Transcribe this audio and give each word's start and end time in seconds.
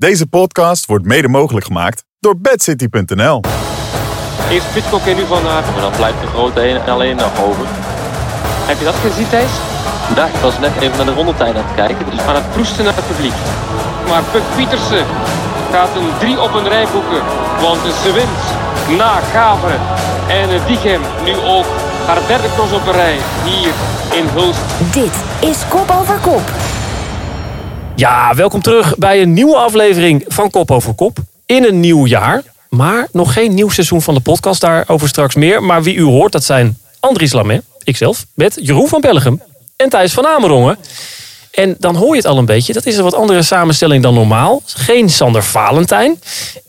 Deze 0.00 0.26
podcast 0.26 0.86
wordt 0.86 1.04
mede 1.04 1.28
mogelijk 1.28 1.66
gemaakt 1.66 2.04
door 2.20 2.40
bedcity.nl. 2.40 3.42
Eerst 4.50 4.72
Pitcock 4.72 5.06
en 5.06 5.16
nu 5.16 5.24
Van 5.26 5.46
Aert. 5.46 5.66
Maar 5.72 5.80
dan 5.80 5.92
blijft 5.96 6.20
de 6.20 6.26
grote 6.26 6.68
een 6.68 6.80
alleen 6.88 7.16
nog 7.16 7.42
over. 7.44 7.66
Heb 8.68 8.78
je 8.78 8.84
dat 8.84 8.94
gezien 8.94 9.28
Thijs? 9.28 9.50
Daar, 10.14 10.28
ik 10.28 10.40
was 10.40 10.58
net 10.58 10.72
even 10.80 10.96
naar 10.96 11.06
de 11.06 11.12
rondetijd 11.12 11.56
aan 11.56 11.64
het 11.64 11.74
kijken. 11.74 12.10
Dus 12.10 12.20
Aan 12.20 12.34
het 12.34 12.50
proesten 12.50 12.84
naar 12.84 12.94
het 12.96 13.06
publiek. 13.06 13.38
Maar 14.08 14.22
Puk 14.32 14.42
Pietersen 14.56 15.04
gaat 15.72 15.96
een 15.96 16.10
drie 16.18 16.40
op 16.40 16.54
een 16.54 16.68
rij 16.68 16.86
boeken. 16.92 17.22
Want 17.60 17.80
ze 18.02 18.12
wint 18.12 18.40
na 18.98 19.20
Gaveren 19.32 19.80
en 20.28 20.48
Diegem 20.66 21.00
nu 21.24 21.34
ook 21.36 21.66
haar 22.06 22.26
derde 22.26 22.48
cross 22.54 22.72
op 22.72 22.86
een 22.86 22.92
rij 22.92 23.18
hier 23.44 23.72
in 24.18 24.26
Hulst. 24.32 24.92
Dit 24.92 25.16
is 25.50 25.68
Kop 25.68 25.90
Over 25.90 26.18
Kop. 26.18 26.78
Ja, 28.00 28.34
welkom 28.34 28.62
terug 28.62 28.96
bij 28.96 29.22
een 29.22 29.32
nieuwe 29.32 29.56
aflevering 29.56 30.24
van 30.28 30.50
Kop 30.50 30.70
over 30.70 30.94
Kop. 30.94 31.18
In 31.46 31.64
een 31.64 31.80
nieuw 31.80 32.06
jaar, 32.06 32.42
maar 32.68 33.08
nog 33.12 33.32
geen 33.32 33.54
nieuw 33.54 33.68
seizoen 33.68 34.02
van 34.02 34.14
de 34.14 34.20
podcast. 34.20 34.60
Daarover 34.60 35.08
straks 35.08 35.34
meer. 35.34 35.62
Maar 35.62 35.82
wie 35.82 35.94
u 35.94 36.02
hoort, 36.02 36.32
dat 36.32 36.44
zijn 36.44 36.78
Andries 37.00 37.32
Lamet, 37.32 37.62
ikzelf, 37.84 38.26
met 38.34 38.58
Jeroen 38.62 38.88
van 38.88 39.00
Bellegem 39.00 39.42
en 39.76 39.88
Thijs 39.88 40.12
van 40.12 40.26
Amerongen. 40.26 40.78
En 41.50 41.76
dan 41.78 41.96
hoor 41.96 42.10
je 42.10 42.16
het 42.16 42.26
al 42.26 42.38
een 42.38 42.44
beetje, 42.44 42.72
dat 42.72 42.86
is 42.86 42.96
een 42.96 43.04
wat 43.04 43.14
andere 43.14 43.42
samenstelling 43.42 44.02
dan 44.02 44.14
normaal. 44.14 44.62
Geen 44.64 45.10
Sander 45.10 45.42
Valentijn. 45.42 46.20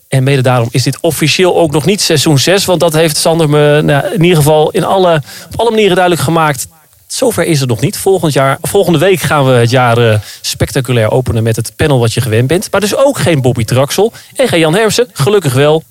En 0.08 0.22
mede 0.22 0.42
daarom 0.42 0.68
is 0.70 0.82
dit 0.82 0.98
officieel 1.00 1.56
ook 1.56 1.72
nog 1.72 1.84
niet 1.84 2.00
seizoen 2.00 2.38
6. 2.38 2.64
Want 2.64 2.80
dat 2.80 2.92
heeft 2.92 3.16
Sander 3.16 3.48
me 3.48 3.82
nou, 3.82 4.06
in 4.06 4.22
ieder 4.22 4.36
geval 4.36 4.70
in 4.70 4.84
alle, 4.84 5.22
op 5.52 5.60
alle 5.60 5.70
manieren 5.70 5.96
duidelijk 5.96 6.24
gemaakt. 6.24 6.66
Zover 7.12 7.44
is 7.44 7.60
het 7.60 7.68
nog 7.68 7.80
niet. 7.80 7.96
Volgend 7.96 8.32
jaar, 8.32 8.58
volgende 8.62 8.98
week 8.98 9.20
gaan 9.20 9.44
we 9.44 9.52
het 9.52 9.70
jaar 9.70 10.10
eh, 10.10 10.18
spectaculair 10.40 11.10
openen 11.10 11.42
met 11.42 11.56
het 11.56 11.72
panel 11.76 11.98
wat 11.98 12.12
je 12.12 12.20
gewend 12.20 12.46
bent. 12.46 12.70
Maar 12.70 12.80
dus 12.80 12.96
ook 12.96 13.18
geen 13.18 13.40
Bobby 13.40 13.64
Traxel 13.64 14.12
en 14.36 14.48
geen 14.48 14.60
Jan 14.60 14.74
Hermsen. 14.74 15.08
Gelukkig 15.12 15.52
wel. 15.52 15.82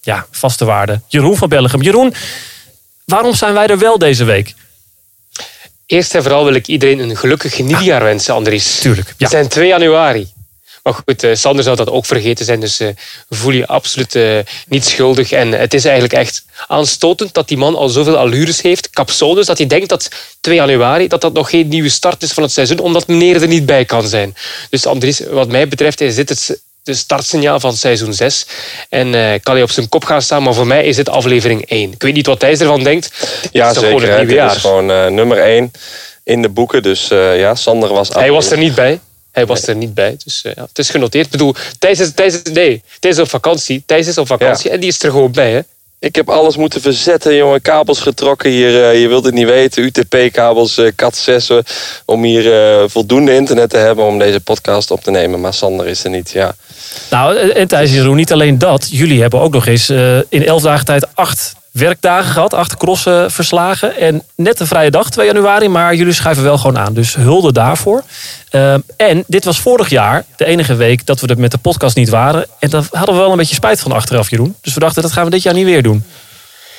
Ja, 0.00 0.26
vaste 0.30 0.64
waarde. 0.64 1.00
Jeroen 1.08 1.36
van 1.36 1.48
Bellegem. 1.48 1.82
Jeroen, 1.82 2.14
waarom 3.04 3.34
zijn 3.34 3.54
wij 3.54 3.66
er 3.66 3.78
wel 3.78 3.98
deze 3.98 4.24
week? 4.24 4.54
Eerst 5.86 6.14
en 6.14 6.22
vooral 6.22 6.44
wil 6.44 6.54
ik 6.54 6.66
iedereen 6.66 6.98
een 6.98 7.16
gelukkig 7.16 7.58
nieuwjaar 7.58 8.02
wensen, 8.02 8.34
Andries. 8.34 8.78
Tuurlijk, 8.78 9.08
ja. 9.08 9.26
We 9.26 9.30
zijn 9.30 9.48
2 9.48 9.66
januari. 9.66 10.32
Maar 10.82 10.94
goed, 10.94 11.22
eh, 11.22 11.34
Sander 11.34 11.64
zou 11.64 11.76
dat 11.76 11.90
ook 11.90 12.06
vergeten 12.06 12.44
zijn, 12.44 12.60
dus 12.60 12.80
eh, 12.80 12.88
voel 13.28 13.52
je 13.52 13.66
absoluut 13.66 14.14
eh, 14.14 14.38
niet 14.66 14.84
schuldig. 14.84 15.32
En 15.32 15.52
het 15.52 15.74
is 15.74 15.84
eigenlijk 15.84 16.14
echt 16.14 16.44
aanstotend 16.66 17.34
dat 17.34 17.48
die 17.48 17.56
man 17.56 17.74
al 17.74 17.88
zoveel 17.88 18.16
allures 18.16 18.62
heeft, 18.62 18.90
capsones, 18.90 19.46
dat 19.46 19.58
hij 19.58 19.66
denkt 19.66 19.88
dat 19.88 20.08
2 20.40 20.54
januari 20.54 21.08
dat 21.08 21.20
dat 21.20 21.32
nog 21.32 21.50
geen 21.50 21.68
nieuwe 21.68 21.88
start 21.88 22.22
is 22.22 22.32
van 22.32 22.42
het 22.42 22.52
seizoen, 22.52 22.78
omdat 22.78 23.06
meneer 23.06 23.42
er 23.42 23.48
niet 23.48 23.66
bij 23.66 23.84
kan 23.84 24.08
zijn. 24.08 24.34
Dus 24.70 24.86
Andries, 24.86 25.20
wat 25.30 25.48
mij 25.48 25.68
betreft 25.68 26.00
is 26.00 26.14
dit 26.14 26.28
het 26.28 26.60
de 26.82 26.94
startsignaal 26.94 27.60
van 27.60 27.76
seizoen 27.76 28.14
6. 28.14 28.46
En 28.88 29.40
kan 29.42 29.54
hij 29.54 29.62
op 29.62 29.70
zijn 29.70 29.88
kop 29.88 30.04
gaan 30.04 30.22
staan, 30.22 30.42
maar 30.42 30.54
voor 30.54 30.66
mij 30.66 30.84
is 30.84 30.96
dit 30.96 31.08
aflevering 31.08 31.64
1. 31.68 31.92
Ik 31.92 32.02
weet 32.02 32.14
niet 32.14 32.26
wat 32.26 32.40
Thijs 32.40 32.60
ervan 32.60 32.82
denkt. 32.82 33.28
Ja, 33.52 33.70
is 33.70 33.78
zeker. 33.78 34.00
gewoon 34.00 34.28
het 34.28 34.54
is 34.54 34.60
gewoon 34.60 35.14
nummer 35.14 35.38
1 35.38 35.72
in 36.24 36.42
de 36.42 36.48
boeken. 36.48 36.82
Dus 36.82 37.08
ja, 37.08 37.54
Sander 37.54 37.92
was... 37.92 38.08
Hij 38.08 38.30
was 38.30 38.50
er 38.50 38.58
niet 38.58 38.74
bij. 38.74 39.00
Hij 39.32 39.46
was 39.46 39.66
er 39.66 39.76
niet 39.76 39.94
bij, 39.94 40.16
dus 40.24 40.42
eh, 40.44 40.52
ja, 40.54 40.62
het 40.62 40.78
is 40.78 40.90
genoteerd. 40.90 41.24
Ik 41.24 41.30
bedoel, 41.30 41.54
Thijs 41.78 42.00
is, 42.00 42.12
Thijs 42.14 42.34
is, 42.42 42.52
nee, 42.52 42.82
Thijs 43.00 43.14
is 43.14 43.20
op 43.22 43.28
vakantie. 43.28 43.82
Thijs 43.86 44.06
is 44.06 44.18
op 44.18 44.26
vakantie 44.26 44.70
en 44.70 44.80
die 44.80 44.88
is 44.88 45.02
er 45.02 45.10
gewoon 45.10 45.32
bij. 45.32 45.52
Hè? 45.52 45.60
Ik 45.98 46.14
heb 46.16 46.30
alles 46.30 46.56
moeten 46.56 46.80
verzetten, 46.80 47.34
jongen. 47.36 47.62
Kabels 47.62 48.00
getrokken 48.00 48.50
hier. 48.50 48.84
eh, 48.90 49.00
je 49.00 49.08
wilt 49.08 49.24
het 49.24 49.34
niet 49.34 49.46
weten. 49.46 49.82
UTP-kabels, 49.82 50.78
eh 50.78 50.86
cat 50.96 51.16
6. 51.16 51.48
eh, 51.48 51.58
om 52.04 52.22
hier 52.22 52.44
voldoende 52.90 53.34
internet 53.34 53.70
te 53.70 53.76
hebben 53.76 54.04
om 54.04 54.18
deze 54.18 54.40
podcast 54.40 54.90
op 54.90 55.02
te 55.04 55.10
nemen. 55.10 55.40
Maar 55.40 55.54
Sander 55.54 55.86
is 55.86 56.04
er 56.04 56.10
niet, 56.10 56.30
ja. 56.30 56.54
Nou, 57.10 57.36
en 57.50 57.68
Thijs 57.68 57.90
en 57.90 57.96
Jeroen, 57.96 58.16
niet 58.16 58.32
alleen 58.32 58.58
dat. 58.58 58.88
Jullie 58.90 59.20
hebben 59.20 59.40
ook 59.40 59.52
nog 59.52 59.66
eens 59.66 59.90
in 60.28 60.44
elf 60.46 60.62
dagen 60.62 60.84
tijd 60.84 61.06
acht 61.14 61.54
werkdagen 61.72 62.32
gehad. 62.32 62.54
Acht 62.54 62.76
crossen 62.76 63.30
verslagen. 63.30 63.96
En 63.96 64.22
net 64.34 64.60
een 64.60 64.66
vrije 64.66 64.90
dag, 64.90 65.10
2 65.10 65.26
januari. 65.26 65.68
Maar 65.68 65.94
jullie 65.94 66.12
schuiven 66.12 66.44
wel 66.44 66.58
gewoon 66.58 66.78
aan. 66.78 66.94
Dus 66.94 67.14
hulde 67.14 67.52
daarvoor. 67.52 68.02
Ehm, 68.50 68.80
en 68.96 69.24
dit 69.26 69.44
was 69.44 69.60
vorig 69.60 69.88
jaar 69.88 70.24
de 70.36 70.44
enige 70.44 70.74
week 70.74 71.06
dat 71.06 71.20
we 71.20 71.26
er 71.26 71.38
met 71.38 71.50
de 71.50 71.58
podcast 71.58 71.96
niet 71.96 72.08
waren. 72.08 72.46
En 72.58 72.70
daar 72.70 72.84
hadden 72.90 73.14
we 73.14 73.20
wel 73.20 73.30
een 73.30 73.36
beetje 73.36 73.54
spijt 73.54 73.80
van 73.80 73.92
achteraf, 73.92 74.30
Jeroen. 74.30 74.56
Dus 74.60 74.74
we 74.74 74.80
dachten, 74.80 75.02
dat 75.02 75.12
gaan 75.12 75.24
we 75.24 75.30
dit 75.30 75.42
jaar 75.42 75.54
niet 75.54 75.64
weer 75.64 75.82
doen. 75.82 76.04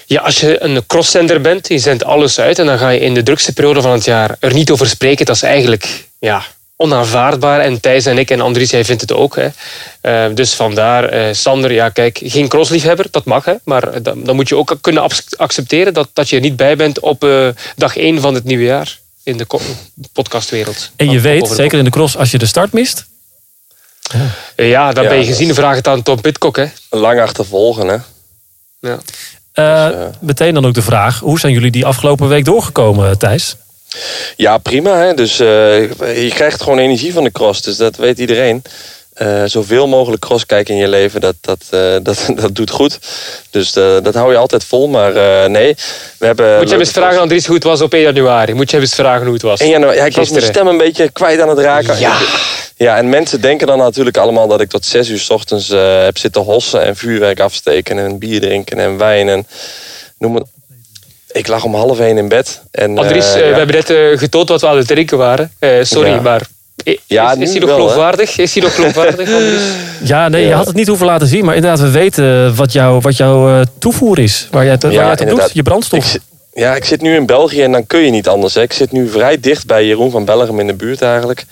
Ja, 0.06 0.22
als 0.22 0.40
je 0.40 0.64
een 0.64 0.86
crosszender 0.86 1.42
bent, 1.42 1.68
je 1.68 1.78
zendt 1.78 2.04
alles 2.04 2.40
uit 2.40 2.60
en 2.60 2.66
dan 2.66 2.78
ga 2.78 2.90
je 2.90 3.00
in 3.00 3.14
de 3.14 3.24
drukste 3.24 3.54
periode 3.54 3.82
van 3.82 3.92
het 3.92 4.06
jaar 4.06 4.36
er 4.40 4.54
niet 4.54 4.72
over 4.72 4.88
spreken. 4.88 5.26
Dat 5.26 5.36
is 5.36 5.44
eigenlijk 5.44 6.08
ja, 6.20 6.44
onaanvaardbaar. 6.84 7.60
En 7.60 7.80
Thijs 7.80 8.06
en 8.06 8.18
ik 8.18 8.32
en 8.32 8.42
Andries, 8.42 8.70
jij 8.70 8.86
vindt 8.86 9.02
het 9.02 9.14
ook. 9.14 9.36
Hè. 9.36 9.48
Eh, 10.02 10.36
dus 10.36 10.54
vandaar, 10.54 11.04
eh, 11.04 11.34
Sander, 11.34 11.72
ja 11.72 11.90
kijk, 11.90 12.20
geen 12.24 12.48
crossliefhebber, 12.48 13.06
dat 13.12 13.26
mag. 13.26 13.46
Hè, 13.46 13.54
maar 13.64 14.02
dan, 14.02 14.24
dan 14.24 14.36
moet 14.36 14.50
je 14.50 14.56
ook 14.56 14.78
kunnen 14.82 15.10
accepteren 15.38 15.94
dat, 15.94 16.10
dat 16.14 16.30
je 16.30 16.36
er 16.36 16.42
niet 16.42 16.56
bij 16.56 16.76
bent 16.76 17.00
op 17.00 17.24
eh, 17.24 17.48
dag 17.76 17.98
1 17.98 18.22
van 18.22 18.34
het 18.34 18.44
nieuwe 18.44 18.64
jaar. 18.64 19.02
In 19.24 19.38
de 19.38 19.46
podcastwereld. 20.14 20.92
En 20.96 21.10
je 21.10 21.20
weet, 21.20 21.48
zeker 21.48 21.78
in 21.78 21.84
de 21.84 21.90
cross, 21.90 22.18
als 22.18 22.32
je 22.32 22.38
de 22.38 22.46
start 22.46 22.74
mist. 22.74 23.06
Kop. 24.12 24.22
Ja, 24.56 24.92
dan 24.92 25.04
Ja, 25.04 25.10
ben 25.10 25.20
je 25.20 25.26
gezien. 25.26 25.54
Vraag 25.54 25.76
het 25.76 25.88
aan 25.88 26.04
Tom 26.04 26.22
Pitcock. 26.22 26.56
Hè. 26.56 26.66
Lang 26.90 27.22
achtervolgen, 27.22 27.88
hè. 27.88 27.98
Ja. 28.80 29.00
Eh, 29.54 29.88
Dus, 29.88 29.96
eh, 29.96 30.08
meteen 30.20 30.54
dan 30.54 30.66
ook 30.66 30.74
de 30.74 30.82
vraag, 30.82 31.20
hoe 31.20 31.40
zijn 31.40 31.54
jullie 31.54 31.72
die 31.72 31.86
afgelopen 31.86 32.28
week 32.28 32.46
doorgekomen, 32.46 33.18
Thijs? 33.18 33.56
Ja, 34.36 34.58
prima. 34.58 34.98
Hè? 34.98 35.14
Dus 35.14 35.40
eh, 35.40 36.24
je 36.24 36.32
krijgt 36.34 36.62
gewoon 36.62 36.80
energie 36.80 37.14
van 37.14 37.24
de 37.24 37.32
cross. 37.32 37.62
Dus 37.62 37.78
dat 37.78 37.96
weet 37.96 38.20
iedereen. 38.20 38.62
Eh, 39.14 39.44
zoveel 39.46 39.88
mogelijk 39.88 40.22
cross 40.22 40.46
kijken 40.46 40.74
in 40.74 40.80
je 40.80 40.88
leven, 40.88 41.22
dat, 41.22 41.36
dat, 41.42 41.60
eh, 41.70 41.96
dat, 42.04 42.30
dat 42.36 42.56
doet 42.56 42.70
goed. 42.70 43.00
Dus 43.50 43.74
dat 43.74 44.14
hou 44.14 44.32
je 44.32 44.38
altijd 44.38 44.64
vol. 44.64 44.88
Maar 44.88 45.14
nee, 45.50 45.76
we 46.18 46.26
hebben... 46.26 46.58
Moet 46.58 46.64
je 46.64 46.70
hem 46.70 46.80
eens 46.80 46.92
vragen, 46.92 47.20
Andries, 47.20 47.46
hoe 47.46 47.56
het 47.56 47.64
was 47.64 47.82
op 47.82 47.94
1 47.94 48.02
januari? 48.02 48.54
Moet 48.54 48.70
je 48.70 48.76
hem 48.76 48.86
eens 48.86 48.96
vragen 48.96 49.26
hoe 49.26 49.34
het 49.34 49.42
was? 49.42 49.60
1 49.60 49.70
januari. 49.70 49.98
Ja, 49.98 50.06
ik 50.06 50.16
was 50.16 50.30
mijn 50.30 50.42
Gisteren. 50.42 50.66
stem 50.66 50.68
een 50.68 50.88
beetje 50.88 51.12
kwijt 51.12 51.40
aan 51.40 51.50
het 51.50 51.60
raken. 51.60 52.00
Ja. 52.00 52.18
Ja, 52.78 52.98
en 52.98 53.10
mensen 53.10 53.42
denken 53.42 53.68
dan 53.68 53.78
natuurlijk 53.78 54.18
allemaal 54.18 54.48
dat 54.48 54.62
ik 54.62 54.70
tot 54.70 54.86
zes 54.86 55.10
uur 55.10 55.20
's 55.20 55.30
ochtends 55.30 55.68
heb 56.06 56.18
zitten 56.18 56.42
hossen 56.42 56.84
en 56.84 56.96
vuurwerk 56.96 57.40
afsteken 57.40 57.98
en 57.98 58.20
bier 58.20 58.42
drinken 58.42 58.80
en 58.80 58.98
wijn 58.98 59.30
en 59.30 59.48
noem 60.18 60.36
het. 60.36 60.53
Ik 61.34 61.48
lag 61.48 61.64
om 61.64 61.76
half 61.76 62.00
één 62.00 62.18
in 62.18 62.28
bed. 62.28 62.62
En, 62.72 62.98
Andries, 62.98 63.34
eh, 63.34 63.34
eh, 63.34 63.46
ja. 63.46 63.52
we 63.52 63.58
hebben 63.58 63.76
net 63.76 63.90
eh, 63.90 64.18
getoond 64.18 64.50
wat 64.50 64.62
we 64.62 64.68
aan 64.68 64.78
het 64.78 64.88
drinken 64.88 65.18
waren. 65.18 65.52
Eh, 65.60 65.70
sorry, 65.82 66.10
Ja. 66.10 66.22
maar 66.22 66.42
Ja, 67.06 67.34
is, 67.34 67.40
is 67.40 67.50
hij 67.52 67.60
nog 67.60 67.70
geloofwaardig? 67.70 68.38
Is 68.38 68.54
hij 68.54 68.64
nog 68.64 68.76
geloofwaardig, 68.76 69.34
Andries? 69.34 69.62
Ja, 70.04 70.30
nee, 70.30 70.48
je 70.48 70.54
had 70.54 70.66
het 70.66 70.76
niet 70.76 70.88
hoeven 70.88 71.06
laten 71.06 71.28
zien. 71.28 71.46
Maar 71.46 71.56
inderdaad, 71.56 71.80
we 71.80 71.92
weten 71.92 72.56
wat, 72.56 72.72
jou, 72.72 73.00
wat 73.00 73.18
jouw 73.18 73.60
eh, 73.60 73.66
toevoer 73.80 74.20
is. 74.20 74.48
Waar 74.52 74.64
jij 74.64 74.72
het, 74.72 74.84
waar 74.84 74.92
jij 74.92 75.10
het 75.10 75.22
op 75.22 75.30
doet, 75.30 75.50
je 75.54 75.64
brandstof. 75.64 76.14
Ik 76.14 76.22
ja, 76.54 76.76
ik 76.76 76.86
zit 76.86 77.02
nu 77.02 77.16
in 77.16 77.26
België 77.26 77.62
en 77.62 77.72
dan 77.72 77.88
kun 77.88 78.00
je 78.00 78.12
niet 78.12 78.28
anders. 78.28 78.54
Hè. 78.54 78.62
Ik 78.62 78.74
zit 78.74 78.92
nu 78.92 79.10
vrij 79.10 79.40
dicht 79.40 79.66
bij 79.66 79.86
Jeroen 79.86 80.12
van 80.12 80.26
Bellegem 80.26 80.60
in 80.60 80.68
de 80.68 80.74
buurt 80.74 81.02
eigenlijk. 81.02 81.46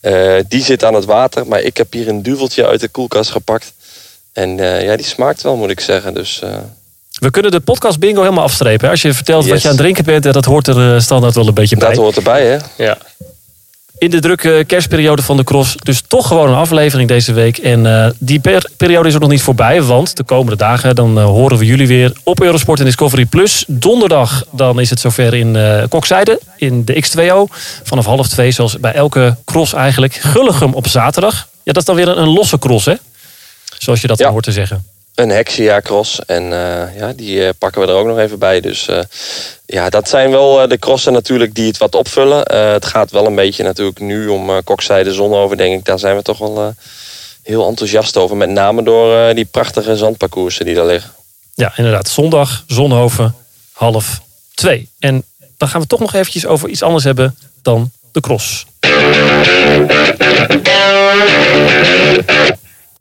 Eh, 0.00 0.34
die 0.48 0.62
zit 0.62 0.84
aan 0.84 0.94
het 0.94 1.04
water, 1.04 1.46
maar 1.46 1.60
ik 1.60 1.76
heb 1.76 1.92
hier 1.92 2.08
een 2.08 2.22
duveltje 2.22 2.66
uit 2.66 2.80
de 2.80 2.88
koelkast 2.88 3.30
gepakt. 3.30 3.72
En 4.32 4.60
eh, 4.60 4.82
ja, 4.84 4.96
die 4.96 5.06
smaakt 5.06 5.42
wel, 5.42 5.56
moet 5.56 5.70
ik 5.70 5.80
zeggen. 5.80 6.14
Dus 6.14 6.42
eh, 6.42 6.56
We 7.20 7.30
kunnen 7.30 7.50
de 7.50 7.60
podcast 7.60 7.98
bingo 7.98 8.20
helemaal 8.22 8.44
afstrepen. 8.44 8.84
hè. 8.84 8.90
Als 8.90 9.02
je 9.02 9.14
vertelt 9.14 9.46
wat 9.48 9.58
je 9.62 9.68
aan 9.68 9.74
het 9.74 9.80
drinken 9.82 10.04
bent, 10.04 10.26
eh, 10.26 10.32
dat 10.32 10.44
hoort 10.44 10.66
er 10.68 10.94
eh, 10.94 11.00
standaard 11.00 11.34
wel 11.34 11.46
een 11.48 11.54
beetje 11.54 11.76
bij. 11.76 11.88
dat 11.88 11.96
hoort 11.96 12.16
erbij, 12.16 12.46
hè? 12.46 12.84
Ja. 12.84 12.98
In 13.98 14.10
de 14.10 14.20
drukke 14.20 14.64
kerstperiode 14.66 15.22
van 15.22 15.36
de 15.36 15.44
cross. 15.44 15.74
Dus 15.82 16.02
toch 16.06 16.26
gewoon 16.26 16.48
een 16.48 16.54
aflevering 16.54 17.08
deze 17.08 17.32
week. 17.32 17.58
En 17.58 17.86
eh, 18.04 18.10
die 18.18 18.40
per- 18.40 18.70
periode 18.76 19.08
is 19.08 19.14
ook 19.14 19.20
nog 19.20 19.30
niet 19.30 19.42
voorbij. 19.42 19.82
Want 19.82 20.16
de 20.16 20.22
komende 20.24 20.56
dagen 20.56 20.94
dan 20.94 21.18
eh, 21.18 21.24
horen 21.24 21.58
we 21.58 21.64
jullie 21.66 21.86
weer 21.86 22.12
op 22.22 22.40
Eurosport 22.42 22.78
en 22.78 22.84
Discovery 22.84 23.24
Plus. 23.24 23.64
Donderdag 23.66 24.44
dan 24.52 24.80
is 24.80 24.90
het 24.90 25.00
zover 25.00 25.34
in 25.34 25.56
eh 25.56 25.82
Kokzijde. 25.88 26.40
In 26.56 26.84
de 26.84 27.04
X2O. 27.04 27.54
Vanaf 27.82 28.04
half 28.04 28.28
twee 28.28 28.50
zoals 28.50 28.78
bij 28.80 28.92
elke 28.92 29.36
cross 29.44 29.72
eigenlijk. 29.72 30.14
Gulligem 30.14 30.74
op 30.74 30.88
zaterdag. 30.88 31.34
Ja, 31.62 31.72
dat 31.72 31.76
is 31.76 31.84
dan 31.84 31.96
weer 31.96 32.08
een, 32.08 32.18
een 32.22 32.28
losse 32.32 32.58
cross 32.58 32.86
hè? 32.86 32.94
Zoals 33.78 34.00
je 34.00 34.06
dat 34.06 34.18
dan 34.18 34.30
hoort 34.32 34.44
te 34.44 34.52
zeggen. 34.52 34.84
Een 35.20 35.28
Hexia 35.28 35.80
Cross. 35.80 36.18
En 36.26 36.42
eh, 36.52 36.96
ja, 36.96 37.12
die 37.12 37.46
eh, 37.46 37.50
pakken 37.58 37.80
we 37.80 37.86
er 37.86 37.94
ook 37.94 38.06
nog 38.06 38.18
even 38.18 38.38
bij. 38.38 38.60
Dus 38.60 38.88
eh, 38.88 38.98
ja, 39.66 39.90
dat 39.90 40.08
zijn 40.08 40.30
wel 40.30 40.68
de 40.68 40.78
crossen 40.78 41.12
natuurlijk 41.12 41.54
die 41.54 41.66
het 41.66 41.78
wat 41.78 41.94
opvullen. 41.94 42.54
Het 42.72 42.86
gaat 42.86 43.10
wel 43.10 43.26
een 43.26 43.34
beetje 43.34 43.62
natuurlijk 43.62 44.00
nu 44.00 44.28
om 44.28 44.64
Kokzijde 44.64 45.12
Zonhoven, 45.12 45.56
denk 45.56 45.78
ik. 45.78 45.84
Daar 45.84 45.98
zijn 45.98 46.16
we 46.16 46.22
toch 46.22 46.38
wel 46.38 46.74
heel 47.42 47.68
enthousiast 47.68 48.16
over. 48.16 48.36
Met 48.36 48.48
name 48.48 48.82
door 48.82 49.34
die 49.34 49.44
prachtige 49.44 49.96
zandparcoursen 49.96 50.64
die 50.64 50.74
daar 50.74 50.86
liggen. 50.86 51.10
Ja, 51.54 51.72
inderdaad. 51.76 52.08
Zondag, 52.08 52.64
Zonhoven, 52.66 53.34
half 53.72 54.20
twee. 54.54 54.88
En 54.98 55.24
dan 55.56 55.68
gaan 55.68 55.80
we 55.80 55.86
toch 55.86 56.00
nog 56.00 56.14
eventjes 56.14 56.46
over 56.46 56.68
iets 56.68 56.82
anders 56.82 57.04
hebben 57.04 57.36
dan 57.62 57.90
de 58.12 58.20
cross. 58.20 58.66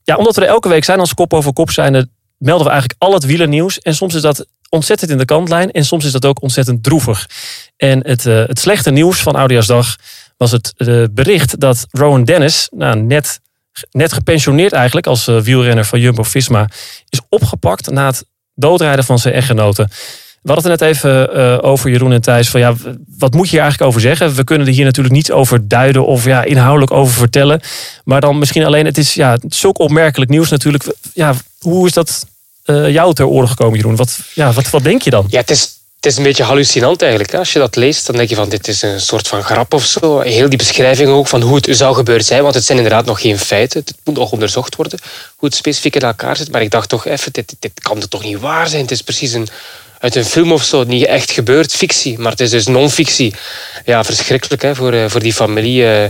Ja, 0.10 0.16
omdat 0.16 0.36
we 0.36 0.46
elke 0.46 0.70
week 0.70 0.84
zijn 0.84 1.00
als 1.00 1.14
kop 1.14 1.34
over 1.34 1.54
kop 1.54 1.72
zijn, 1.72 2.10
melden 2.38 2.66
we 2.66 2.72
eigenlijk 2.72 3.02
al 3.02 3.14
het 3.14 3.26
wielernieuws. 3.26 3.80
En 3.80 3.96
soms 3.96 4.14
is 4.14 4.22
dat 4.22 4.46
ontzettend 4.70 5.12
in 5.12 5.18
de 5.18 5.26
kantlijn 5.26 5.72
en 5.72 5.86
soms 5.86 6.06
is 6.06 6.12
dat 6.12 6.26
ook 6.26 6.42
ontzettend 6.42 6.84
droevig. 6.84 7.30
En 7.78 8.08
het, 8.08 8.26
eh, 8.26 8.46
het 8.46 8.60
slechte 8.60 8.92
nieuws 8.92 9.22
van 9.22 9.36
Oudejaarsdag 9.36 9.96
was 10.38 10.52
het 10.52 10.74
eh, 10.78 11.04
bericht 11.12 11.60
dat 11.60 11.86
Rowan 11.92 12.24
Dennis, 12.24 12.70
nou, 12.72 13.02
net 13.02 13.40
net 13.92 14.14
gepensioneerd 14.14 14.74
eigenlijk 14.74 15.08
als 15.08 15.28
eh, 15.28 15.40
wielrenner 15.40 15.86
van 15.86 16.00
Jumbo-Visma, 16.00 16.70
is 17.10 17.22
opgepakt 17.30 17.90
na 17.90 18.06
het 18.06 18.26
doodrijden 18.54 19.04
van 19.04 19.20
zijn 19.20 19.34
echtgenote. 19.34 19.88
We 20.42 20.52
hadden 20.52 20.72
het 20.72 20.80
net 20.80 20.90
even 20.90 21.36
eh, 21.36 21.58
over, 21.62 21.90
Jeroen 21.90 22.12
en 22.12 22.22
Thijs. 22.22 22.50
Van, 22.50 22.60
ja, 22.60 22.76
wat 23.18 23.34
moet 23.34 23.46
je 23.46 23.52
hier 23.52 23.62
eigenlijk 23.62 23.90
over 23.90 24.02
zeggen? 24.02 24.36
We 24.36 24.44
kunnen 24.44 24.68
er 24.68 24.74
hier 24.74 24.86
natuurlijk 24.86 25.16
niets 25.16 25.32
over 25.32 25.68
duiden 25.68 26.06
of 26.06 26.26
ja, 26.26 26.44
inhoudelijk 26.44 26.92
over 26.92 27.14
vertellen. 27.14 27.62
Maar 28.04 28.22
dan 28.22 28.38
misschien 28.40 28.66
alleen, 28.66 28.86
het 28.86 28.98
is 28.98 29.14
ja, 29.14 29.38
zulk 29.48 29.80
opmerkelijk 29.80 30.32
nieuws 30.32 30.50
natuurlijk. 30.50 30.84
Ja, 31.14 31.34
hoe 31.60 31.88
is 31.88 31.94
dat 31.94 32.26
eh, 32.64 32.90
jou 32.90 33.14
ter 33.14 33.26
oren 33.26 33.50
gekomen, 33.50 33.78
Jeroen? 33.78 33.96
Wat, 33.96 34.20
ja, 34.34 34.52
wat, 34.52 34.70
wat 34.70 34.84
denk 34.84 35.02
je 35.02 35.10
dan? 35.10 35.26
Ja, 35.30 35.40
het 35.40 35.50
is, 35.50 35.62
het 35.96 36.06
is 36.06 36.18
een 36.18 36.24
beetje 36.24 36.44
hallucinant 36.44 37.02
eigenlijk. 37.02 37.34
Als 37.34 37.54
je 37.54 37.60
dat 37.60 37.76
leest, 37.76 38.06
dan 38.06 38.16
denk 38.16 38.30
je 38.30 38.36
van 38.36 38.50
dit 38.50 38.68
is 38.68 38.82
een 38.82 39.02
soort 39.02 39.28
van 39.28 39.44
grap 39.44 39.74
of 39.74 39.86
zo. 39.86 40.20
Heel 40.20 40.50
die 40.50 40.58
beschrijving 40.58 41.10
ook 41.10 41.28
van 41.28 41.42
hoe 41.42 41.56
het 41.56 41.78
zou 41.78 41.96
gebeurd 41.96 42.26
zijn. 42.26 42.44
Want 42.44 42.56
het 42.56 42.64
zijn 42.64 42.78
inderdaad 42.78 43.06
nog 43.06 43.22
geen 43.22 43.40
feiten. 43.40 43.80
Het 43.80 43.96
moet 44.04 44.16
nog 44.16 44.32
onderzocht 44.32 44.76
worden 44.76 45.00
hoe 45.36 45.50
het 45.50 45.58
specifiek 45.58 45.96
in 45.96 46.02
elkaar 46.02 46.38
zit. 46.38 46.52
Maar 46.52 46.62
ik 46.62 46.72
dacht 46.72 46.90
toch 46.90 47.06
even, 47.06 47.34
dit, 47.34 47.56
dit 47.60 47.72
kan 47.82 48.08
toch 48.10 48.24
niet 48.24 48.40
waar 48.40 48.68
zijn? 48.68 48.82
Het 48.82 48.92
is 48.92 49.02
precies 49.02 49.34
een, 49.34 49.48
uit 50.00 50.16
een 50.16 50.26
film 50.26 50.52
of 50.52 50.64
zo. 50.64 50.84
Niet 50.84 51.06
echt 51.06 51.32
gebeurd, 51.32 51.72
fictie. 51.74 52.20
Maar 52.20 52.32
het 52.32 52.40
is 52.40 52.50
dus 52.50 52.68
non-fictie. 52.68 53.34
Ja, 53.86 54.04
verschrikkelijk 54.04 54.62
hè, 54.62 54.76
voor, 54.76 54.94
eh, 54.94 55.06
voor 55.08 55.20
die 55.20 55.34
familie. 55.34 55.86
eh. 55.86 56.04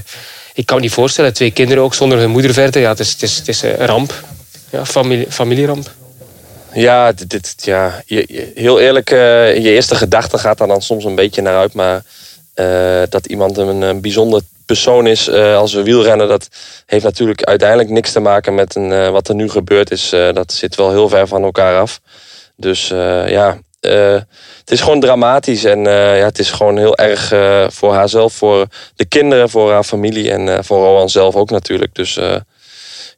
ik 0.53 0.65
kan 0.65 0.75
me 0.75 0.81
niet 0.81 0.93
voorstellen. 0.93 1.33
Twee 1.33 1.51
kinderen 1.51 1.83
ook 1.83 1.93
zonder 1.93 2.17
hun 2.17 2.29
moeder 2.29 2.53
verder. 2.53 2.81
Ja, 2.81 2.89
het 2.89 2.99
is, 2.99 3.11
het 3.11 3.21
is, 3.21 3.37
het 3.37 3.47
is 3.47 3.61
een 3.61 3.75
ramp. 3.75 4.23
Ja, 4.69 4.85
familie, 4.85 5.25
familieramp. 5.29 5.91
Ja, 6.73 7.11
dit, 7.27 7.55
ja 7.57 8.03
je, 8.05 8.51
heel 8.55 8.79
eerlijk, 8.79 9.11
eh, 9.11 9.55
je 9.55 9.69
eerste 9.69 9.95
gedachte 9.95 10.37
gaat 10.37 10.57
daar 10.57 10.67
dan 10.67 10.81
soms 10.81 11.03
een 11.03 11.15
beetje 11.15 11.41
naar 11.41 11.57
uit. 11.57 11.73
Maar 11.73 12.01
dat 13.09 13.25
iemand 13.25 13.57
een, 13.57 13.81
een 13.81 14.01
bijzonder 14.01 14.41
persoon 14.65 15.07
is 15.07 15.29
als 15.31 15.73
een 15.73 15.83
wielrenner... 15.83 16.27
dat 16.27 16.47
heeft 16.85 17.03
natuurlijk 17.03 17.43
uiteindelijk 17.43 17.89
niks 17.89 18.11
te 18.11 18.19
maken 18.19 18.55
met 18.55 18.75
een, 18.75 19.11
wat 19.11 19.27
er 19.27 19.35
nu 19.35 19.49
gebeurd 19.49 19.91
is. 19.91 20.09
Dat 20.09 20.53
zit 20.53 20.75
wel 20.75 20.89
heel 20.89 21.09
ver 21.09 21.27
van 21.27 21.43
elkaar 21.43 21.79
af. 21.79 21.99
Dus 22.55 22.87
ja, 23.27 23.57
eh, 23.79 24.19
het 24.59 24.71
is 24.71 24.81
gewoon 24.81 24.99
dramatisch. 24.99 25.63
En 25.63 25.87
eh, 25.87 26.17
ja, 26.17 26.25
het 26.25 26.39
is 26.39 26.51
gewoon 26.51 26.77
heel 26.77 26.97
erg 26.97 27.31
eh, 27.31 27.65
voor 27.69 27.93
haarzelf, 27.93 28.33
voor 28.33 28.67
de 28.95 29.05
kinderen, 29.05 29.49
voor 29.49 29.71
haar 29.71 29.83
familie... 29.83 30.31
en 30.31 30.65
voor 30.65 30.77
Rowan 30.77 31.09
zelf 31.09 31.35
ook 31.35 31.49
natuurlijk. 31.49 31.95
Dus 31.95 32.19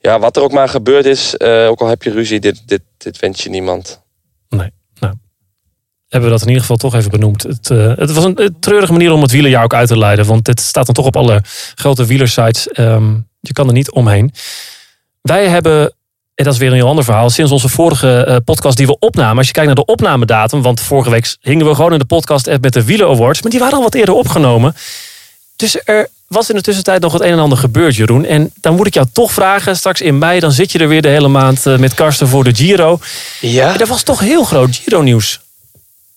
ja, 0.02 0.20
wat 0.20 0.36
er 0.36 0.44
ook 0.44 0.52
maar 0.52 0.70
gebeurd 0.70 1.06
is, 1.06 1.40
ook 1.40 1.82
al 1.82 1.88
heb 1.88 2.04
je 2.04 2.12
ruzie... 2.12 2.40
dit, 2.40 2.62
dit, 2.66 2.82
dit 2.98 3.20
wens 3.20 3.44
je 3.44 3.50
niemand. 3.50 4.02
Nee. 4.50 4.72
Nou, 5.00 5.14
hebben 6.08 6.30
we 6.30 6.36
dat 6.36 6.42
in 6.42 6.48
ieder 6.48 6.62
geval 6.62 6.78
toch 6.78 6.96
even 6.96 7.12
benoemd. 7.12 7.44
Het, 7.44 7.68
het 7.98 8.12
was 8.12 8.24
een, 8.24 8.56
treurige 8.60 8.92
manier 8.92 9.12
om 9.12 9.22
het 9.22 9.32
wielerjaar 9.32 9.64
ook 9.64 9.74
uit 9.74 9.88
te 9.88 9.98
leiden. 9.98 10.26
Want 10.26 10.46
dit 10.46 10.60
staat 10.60 10.86
dan 10.86 10.96
toch 10.96 11.06
op 11.06 11.16
alle 11.16 11.42
grote 11.76 12.06
wielersites. 12.06 12.68
Ehm, 12.68 13.14
je 13.40 13.54
kan 13.54 13.68
er 13.68 13.74
niet 13.74 13.92
omheen. 13.92 14.34
Wij 15.22 15.48
hebben, 15.48 15.94
en 16.42 16.48
dat 16.48 16.56
is 16.56 16.60
weer 16.60 16.70
een 16.70 16.82
heel 16.82 16.88
ander 16.88 17.04
verhaal. 17.04 17.30
Sinds 17.30 17.52
onze 17.52 17.70
vorige 17.70 18.24
eh, 18.24 18.36
podcast 18.46 18.78
die 18.78 18.86
we 18.86 19.00
opnamen. 19.00 19.38
Als 19.38 19.48
je 19.48 19.54
kijkt 19.54 19.68
naar 19.68 19.86
de 19.86 19.92
opnamedatum. 19.92 20.62
Want 20.62 20.82
vorige 20.82 21.10
week 21.10 21.36
hingen 21.42 21.66
we 21.66 21.76
gewoon 21.76 21.94
in 21.94 22.00
de 22.00 22.06
podcast 22.06 22.48
app 22.48 22.64
met 22.64 22.74
de 22.74 22.84
Wieler 22.84 23.08
Awards. 23.08 23.42
Maar 23.42 23.52
die 23.52 23.60
waren 23.60 23.76
al 23.76 23.84
wat 23.84 23.94
eerder 23.94 24.16
opgenomen. 24.16 24.76
Dus 25.56 25.78
er 25.86 26.10
was 26.28 26.50
in 26.50 26.56
de 26.56 26.62
tussentijd 26.62 27.02
nog 27.02 27.14
het 27.14 27.22
een 27.22 27.32
en 27.32 27.40
ander 27.40 27.58
gebeurd, 27.58 27.96
Jeroen. 27.96 28.26
En 28.26 28.52
dan 28.56 28.76
moet 28.76 28.88
ik 28.88 28.94
jou 28.94 29.08
toch 29.14 29.32
vragen. 29.32 29.76
Straks 29.76 30.02
in 30.02 30.18
mei, 30.18 30.40
dan 30.40 30.52
zit 30.52 30.72
je 30.72 30.80
er 30.80 30.88
weer 30.88 31.02
de 31.02 31.08
hele 31.08 31.28
maand 31.28 31.66
eh, 31.66 31.78
met 31.78 31.94
Karsten 31.94 32.28
voor 32.28 32.44
de 32.44 32.56
Giro. 32.56 33.00
Ja. 33.40 33.80
Er 33.80 33.88
was 33.88 34.04
toch 34.04 34.20
heel 34.20 34.44
groot 34.44 34.76
Giro-nieuws. 34.76 35.40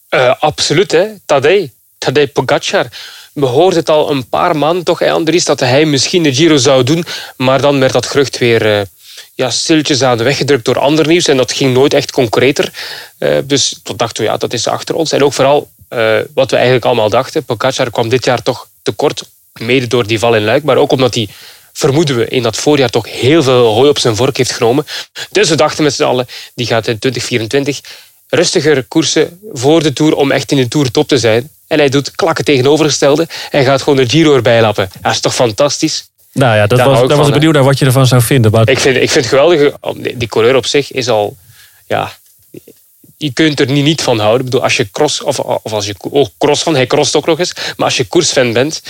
Eh, 0.09 0.35
absoluut, 0.39 0.93
hè. 0.93 1.07
Tadej. 1.27 1.73
Tadej 1.99 2.27
Pogacar. 2.27 2.87
We 3.33 3.47
hoorden 3.47 3.79
het 3.79 3.91
al 3.91 4.11
een 4.11 4.29
paar 4.29 4.57
maanden 4.57 4.85
toch, 4.85 4.99
hè, 4.99 5.11
Andries, 5.11 5.45
dat 5.45 5.61
hij 5.61 5.85
misschien 5.85 6.23
de 6.23 6.35
Giro 6.35 6.57
zou 6.57 6.85
doen. 6.85 7.05
Maar 7.37 7.61
dan 7.61 7.81
werd 7.81 7.93
dat 7.93 8.07
gerucht 8.07 8.39
weer 8.39 8.87
ja, 9.35 9.51
stilletjes 9.51 10.03
aan 10.03 10.19
de 10.19 10.25
weg 10.25 10.37
gedrukt 10.37 10.65
door 10.65 10.79
ander 10.79 11.07
nieuws. 11.07 11.29
En 11.29 11.37
dat 11.37 11.53
ging 11.53 11.75
nooit 11.75 11.95
echt 11.95 12.11
concreter. 12.11 12.73
Eh, 13.19 13.39
dus 13.45 13.81
toen 13.83 13.97
dachten 13.97 14.25
we, 14.25 14.31
ja, 14.31 14.37
dat 14.37 14.53
is 14.53 14.67
achter 14.67 14.95
ons. 14.95 15.13
En 15.13 15.25
ook 15.25 15.33
vooral 15.33 15.71
eh, 15.89 16.19
wat 16.35 16.51
we 16.51 16.57
eigenlijk 16.57 16.85
allemaal 16.85 17.09
dachten. 17.09 17.45
Pogacar 17.45 17.91
kwam 17.91 18.09
dit 18.09 18.25
jaar 18.25 18.43
toch 18.43 18.69
tekort. 18.83 19.23
Mede 19.53 19.87
door 19.87 20.07
die 20.07 20.19
val 20.19 20.35
in 20.35 20.45
Luik. 20.45 20.63
Maar 20.63 20.77
ook 20.77 20.93
omdat 20.93 21.15
hij, 21.15 21.29
vermoeden 21.73 22.17
we, 22.17 22.29
in 22.29 22.43
dat 22.43 22.57
voorjaar 22.57 22.91
toch 22.91 23.09
heel 23.11 23.43
veel 23.43 23.75
hooi 23.75 23.89
op 23.89 23.99
zijn 23.99 24.17
vork 24.17 24.37
heeft 24.37 24.53
genomen. 24.53 24.87
Dus 25.31 25.49
we 25.49 25.55
dachten 25.55 25.85
met 25.85 25.95
z'n 25.95 26.03
allen, 26.03 26.27
die 26.55 26.67
gaat 26.67 26.87
in 26.87 26.99
2024 26.99 27.81
rustiger 28.29 28.85
koersen 28.85 29.41
voor 29.53 29.83
de 29.83 29.93
Tour 29.93 30.15
om 30.15 30.31
echt 30.31 30.51
in 30.51 30.57
de 30.57 30.69
Tour 30.69 30.91
top 30.91 31.09
te 31.09 31.19
zijn. 31.19 31.51
En 31.67 31.79
hij 31.79 31.89
doet 31.89 32.11
klakken 32.11 32.45
tegenovergestelde 32.45 33.29
en 33.51 33.65
gaat 33.65 33.83
gewoon 33.83 33.99
de 33.99 34.09
Giro 34.09 34.35
erbij 34.35 34.61
lappen. 34.61 34.91
Dat 35.03 35.13
is 35.13 35.21
toch 35.21 35.35
fantastisch? 35.35 36.09
Nou 36.35 36.57
ja, 36.57 36.67
dat 36.67 36.79
Daar 36.79 36.89
was, 36.89 37.09
daar 37.09 37.17
was 37.17 37.27
ik 37.27 37.33
benieuwd 37.33 37.55
naar 37.55 37.65
wat 37.65 37.79
je 37.79 37.85
ervan 37.85 38.07
zou 38.07 38.23
vinden. 38.23 38.51
Maar 38.51 38.69
Ik 38.69 38.79
vind, 38.79 38.97
ik 38.97 39.11
vind 39.11 39.25
het 39.25 39.27
geweldig. 39.27 39.73
Die 39.97 40.17
die 40.17 40.29
coureur 40.29 40.57
op 40.57 40.67
zich 40.67 40.93
is 40.93 41.09
al... 41.09 41.37
Ja, 41.87 42.13
je 43.17 43.33
kunt 43.33 43.61
er 43.61 43.71
niet, 43.71 43.85
niet 43.85 44.03
van 44.03 44.19
houden. 44.19 44.39
Ik 44.39 44.45
bedoel, 44.45 44.63
als 44.63 44.77
je 44.77 44.91
cross... 44.91 45.23
Of, 45.23 45.39
of 45.39 45.73
als 45.73 45.87
je 45.87 45.95
oh, 45.99 46.27
cross 46.39 46.63
van... 46.63 46.75
Hij 46.75 46.87
crost 46.87 47.17
ook 47.17 47.27
nog 47.27 47.39
eens. 47.39 47.53
Maar 47.77 47.87
als 47.87 47.97
je 47.97 48.05
koersfan 48.05 48.53
bent, 48.53 48.83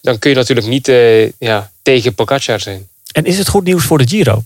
dan 0.00 0.18
kun 0.18 0.30
je 0.30 0.36
natuurlijk 0.36 0.66
niet 0.66 0.88
eh, 0.88 1.30
ja, 1.30 1.70
tegen 1.82 2.14
Pogacar 2.14 2.60
zijn. 2.60 2.88
En 3.12 3.24
is 3.24 3.38
het 3.38 3.48
goed 3.48 3.64
nieuws 3.64 3.84
voor 3.84 3.98
de 3.98 4.08
Giro? 4.08 4.42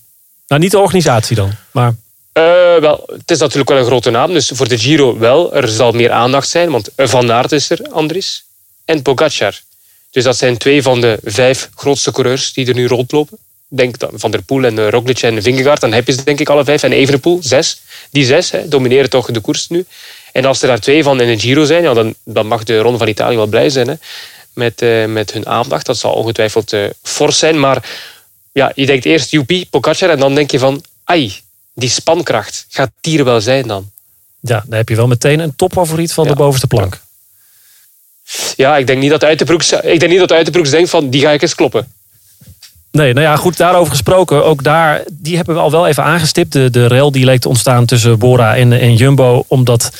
Nou, 0.49 0.61
niet 0.61 0.71
de 0.71 0.79
organisatie 0.79 1.37
dan. 1.37 1.50
Maar 1.71 1.95
Eh, 2.33 2.43
wel, 2.81 3.05
het 3.07 3.31
is 3.31 3.39
natuurlijk 3.39 3.69
wel 3.69 3.79
een 3.79 3.85
grote 3.87 4.11
naam. 4.11 4.33
Dus 4.33 4.50
voor 4.55 4.69
de 4.69 4.79
Giro 4.79 5.19
wel. 5.19 5.55
Er 5.55 5.69
zal 5.69 5.93
meer 5.93 6.11
aandacht 6.11 6.49
zijn. 6.49 6.71
Want 6.71 6.89
Van 6.97 7.33
Aert 7.33 7.53
is 7.53 7.71
er, 7.71 7.87
Andries. 7.91 8.45
En 8.85 9.03
Pogacar. 9.03 9.61
Dus 10.14 10.25
dat 10.25 10.37
zijn 10.37 10.56
twee 10.56 10.82
van 10.82 11.00
de 11.00 11.19
vijf 11.22 11.69
grootste 11.75 12.12
coureurs 12.12 12.52
die 12.52 12.66
er 12.66 12.75
nu 12.75 12.87
rondlopen. 12.87 13.38
Denk 13.69 13.99
dan 13.99 14.11
Van 14.14 14.31
der 14.31 14.43
Poel 14.43 14.64
en 14.64 14.78
eh, 14.78 14.88
Roglic 14.88 15.22
en 15.22 15.43
Vingegaard. 15.43 15.81
Dan 15.81 15.93
heb 15.93 16.06
je 16.06 16.12
ze 16.12 16.25
denk 16.25 16.40
ik 16.40 16.49
alle 16.49 16.64
vijf. 16.64 16.82
En 16.82 16.93
Evenepoel, 16.93 17.38
zes. 17.43 17.81
Die 18.11 18.25
zes 18.25 18.50
hè, 18.50 18.69
domineren 18.69 19.11
toch 19.11 19.31
de 19.31 19.40
koers 19.40 19.69
nu. 19.69 19.84
En 20.32 20.44
als 20.44 20.62
er 20.62 20.69
daar 20.69 20.81
twee 20.81 21.02
van 21.02 21.20
in 21.20 21.28
de 21.28 21.38
Giro 21.38 21.64
zijn, 21.64 21.82
ja, 21.82 21.94
dan, 21.94 22.14
dan 22.25 22.46
mag 22.46 22.64
de 22.64 22.78
Ronde 22.78 22.99
van 22.99 23.08
Italië 23.08 23.37
wel 23.37 23.46
blij 23.46 23.70
zijn. 23.70 23.88
Hè, 23.88 23.94
met, 24.52 24.82
eh, 24.82 25.05
met 25.05 25.32
hun 25.32 25.46
aandacht. 25.46 25.87
Dat 25.87 25.96
zal 25.96 26.12
ongetwijfeld 26.12 26.72
eh, 26.72 26.84
fors 27.02 27.38
zijn. 27.38 27.61
Maar 27.61 27.90
ja, 28.52 28.72
je 28.75 28.87
denkt 28.87 29.05
eerst 29.05 29.31
Joepie, 29.31 29.66
Pogacar. 29.70 30.11
En 30.11 30.19
dan 30.19 30.34
denk 30.34 30.50
je 30.50 30.58
van, 30.58 30.82
ai, 31.05 31.32
die 31.75 31.88
spankracht. 31.88 32.66
Gaat 32.69 32.90
die 33.00 33.19
er 33.19 33.25
wel 33.25 33.40
zijn 33.40 33.66
dan? 33.66 33.93
ja, 34.40 34.64
dan 34.66 34.76
heb 34.78 34.88
je 34.88 34.96
wel 34.96 35.06
meteen 35.06 35.38
een 35.38 35.56
topfavoriet 35.56 36.12
van 36.12 36.26
de 36.26 36.34
bovenste 36.34 36.66
plank. 36.66 37.00
Ja, 38.57 38.77
ik 38.77 38.87
denk 38.87 39.01
niet 39.01 39.11
dat 39.11 39.25
Uitenbroeks, 39.25 39.73
ik 39.73 40.01
denk 40.01 40.13
niet 40.13 40.29
dat 40.29 40.55
denkt 40.71 40.91
van, 40.91 41.11
die 41.11 41.21
ga 41.21 41.31
ik 41.31 41.43
eens 41.43 41.55
kloppen. 41.55 41.87
Nee, 42.95 43.13
nou 43.13 43.27
ja, 43.27 43.37
goed, 43.37 43.57
daarover 43.57 43.91
gesproken. 43.91 44.45
Ook 44.45 44.63
daar, 44.63 45.03
die 45.13 45.37
hebben 45.37 45.55
we 45.55 45.61
al 45.61 45.71
wel 45.71 45.87
even 45.87 46.05
aangestipt. 46.05 46.53
De, 46.53 46.71
de 46.71 46.87
rel 46.87 47.11
die 47.11 47.25
leek 47.25 47.41
te 47.41 47.49
ontstaan 47.49 47.85
tussen 47.85 48.19
Bora 48.19 48.57
en, 48.57 48.73
en 48.73 48.95
Jumbo. 48.95 49.45
Omdat 49.49 49.91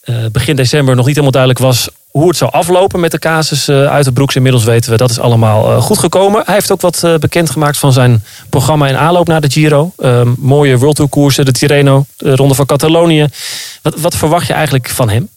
eh, 0.00 0.14
begin 0.32 0.56
december 0.56 0.94
nog 0.94 1.06
niet 1.06 1.14
helemaal 1.14 1.30
duidelijk 1.30 1.62
was 1.62 1.88
hoe 2.10 2.28
het 2.28 2.36
zou 2.36 2.50
aflopen 2.50 3.00
met 3.00 3.10
de 3.10 3.18
casus 3.18 3.68
eh 3.68 3.86
uit 3.86 4.04
de 4.04 4.12
Broeks. 4.12 4.36
Inmiddels 4.36 4.64
weten 4.64 4.90
we 4.90 4.96
dat 4.96 5.10
is 5.10 5.18
allemaal 5.18 5.70
eh, 5.70 5.82
goed 5.82 5.98
gekomen. 5.98 6.42
Hij 6.44 6.54
heeft 6.54 6.72
ook 6.72 6.80
wat 6.80 7.06
bekendgemaakt 7.20 7.78
van 7.78 7.92
zijn 7.92 8.24
programma 8.50 8.88
in 8.88 8.96
aanloop 8.96 9.26
naar 9.26 9.40
de 9.40 9.50
Giro. 9.50 9.92
Ehm, 9.98 10.28
mooie 10.38 10.78
World 10.78 10.96
Tour 10.96 11.10
koersen, 11.10 11.44
de 11.44 11.52
Tirreno, 11.52 12.04
de 12.16 12.36
Ronde 12.36 12.54
van 12.54 12.66
Catalonië. 12.66 13.26
Wat, 13.82 14.00
wat 14.00 14.16
verwacht 14.16 14.46
je 14.46 14.52
eigenlijk 14.52 14.88
van 14.88 15.10
hem? 15.10 15.28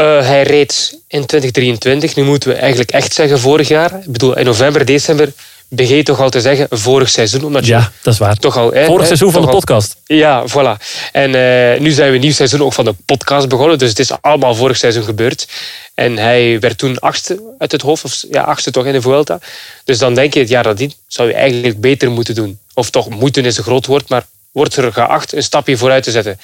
Eh, 0.00 0.26
hij 0.26 0.42
reed 0.42 0.98
in 1.08 1.26
2023. 1.26 2.16
Nu 2.16 2.22
moeten 2.24 2.48
we 2.50 2.54
eigenlijk 2.56 2.90
echt 2.90 3.12
zeggen 3.14 3.38
vorig 3.40 3.68
jaar. 3.68 3.94
Ik 3.94 4.12
bedoel, 4.12 4.36
in 4.36 4.44
november, 4.44 4.84
december 4.84 5.32
begin 5.68 5.96
je 5.96 6.02
toch 6.02 6.20
al 6.20 6.30
te 6.30 6.40
zeggen 6.40 6.66
vorig 6.70 7.08
seizoen. 7.10 7.44
Omdat 7.44 7.66
je 7.66 7.72
Ja, 7.72 7.92
dat 8.02 8.12
is 8.12 8.18
waar. 8.18 8.36
toch 8.36 8.56
al... 8.56 8.72
Vorig 8.84 9.06
seizoen 9.06 9.32
van 9.32 9.40
de 9.40 9.46
al- 9.46 9.52
podcast. 9.54 9.96
Ja, 10.04 10.44
voilà. 10.48 10.82
En 11.12 11.34
eh, 11.34 11.80
nu 11.80 11.90
zijn 11.90 12.08
we 12.08 12.14
een 12.14 12.20
nieuw 12.20 12.32
seizoen 12.32 12.62
ook 12.62 12.72
van 12.72 12.84
de 12.84 12.94
podcast 13.06 13.48
begonnen. 13.48 13.78
Dus 13.78 13.88
het 13.88 13.98
is 13.98 14.10
allemaal 14.20 14.54
vorig 14.54 14.76
seizoen 14.76 15.02
gebeurd. 15.04 15.48
En 15.94 16.16
hij 16.16 16.60
werd 16.60 16.78
toen 16.78 16.98
achtste 16.98 17.42
uit 17.58 17.72
het 17.72 17.82
hoofd. 17.82 18.04
Of 18.04 18.24
ja, 18.30 18.42
achtste 18.42 18.70
toch 18.70 18.86
in 18.86 18.92
de 18.92 19.00
Vuelta. 19.00 19.38
Dus 19.84 19.98
dan 19.98 20.14
denk 20.14 20.34
je, 20.34 20.40
het 20.40 20.48
jaar 20.48 20.64
nadien 20.64 20.92
zou 21.06 21.28
je 21.28 21.34
eigenlijk 21.34 21.80
beter 21.80 22.10
moeten 22.10 22.34
doen. 22.34 22.58
Of 22.74 22.90
toch, 22.90 23.08
moeten 23.08 23.44
is 23.44 23.56
een 23.56 23.64
groot 23.64 23.86
woord. 23.86 24.08
Maar 24.08 24.26
wordt 24.52 24.76
er 24.76 24.92
geacht 24.92 25.32
een 25.32 25.42
stapje 25.42 25.76
vooruit 25.76 26.02
te 26.02 26.10
zetten. 26.10 26.38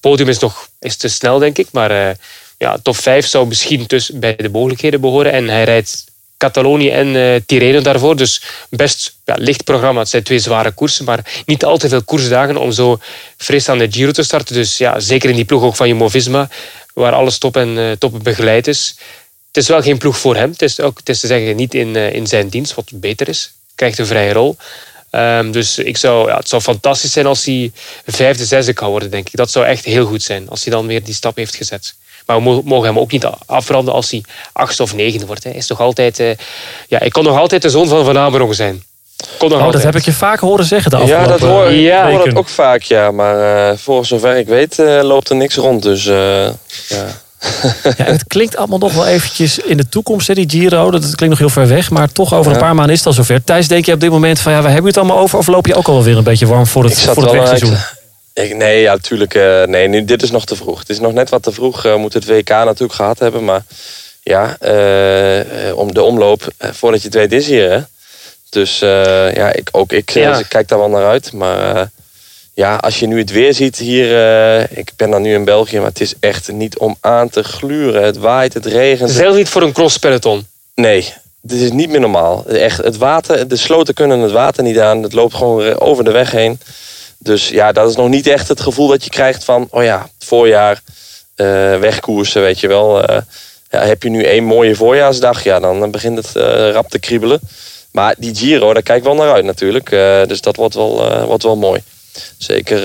podium 0.00 0.28
is 0.28 0.38
nog 0.38 0.68
is 0.80 0.96
te 0.96 1.08
snel, 1.08 1.38
denk 1.38 1.58
ik. 1.58 1.68
Maar 1.72 1.90
eh, 1.90 2.14
ja, 2.58 2.78
top 2.82 2.96
5 2.96 3.26
zou 3.26 3.46
misschien 3.46 3.84
dus 3.86 4.10
bij 4.14 4.36
de 4.36 4.48
mogelijkheden 4.48 5.00
behoren. 5.00 5.32
En 5.32 5.48
hij 5.48 5.64
rijdt 5.64 6.04
Catalonië 6.36 6.90
en 6.90 7.16
eh 7.16 7.40
Tirreno 7.46 7.80
daarvoor. 7.80 8.16
Dus 8.16 8.42
best 8.70 9.16
ja, 9.24 9.34
licht 9.38 9.64
programma. 9.64 10.00
Het 10.00 10.08
zijn 10.08 10.22
twee 10.22 10.38
zware 10.38 10.70
koersen, 10.70 11.04
maar 11.04 11.42
niet 11.46 11.64
al 11.64 11.78
te 11.78 11.88
veel 11.88 12.02
koersdagen 12.02 12.56
om 12.56 12.72
zo 12.72 12.98
fris 13.36 13.68
aan 13.68 13.78
de 13.78 13.90
Giro 13.90 14.10
te 14.10 14.22
starten. 14.22 14.54
Dus 14.54 14.78
ja, 14.78 15.00
zeker 15.00 15.30
in 15.30 15.36
die 15.36 15.44
ploeg 15.44 15.62
ook 15.62 15.76
van 15.76 15.88
Jumbo-Visma, 15.88 16.48
waar 16.94 17.12
alles 17.12 17.38
top 17.38 17.56
en 17.56 17.78
eh, 17.78 17.90
top 17.98 18.22
begeleid 18.22 18.66
is. 18.66 18.94
Het 19.46 19.62
is 19.62 19.68
wel 19.68 19.82
geen 19.82 19.98
ploeg 19.98 20.18
voor 20.18 20.36
hem. 20.36 20.50
Het 20.50 20.62
is, 20.62 20.80
ook, 20.80 20.98
het 20.98 21.08
is 21.08 21.20
te 21.20 21.26
zeggen 21.26 21.56
niet 21.56 21.74
in, 21.74 21.96
eh, 21.96 22.12
in 22.12 22.26
zijn 22.26 22.48
dienst, 22.48 22.74
wat 22.74 22.90
beter 22.94 23.28
is. 23.28 23.42
Hij 23.42 23.74
krijgt 23.74 23.98
een 23.98 24.06
vrije 24.06 24.32
rol. 24.32 24.56
Ehm, 25.10 25.50
dus 25.50 25.78
ik 25.78 25.96
zou, 25.96 26.28
ja, 26.28 26.36
het 26.36 26.48
zou 26.48 26.62
fantastisch 26.62 27.12
zijn 27.12 27.26
als 27.26 27.44
hij 27.44 27.72
vijfde, 28.06 28.44
zesde 28.44 28.72
kan 28.72 28.88
worden, 28.88 29.10
denk 29.10 29.28
ik. 29.28 29.36
Dat 29.36 29.50
zou 29.50 29.66
echt 29.66 29.84
heel 29.84 30.06
goed 30.06 30.22
zijn, 30.22 30.48
als 30.48 30.64
hij 30.64 30.72
dan 30.72 30.86
weer 30.86 31.04
die 31.04 31.14
stap 31.14 31.36
heeft 31.36 31.54
gezet. 31.54 31.94
Maar 32.26 32.36
we 32.36 32.42
mo- 32.42 32.62
mogen 32.64 32.88
hem 32.88 32.98
ook 32.98 33.12
niet 33.12 33.26
afbranden 33.46 33.94
als 33.94 34.10
hij 34.10 34.22
achtste 34.52 34.82
of 34.82 34.94
negende 34.94 35.26
wordt. 35.26 35.44
Hè. 35.44 35.50
Hij 35.50 35.58
is 35.58 35.68
nog 35.68 35.80
altijd, 35.80 36.18
eh, 36.20 36.28
ja, 36.88 36.98
hij 36.98 37.08
kon 37.08 37.24
nog 37.24 37.38
altijd 37.38 37.62
de 37.62 37.70
zoon 37.70 37.88
van 37.88 38.04
Van 38.04 38.18
Amerongen 38.18 38.54
zijn. 38.54 38.82
Kon 39.38 39.48
nog 39.50 39.60
Oh, 39.66 39.72
dat 39.72 39.82
heb 39.82 39.96
ik 39.96 40.04
je 40.04 40.12
vaak 40.12 40.38
horen 40.40 40.64
zeggen 40.64 40.90
de 40.90 40.96
Ja, 41.06 41.26
dat 41.26 41.40
hoor, 41.40 41.66
ik 41.70 41.80
Ja. 41.80 42.10
hoor 42.10 42.24
dat 42.24 42.36
ook 42.36 42.48
vaak, 42.48 42.82
ja. 42.82 43.10
Maar 43.10 43.68
eh, 43.70 43.76
voor 43.78 44.06
zover 44.06 44.36
ik 44.36 44.46
weet 44.46 44.78
eh, 44.78 45.00
loopt 45.02 45.28
er 45.28 45.36
niks 45.36 45.54
rond. 45.56 45.82
Dus 45.82 46.06
eh, 46.06 46.44
ja. 46.88 47.04
Ja, 47.96 48.04
het 48.04 48.24
klinkt 48.26 48.56
allemaal 48.56 48.78
nog 48.78 48.92
wel 48.92 49.06
eventjes 49.06 49.58
in 49.58 49.76
de 49.76 49.88
toekomst, 49.88 50.26
hè, 50.26 50.34
die 50.34 50.50
Giro. 50.50 50.90
Dat 50.90 51.00
klinkt 51.00 51.28
nog 51.28 51.38
heel 51.38 51.48
ver 51.48 51.68
weg, 51.68 51.90
maar 51.90 52.12
toch 52.12 52.34
over 52.34 52.52
een 52.52 52.58
Ja. 52.58 52.64
paar 52.64 52.74
maanden 52.74 52.92
is 52.92 52.98
het 52.98 53.06
al 53.08 53.12
zover. 53.14 53.44
Thijs, 53.44 53.68
denk 53.68 53.86
je 53.86 53.92
op 53.92 54.00
dit 54.00 54.10
moment 54.10 54.38
van, 54.38 54.52
ja, 54.52 54.58
waar 54.62 54.72
hebben 54.72 54.92
we 54.92 54.98
het 54.98 55.06
allemaal 55.06 55.22
over? 55.24 55.38
Of 55.38 55.46
loop 55.46 55.66
je 55.66 55.74
ook 55.74 55.88
alweer 55.88 56.16
een 56.16 56.24
beetje 56.24 56.46
warm 56.46 56.66
voor 56.66 56.84
het, 56.84 56.92
Ik 56.92 56.98
voor 56.98 57.22
het 57.22 57.24
wel, 57.24 57.32
wegseizoen? 57.32 57.76
Ik, 58.34 58.54
nee, 58.56 58.80
ja, 58.80 58.92
natuurlijk. 58.92 59.34
eh, 59.34 59.62
nee, 59.62 59.88
nu, 59.88 60.04
dit 60.04 60.22
is 60.22 60.30
nog 60.30 60.44
te 60.46 60.56
vroeg. 60.56 60.78
Het 60.78 60.88
is 60.88 61.00
nog 61.00 61.12
net 61.12 61.28
wat 61.30 61.42
te 61.42 61.52
vroeg. 61.52 61.84
eh 61.84 61.96
moet 61.96 62.12
het 62.12 62.26
WK 62.26 62.48
natuurlijk 62.48 62.92
gehad 62.92 63.18
hebben. 63.18 63.44
Maar 63.44 63.64
ja, 64.22 64.56
eh, 64.60 65.76
om 65.76 65.94
de 65.94 66.02
omloop, 66.02 66.46
voordat 66.58 67.00
je 67.00 67.06
het 67.06 67.16
weet, 67.16 67.32
is 67.32 67.46
hier. 67.46 67.70
Hè? 67.70 67.80
Dus 68.50 68.78
ja, 68.78 69.52
ik, 69.52 69.68
ook 69.72 69.92
ik 69.92 70.10
Ja. 70.10 70.42
kijk 70.48 70.68
daar 70.68 70.78
wel 70.78 70.88
naar 70.88 71.06
uit. 71.06 71.32
Maar 71.32 71.90
ja, 72.54 72.76
als 72.76 72.98
je 72.98 73.06
nu 73.06 73.18
het 73.18 73.30
weer 73.30 73.54
ziet 73.54 73.76
hier. 73.76 74.08
ik 74.78 74.90
ben 74.96 75.10
dan 75.10 75.22
nu 75.22 75.34
in 75.34 75.44
België, 75.44 75.76
maar 75.76 75.88
het 75.88 76.00
is 76.00 76.14
echt 76.20 76.52
niet 76.52 76.78
om 76.78 76.96
aan 77.00 77.28
te 77.28 77.42
gluren. 77.44 78.02
Het 78.02 78.16
waait, 78.16 78.54
het 78.54 78.66
regent. 78.66 79.10
Zelfs 79.10 79.36
niet 79.36 79.48
voor 79.48 79.62
een 79.62 79.72
crosspeloton. 79.72 80.46
Nee, 80.74 81.12
dit 81.40 81.60
is 81.60 81.70
niet 81.72 81.88
meer 81.90 82.00
normaal. 82.00 82.44
Echt, 82.46 82.78
het 82.78 82.96
water, 82.96 83.48
de 83.48 83.56
sloten 83.56 83.94
kunnen 83.94 84.18
het 84.20 84.32
water 84.32 84.62
niet 84.62 84.78
aan. 84.78 85.02
Het 85.02 85.12
loopt 85.12 85.34
gewoon 85.34 85.80
over 85.80 86.04
de 86.04 86.10
weg 86.10 86.30
heen. 86.30 86.60
Dus 87.24 87.48
ja, 87.48 87.72
dat 87.72 87.90
is 87.90 87.96
nog 87.96 88.08
niet 88.08 88.26
echt 88.26 88.48
het 88.48 88.60
gevoel 88.60 88.88
dat 88.88 89.04
je 89.04 89.10
krijgt 89.10 89.44
van... 89.44 89.66
oh 89.70 89.82
ja, 89.82 90.08
voorjaar, 90.18 90.82
eh, 91.34 91.46
wegkoersen, 91.78 92.42
weet 92.42 92.60
je 92.60 92.68
wel. 92.68 93.02
Eh, 93.04 93.20
ja, 93.70 93.80
heb 93.84 94.02
je 94.02 94.10
nu 94.10 94.24
één 94.24 94.44
mooie 94.44 94.74
voorjaarsdag, 94.74 95.44
ja, 95.44 95.60
dan 95.60 95.90
begint 95.90 96.16
het 96.16 96.36
eh, 96.36 96.70
rap 96.70 96.90
te 96.90 96.98
kriebelen. 96.98 97.40
Maar 97.90 98.14
die 98.18 98.34
Giro, 98.34 98.72
daar 98.72 98.82
kijk 98.82 98.98
ik 98.98 99.04
wel 99.04 99.14
naar 99.14 99.32
uit 99.32 99.44
natuurlijk. 99.44 99.90
Dus 100.28 100.40
dat 100.40 100.56
wordt 100.56 100.74
wel, 100.74 101.24
wordt 101.26 101.42
wel 101.42 101.56
mooi. 101.56 101.82
Zeker 102.38 102.82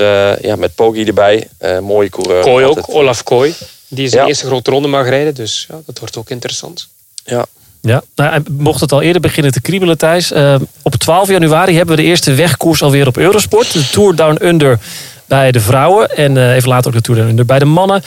ja, 0.48 0.56
met 0.56 0.76
Poggi 0.76 1.04
erbij. 1.06 1.48
mooie 1.82 2.10
coureur. 2.10 2.42
Kooi 2.44 2.66
ook, 2.66 2.78
Altijd. 2.78 2.98
Olaf 2.98 3.24
Kooi. 3.24 3.56
Die 3.88 4.08
zijn 4.08 4.22
Ja. 4.22 4.28
eerste 4.28 4.46
grote 4.46 4.72
ronde 4.72 4.88
mag 4.88 5.10
rijden. 5.10 5.34
Dus 5.36 5.66
ja, 5.70 5.80
dat 5.86 6.00
wordt 6.00 6.18
ook 6.18 6.30
interessant. 6.30 6.88
Ja. 7.24 7.46
Ja, 7.82 8.02
nou, 8.16 8.44
mocht 8.52 8.82
het 8.82 8.92
al 8.92 9.02
eerder 9.02 9.22
beginnen 9.22 9.52
te 9.52 9.62
kriebelen, 9.62 9.98
Thijs. 9.98 10.32
eh, 10.32 10.56
op 10.82 10.96
12 10.96 11.30
januari 11.30 11.76
hebben 11.76 11.96
we 11.96 12.02
de 12.02 12.08
eerste 12.08 12.34
wegkoers 12.34 12.82
alweer 12.84 13.08
op 13.08 13.18
Eurosport. 13.18 13.74
De 13.74 13.90
Tour 13.90 14.16
Down 14.16 14.46
Under 14.46 14.80
bij 15.26 15.52
de 15.52 15.60
vrouwen. 15.60 16.18
En 16.18 16.38
eh, 16.38 16.56
even 16.56 16.70
later 16.70 16.88
ook 16.88 16.96
de 16.98 17.02
Tour 17.02 17.20
Down 17.20 17.32
Under 17.32 17.46
bij 17.46 17.60
de 17.60 17.66
mannen. 17.66 18.04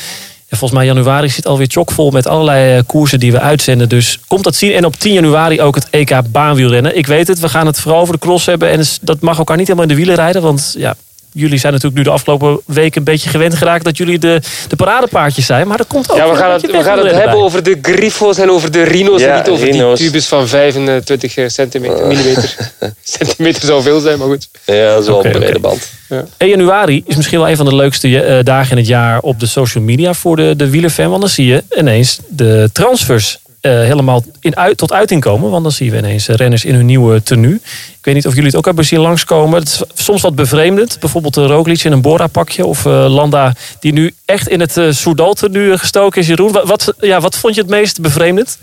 En 0.49 0.59
volgens 0.59 0.81
mij 0.81 0.89
januari 0.89 1.29
zit 1.29 1.47
alweer 1.47 1.67
chockvol 1.71 2.11
met 2.11 2.27
allerlei 2.27 2.77
eh, 2.77 2.83
koersen 2.87 3.21
die 3.21 3.33
we 3.33 3.41
uitzenden. 3.41 3.89
Dus 3.89 4.19
komt 4.27 4.45
dat 4.45 4.55
zien. 4.55 4.73
En 4.73 4.85
op 4.85 4.97
10 4.97 5.13
januari 5.13 5.61
ook 5.61 5.75
het 5.75 5.87
EK 5.91 6.21
baanwielrennen. 6.31 6.97
Ik 6.97 7.07
weet 7.07 7.29
het, 7.29 7.41
we 7.41 7.49
gaan 7.49 7.67
het 7.67 7.81
vooral 7.81 8.01
over 8.01 8.15
de 8.15 8.21
cross 8.21 8.47
hebben. 8.47 8.69
En 8.71 8.85
dat 9.01 9.21
mag 9.21 9.39
elkaar 9.39 9.57
niet 9.57 9.67
helemaal 9.67 9.89
in 9.89 9.95
de 9.95 10.01
wielen 10.01 10.17
rijden. 10.17 10.43
Want 10.43 10.75
ja, 10.79 10.95
jullie 11.33 11.59
zijn 11.59 11.73
natuurlijk 11.73 11.99
nu 11.99 12.05
de 12.05 12.15
afgelopen 12.15 12.61
weken 12.67 12.99
een 12.99 13.05
beetje 13.05 13.31
gewend 13.31 13.55
geraakt... 13.55 13.85
dat 13.85 13.97
jullie 13.97 14.19
de, 14.19 14.41
de 14.69 14.77
paradepaardjes 14.77 15.47
zijn. 15.47 15.69
Maar 15.69 15.77
dat 15.77 15.87
komt 15.87 16.11
ook 16.11 16.17
Ja, 16.17 16.31
we 16.31 16.37
gaan 16.37 16.53
het, 16.53 16.61
we 16.71 16.83
gaan 16.83 16.99
het 16.99 17.11
hebben 17.11 17.31
bij. 17.31 17.35
over 17.35 17.63
de 17.63 17.79
Grifo's 17.83 18.39
en 18.39 18.51
over 18.51 18.71
de 18.71 18.83
Rino's. 18.83 19.21
Ja, 19.21 19.29
en 19.31 19.37
niet 19.39 19.49
over 19.49 19.67
Rino's. 19.67 19.99
die 19.99 20.07
tubes 20.07 20.27
van 20.27 20.49
25 20.49 21.51
centimeter, 21.51 22.07
millimeter. 22.07 22.57
centimeter 23.03 23.63
zou 23.63 23.83
veel 23.83 24.01
zijn, 24.01 24.19
maar 24.19 24.29
goed. 24.29 24.49
ja, 24.65 24.93
dat 24.93 25.03
is 25.03 25.09
wel 25.09 25.17
Oké, 25.17 25.27
een 25.27 25.41
brede 25.41 25.59
band. 25.59 25.91
1 26.37 26.51
januari 26.51 27.03
is 27.07 27.17
misschien 27.17 27.39
wel 27.39 27.49
een 27.49 27.57
van 27.57 27.67
de 27.67 27.75
leukste 27.75 28.23
eh, 28.23 28.45
dagen 28.45 28.71
in 28.71 28.77
het 28.77 28.87
jaar 28.87 29.21
op 29.21 29.41
de 29.41 29.47
social 29.47 29.85
media 29.85 30.15
voor 30.15 30.37
de, 30.37 30.57
de 30.57 30.71
wielerfan. 30.71 31.09
Want 31.09 31.21
dan 31.21 31.31
zie 31.31 31.47
je 31.47 31.65
ineens 31.77 32.19
de 32.29 32.71
transfers 32.73 33.39
eh, 33.63 33.73
helemaal 33.73 34.25
in, 34.41 34.57
uit, 34.57 34.77
tot 34.77 34.93
uiting 34.93 35.21
komen. 35.21 35.51
Want 35.51 35.63
dan 35.63 35.73
zien 35.73 35.91
we 35.91 35.97
ineens 35.97 36.27
renners 36.27 36.65
in 36.65 36.75
hun 36.75 36.87
nieuwe 36.87 37.23
tenue. 37.23 37.55
Ik 37.55 37.99
weet 38.03 38.15
niet 38.15 38.27
of 38.27 38.33
jullie 38.33 38.49
het 38.49 38.57
ook 38.57 38.65
hebben 38.65 38.85
zien 38.85 39.01
langskomen. 39.01 39.59
Het 39.59 39.69
is 39.69 39.83
soms 39.95 40.23
wat 40.23 40.35
bevreemdend. 40.35 41.01
Bijvoorbeeld 41.01 41.35
de 41.35 41.47
Roglic 41.47 41.83
in 41.83 41.93
een 41.93 42.01
Bora 42.01 42.27
pakje. 42.27 42.67
Of 42.67 42.87
eh, 42.87 43.07
Landa 43.09 43.55
die 43.81 43.93
nu 43.93 44.15
echt 44.25 44.49
in 44.49 44.61
het 44.61 44.77
uh, 44.77 44.93
Soudal 44.93 45.35
tenue 45.35 45.79
gestoken 45.79 46.21
is. 46.21 46.27
Jeroen, 46.27 46.53
wat, 46.53 46.67
wat, 46.67 46.95
ja, 47.01 47.21
wat 47.21 47.37
vond 47.37 47.55
je 47.55 47.61
het 47.61 47.71
meest 47.71 48.01
bevreemdend? 48.01 48.59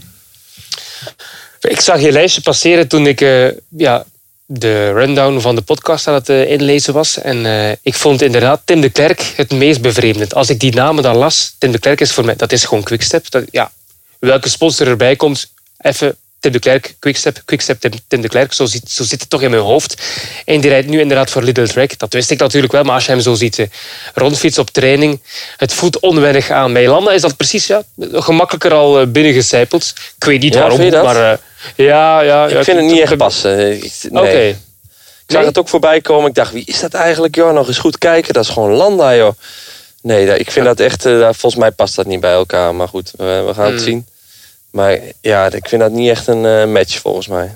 Ik 1.61 1.81
zag 1.81 2.01
je 2.01 2.11
lijstje 2.11 2.41
passeren 2.41 2.87
toen 2.87 3.07
ik 3.07 3.19
ja, 3.77 4.05
de 4.45 4.91
rundown 4.91 5.39
van 5.39 5.55
de 5.55 5.61
podcast 5.61 6.07
aan 6.07 6.13
het 6.13 6.29
inlezen 6.29 6.93
was. 6.93 7.21
En 7.21 7.45
ik 7.81 7.93
vond 7.93 8.21
inderdaad 8.21 8.61
Tim 8.65 8.81
de 8.81 8.89
Klerk 8.89 9.33
het 9.35 9.51
meest 9.51 9.81
bevreemdend. 9.81 10.33
Als 10.35 10.49
ik 10.49 10.59
die 10.59 10.73
namen 10.75 11.03
dan 11.03 11.15
las, 11.15 11.55
Tim 11.57 11.71
de 11.71 11.79
Klerk 11.79 12.01
is 12.01 12.11
voor 12.11 12.25
mij, 12.25 12.35
dat 12.35 12.51
is 12.51 12.65
gewoon 12.65 12.83
Quickstep. 12.83 13.29
Dat, 13.29 13.43
ja, 13.51 13.71
welke 14.19 14.49
sponsor 14.49 14.87
erbij 14.87 15.15
komt, 15.15 15.51
even 15.77 16.15
Tim 16.39 16.51
de 16.51 16.59
Klerk, 16.59 16.95
Quickstep, 16.99 17.41
Quickstep, 17.45 17.79
Tim, 17.79 17.91
Tim 18.07 18.21
de 18.21 18.27
Klerk. 18.27 18.53
Zo 18.53 18.65
zit, 18.65 18.91
zo 18.91 19.03
zit 19.03 19.19
het 19.19 19.29
toch 19.29 19.41
in 19.41 19.49
mijn 19.49 19.61
hoofd. 19.61 20.01
En 20.45 20.61
die 20.61 20.69
rijdt 20.69 20.87
nu 20.87 20.99
inderdaad 20.99 21.29
voor 21.29 21.41
Little 21.43 21.67
Track. 21.67 21.97
Dat 21.97 22.13
wist 22.13 22.31
ik 22.31 22.39
natuurlijk 22.39 22.71
wel, 22.73 22.83
maar 22.83 22.93
als 22.93 23.05
je 23.05 23.11
hem 23.11 23.21
zo 23.21 23.33
ziet 23.33 23.59
eh, 23.59 23.65
rondfietsen 24.13 24.61
op 24.61 24.69
training, 24.69 25.19
het 25.57 25.73
voelt 25.73 25.99
onwennig 25.99 26.49
aan. 26.49 26.73
Bij 26.73 26.87
Landa 26.87 27.11
is 27.11 27.21
dat 27.21 27.37
precies 27.37 27.67
ja, 27.67 27.83
gemakkelijker 28.11 28.73
al 28.73 28.99
eh, 28.99 29.07
binnengecijpeld. 29.07 29.93
Ik 30.17 30.23
weet 30.23 30.41
niet 30.41 30.53
Ja, 30.53 30.59
waarom, 30.59 30.89
maar... 30.89 31.31
eh, 31.31 31.37
ja, 31.75 32.21
ja, 32.21 32.47
Ik 32.47 32.63
vind 32.63 32.77
het 32.79 32.85
niet 32.85 32.99
echt 33.01 33.17
passen. 33.17 33.83
Ik, 33.83 33.93
nee. 34.09 34.23
Oké. 34.23 34.39
Ik 34.47 34.55
zag 35.35 35.37
Nee? 35.37 35.47
het 35.49 35.57
ook 35.59 35.69
voorbij 35.69 36.01
komen. 36.01 36.29
Ik 36.29 36.35
dacht, 36.35 36.51
wie 36.53 36.65
is 36.65 36.79
dat 36.79 36.93
eigenlijk? 36.93 37.35
Joh, 37.35 37.53
nog 37.53 37.67
eens 37.67 37.77
goed 37.77 37.97
kijken. 37.97 38.33
Dat 38.33 38.43
is 38.43 38.49
gewoon 38.49 38.71
Landa, 38.71 39.15
joh. 39.15 39.33
Nee, 40.01 40.37
ik 40.39 40.51
vind 40.51 40.65
dat 40.65 40.79
echt... 40.79 41.05
eh, 41.05 41.19
volgens 41.21 41.55
mij 41.55 41.71
past 41.71 41.95
dat 41.95 42.05
niet 42.05 42.19
bij 42.19 42.31
elkaar. 42.33 42.75
Maar 42.75 42.87
goed, 42.87 43.11
we, 43.17 43.43
we 43.47 43.53
gaan 43.53 43.65
het 43.65 43.73
Hmm. 43.75 43.83
zien. 43.83 44.07
Maar 44.71 44.99
ja, 45.21 45.51
ik 45.51 45.67
vind 45.69 45.81
dat 45.81 45.91
niet 45.91 46.09
echt 46.09 46.27
een 46.27 46.45
eh, 46.45 46.65
match, 46.65 46.99
volgens 46.99 47.27
mij. 47.27 47.51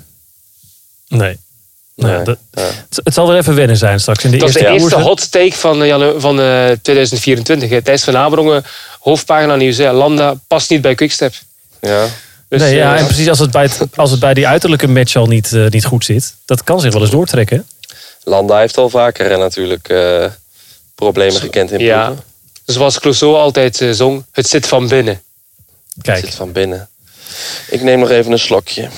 Nee. 1.08 1.38
Nou 1.96 2.12
ja, 2.12 2.16
Nee. 2.16 2.26
dat- 2.26 2.38
Ja. 2.52 2.62
het, 3.04 3.14
zal 3.14 3.28
weer 3.28 3.38
even 3.38 3.56
wennen 3.56 3.78
zijn 3.78 4.00
straks 4.00 4.24
in 4.24 4.32
de 4.32 4.38
Dat 4.38 4.50
is 4.50 4.56
eerste 4.56 4.72
de 4.74 4.80
eerste 4.80 5.00
hot 5.00 5.32
take 5.32 5.54
van, 5.54 5.84
eh, 5.84 6.10
van 6.18 6.40
eh, 6.40 6.72
2024. 6.82 7.70
hè. 7.70 7.82
Thijs 7.82 8.04
van 8.04 8.18
Amerongen, 8.18 8.64
hoofdpagina 9.00 9.56
nieuws. 9.56 9.78
hè. 9.78 9.92
Landa 9.92 10.36
past 10.48 10.70
niet 10.70 10.82
bij 10.82 10.96
Quickstep. 10.96 11.34
Ja. 11.82 12.06
Dus, 12.48 12.62
nee, 12.62 12.76
ja, 12.76 12.98
en 12.98 13.06
precies 13.06 13.30
als 13.30 13.40
het, 13.40 13.52
bij 13.52 13.64
het, 13.64 13.80
als 13.96 14.12
het 14.12 14.20
bij 14.20 14.34
die 14.34 14.48
uiterlijke 14.48 14.88
match 14.88 15.16
al 15.16 15.26
niet, 15.26 15.54
eh, 15.54 15.68
niet 15.68 15.86
goed 15.86 16.06
zit. 16.06 16.36
Dat 16.46 16.64
kan 16.64 16.80
zich 16.80 16.94
wel 16.94 17.02
eens 17.02 17.12
doortrekken. 17.12 17.68
Landa 18.24 18.60
heeft 18.60 18.78
al 18.78 18.90
vaker 18.90 19.38
natuurlijk 19.38 19.90
eh, 19.90 20.26
problemen 20.96 21.40
gekend 21.42 21.72
in 21.72 21.80
Ja. 21.80 22.14
Zoals 22.66 23.00
Clouseau 23.00 23.36
altijd 23.36 23.82
eh, 23.82 23.90
zong, 23.92 24.26
het 24.32 24.48
zit 24.48 24.68
van 24.68 24.88
binnen. 24.88 25.22
Het 25.96 26.04
Kijk, 26.04 26.26
zit 26.26 26.36
van 26.36 26.52
binnen. 26.52 26.88
Ik 27.70 27.82
neem 27.82 28.00
nog 28.00 28.10
even 28.10 28.32
een 28.32 28.40
slokje. 28.40 28.90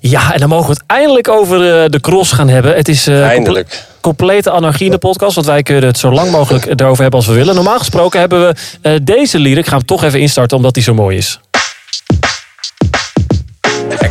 ja, 0.00 0.32
en 0.32 0.38
dan 0.40 0.48
mogen 0.48 0.66
we 0.66 0.72
het 0.72 0.82
eindelijk 0.86 1.28
over 1.28 1.82
eh, 1.82 1.90
de 1.90 2.00
cross 2.00 2.32
gaan 2.32 2.48
hebben. 2.48 2.74
Het 2.76 2.88
is 2.88 3.06
eh, 3.06 3.26
Eindelijk. 3.26 3.68
comple- 3.68 3.86
complete 4.00 4.50
anarchie 4.50 4.84
in 4.86 4.90
de 4.92 4.98
podcast. 4.98 5.34
Want 5.34 5.46
wij 5.46 5.62
kunnen 5.62 5.84
het 5.84 5.98
zo 5.98 6.10
lang 6.12 6.30
mogelijk 6.30 6.66
erover 6.66 7.02
hebben 7.02 7.20
als 7.20 7.28
we 7.28 7.34
willen. 7.34 7.54
Normaal 7.54 7.78
gesproken 7.78 8.20
hebben 8.20 8.40
we 8.48 8.54
eh, 8.82 8.92
deze 9.02 9.38
lied. 9.38 9.56
Ik 9.56 9.66
ga 9.66 9.76
hem 9.76 9.84
toch 9.86 10.04
even 10.04 10.20
instarten 10.20 10.56
omdat 10.56 10.74
hij 10.74 10.84
zo 10.84 10.94
mooi 10.94 11.16
is. 11.16 11.40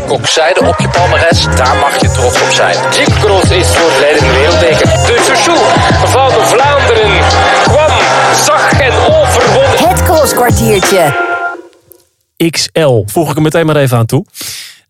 Kokzijde 0.07 0.59
op 0.67 0.79
je 0.79 0.89
palmares, 0.89 1.43
daar 1.43 1.75
mag 1.75 2.01
je 2.01 2.11
trots 2.11 2.41
op 2.41 2.51
zijn. 2.51 2.75
Jeepcross 2.93 3.51
is 3.51 3.67
voor 3.67 3.91
de 3.91 3.99
leidende 3.99 4.33
wereldbeker. 4.33 4.87
De 4.87 5.17
chouchou 5.25 5.57
van 6.05 6.31
Vlaanderen 6.31 7.19
kwam, 7.63 7.91
zag 8.45 8.71
en 8.71 8.91
overwon. 8.91 9.89
Het 9.89 10.03
crosskwartiertje. 10.03 11.25
XL. 12.49 13.03
Voeg 13.05 13.29
ik 13.29 13.35
er 13.35 13.41
meteen 13.41 13.65
maar 13.65 13.75
even 13.75 13.97
aan 13.97 14.05
toe. 14.05 14.25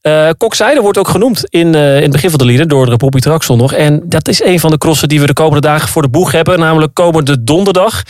Eh 0.01 0.29
Kokzijde 0.37 0.81
wordt 0.81 0.97
ook 0.97 1.07
genoemd 1.07 1.43
in, 1.49 1.75
eh, 1.75 1.95
in 1.95 2.01
het 2.01 2.11
begin 2.11 2.29
van 2.29 2.39
de 2.39 2.45
lieden 2.45 2.67
door 2.67 2.85
de 2.85 2.97
Poppy 2.97 3.19
Traxel 3.19 3.55
nog. 3.55 3.73
En 3.73 4.01
dat 4.05 4.27
is 4.27 4.43
een 4.43 4.59
van 4.59 4.69
de 4.69 4.77
crossen 4.77 5.07
die 5.07 5.19
we 5.19 5.25
de 5.25 5.33
komende 5.33 5.67
dagen 5.67 5.89
voor 5.89 6.01
de 6.01 6.09
boeg 6.09 6.31
hebben. 6.31 6.59
Namelijk 6.59 6.93
komende 6.93 7.43
donderdag. 7.43 8.03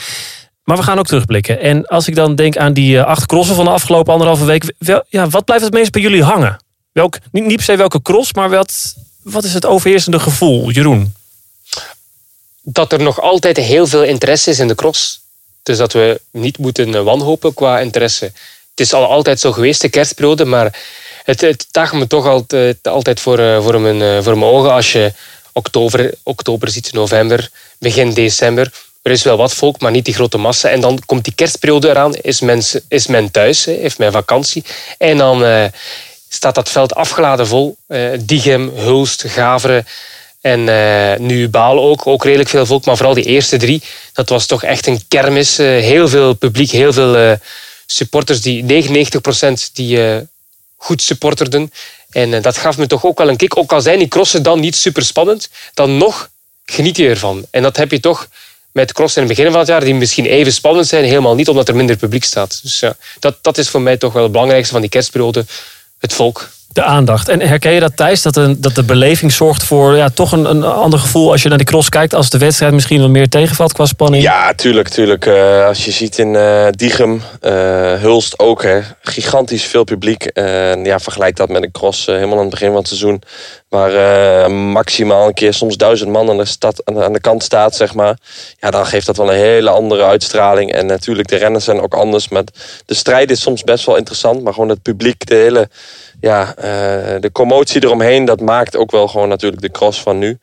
Maar 0.64 0.76
we 0.76 0.82
gaan 0.82 0.98
ook 0.98 1.06
terugblikken. 1.06 1.60
En 1.60 1.86
als 1.86 2.08
ik 2.08 2.14
dan 2.14 2.34
denk 2.34 2.56
aan 2.56 2.72
die 2.72 2.98
eh, 2.98 3.04
acht 3.04 3.26
crossen 3.26 3.54
van 3.54 3.64
de 3.64 3.70
afgelopen 3.70 4.12
anderhalve 4.12 4.44
week. 4.44 4.74
Wel, 4.78 5.04
ja, 5.08 5.28
wat 5.28 5.44
blijft 5.44 5.64
het 5.64 5.72
meest 5.72 5.92
bij 5.92 6.02
jullie 6.02 6.22
hangen? 6.22 6.66
Welk, 6.98 7.18
niet, 7.32 7.44
niet 7.44 7.56
per 7.56 7.64
se 7.64 7.76
welke 7.76 8.02
cross, 8.02 8.32
maar 8.32 8.50
wat, 8.50 8.94
wat 9.22 9.44
is 9.44 9.54
het 9.54 9.66
overheersende 9.66 10.18
gevoel? 10.18 10.70
Jeroen? 10.70 11.14
Dat 12.62 12.92
er 12.92 13.02
nog 13.02 13.20
altijd 13.20 13.56
heel 13.56 13.86
veel 13.86 14.02
interesse 14.02 14.50
is 14.50 14.58
in 14.58 14.68
de 14.68 14.74
cross. 14.74 15.20
Dus 15.62 15.76
dat 15.76 15.92
we 15.92 16.20
niet 16.30 16.58
moeten 16.58 16.94
eh, 16.94 17.02
wanhopen 17.02 17.54
qua 17.54 17.80
interesse. 17.80 18.24
Het 18.70 18.80
is 18.80 18.92
al 18.92 19.06
altijd 19.06 19.40
zo 19.40 19.52
geweest, 19.52 19.80
de 19.80 19.88
kerstperiode, 19.88 20.44
maar 20.44 20.78
het, 21.24 21.40
het 21.40 21.66
me 21.92 22.06
toch 22.06 22.26
altijd, 22.82 23.20
voor, 23.20 23.38
eh, 23.38 23.62
voor, 23.62 23.80
mijn, 23.80 24.02
eh, 24.02 24.22
voor 24.24 24.38
mijn 24.38 24.50
ogen 24.50 24.72
als 24.72 24.92
je 24.92 25.12
oktober, 25.52 26.14
oktober 26.22 26.68
ziet, 26.68 26.92
november, 26.92 27.50
begin 27.78 28.12
december. 28.12 28.72
Er 29.02 29.10
is 29.12 29.22
wel 29.22 29.36
wat 29.36 29.54
volk, 29.54 29.80
maar 29.80 29.90
niet 29.90 30.04
die 30.04 30.14
grote 30.14 30.38
massa. 30.38 30.68
En 30.68 30.80
dan 30.80 30.98
komt 31.06 31.24
die 31.24 31.34
kerstperiode 31.34 31.88
eraan, 31.88 32.14
is 32.14 32.40
men, 32.40 32.62
is 32.88 33.06
men 33.06 33.30
thuis, 33.30 33.64
heeft 33.64 33.98
men 33.98 34.12
vakantie. 34.12 34.64
En 34.98 35.16
dan 35.16 35.70
staat 36.28 36.54
dat 36.54 36.70
veld 36.70 36.94
afgeladen 36.94 37.46
vol. 37.46 37.76
Eh 37.86 38.10
Diegem, 38.20 38.72
Hulst, 38.74 39.24
Gaveren 39.26 39.86
en 40.40 40.68
eh, 40.68 41.18
nu 41.18 41.48
Baal 41.48 41.78
ook. 41.80 42.06
Ook 42.06 42.24
redelijk 42.24 42.48
veel 42.48 42.66
volk, 42.66 42.84
maar 42.84 42.96
vooral 42.96 43.14
die 43.14 43.24
eerste 43.24 43.56
drie. 43.56 43.82
Dat 44.12 44.28
was 44.28 44.46
toch 44.46 44.62
echt 44.62 44.86
een 44.86 45.00
kermis. 45.08 45.58
Eh, 45.58 45.66
heel 45.66 46.08
veel 46.08 46.34
publiek, 46.34 46.70
heel 46.70 46.92
veel 46.92 47.36
supporters. 47.86 48.40
Die 48.40 48.64
99% 48.64 49.70
die, 49.72 50.26
goed 50.78 51.02
supporterden. 51.02 51.72
En 52.10 52.42
dat 52.42 52.56
gaf 52.56 52.78
me 52.78 52.86
toch 52.86 53.04
ook 53.04 53.18
wel 53.18 53.28
een 53.28 53.36
kick. 53.36 53.56
Ook 53.56 53.72
al 53.72 53.80
zijn 53.80 53.98
die 53.98 54.08
crossen 54.08 54.42
dan 54.42 54.60
niet 54.60 54.76
super 54.76 55.04
spannend, 55.04 55.48
dan 55.74 55.96
nog 55.96 56.30
geniet 56.64 56.96
je 56.96 57.08
ervan. 57.08 57.46
En 57.50 57.62
dat 57.62 57.76
heb 57.76 57.90
je 57.90 58.00
toch 58.00 58.28
met 58.72 58.92
crossen 58.92 59.22
in 59.22 59.28
het 59.28 59.36
begin 59.36 59.52
van 59.52 59.60
het 59.60 59.68
jaar, 59.68 59.84
die 59.84 59.94
misschien 59.94 60.26
even 60.26 60.52
spannend 60.52 60.86
zijn, 60.86 61.04
helemaal 61.04 61.34
niet 61.34 61.48
omdat 61.48 61.68
er 61.68 61.76
minder 61.76 61.96
publiek 61.96 62.24
staat. 62.24 62.60
Dus 62.62 62.80
ja, 62.80 62.96
dat, 63.18 63.38
dat 63.42 63.58
is 63.58 63.68
voor 63.68 63.80
mij 63.80 63.96
toch 63.96 64.12
wel 64.12 64.22
het 64.22 64.32
belangrijkste 64.32 64.72
van 64.72 64.80
die 64.80 64.90
kerstperiode. 64.90 65.44
Het 65.98 66.12
volk. 66.12 66.57
De 66.72 66.82
aandacht. 66.82 67.28
En 67.28 67.40
herken 67.40 67.72
je 67.72 67.80
dat, 67.80 67.96
Thijs? 67.96 68.22
Dat, 68.22 68.34
de 68.74 68.82
beleving 68.86 69.32
zorgt 69.32 69.62
voor 69.62 69.96
ja, 69.96 70.08
toch 70.08 70.32
een, 70.32 70.44
een 70.50 70.64
ander 70.64 70.98
gevoel 70.98 71.30
als 71.30 71.42
je 71.42 71.48
naar 71.48 71.58
de 71.58 71.64
cross 71.64 71.88
kijkt. 71.88 72.14
Als 72.14 72.30
de 72.30 72.38
wedstrijd 72.38 72.72
misschien 72.72 73.00
wat 73.00 73.08
meer 73.08 73.28
tegenvalt 73.28 73.72
qua 73.72 73.86
spanning. 73.86 74.22
Ja, 74.22 74.54
tuurlijk. 74.54 74.88
tuurlijk. 74.88 75.26
Eh, 75.26 75.66
als 75.66 75.84
je 75.84 75.90
ziet 75.90 76.18
in 76.18 76.36
eh 76.36 76.66
Diegem, 76.70 77.22
eh, 77.40 77.52
Hulst 77.92 78.38
ook. 78.38 78.62
Hè, 78.62 78.80
gigantisch 79.02 79.64
veel 79.64 79.84
publiek. 79.84 80.30
Ja, 80.82 80.98
vergelijk 80.98 81.36
dat 81.36 81.48
met 81.48 81.62
een 81.62 81.70
cross 81.70 82.06
helemaal 82.06 82.36
aan 82.36 82.40
het 82.40 82.50
begin 82.50 82.68
van 82.68 82.76
het 82.76 82.88
seizoen. 82.88 83.22
Waar 83.68 84.50
maximaal 84.50 85.26
een 85.26 85.34
keer 85.34 85.54
soms 85.54 85.76
duizend 85.76 86.10
man 86.10 86.30
aan 86.30 86.36
de, 86.36 86.44
stad, 86.44 86.82
aan 86.84 87.12
de 87.12 87.20
kant 87.20 87.42
staat, 87.42 87.74
zeg 87.74 87.94
maar. 87.94 88.18
Ja, 88.58 88.70
dan 88.70 88.86
geeft 88.86 89.06
dat 89.06 89.16
wel 89.16 89.32
een 89.32 89.38
hele 89.38 89.70
andere 89.70 90.04
uitstraling. 90.04 90.72
En 90.72 90.86
natuurlijk, 90.86 91.28
de 91.28 91.36
renners 91.36 91.64
zijn 91.64 91.80
ook 91.80 91.94
anders. 91.94 92.28
Maar 92.28 92.44
de 92.86 92.94
strijd 92.94 93.30
is 93.30 93.40
soms 93.40 93.64
best 93.64 93.86
wel 93.86 93.96
interessant. 93.96 94.42
Maar 94.42 94.52
gewoon 94.52 94.68
het 94.68 94.82
publiek, 94.82 95.26
de 95.26 95.34
hele 95.34 95.68
ja, 96.20 96.54
eh, 96.56 97.20
de 97.20 97.32
commotie 97.32 97.84
eromheen, 97.84 98.24
dat 98.24 98.40
maakt 98.40 98.76
ook 98.76 98.90
wel 98.90 99.08
gewoon 99.08 99.28
natuurlijk 99.28 99.62
de 99.62 99.70
cross 99.70 100.02
van 100.02 100.18
nu. 100.18 100.38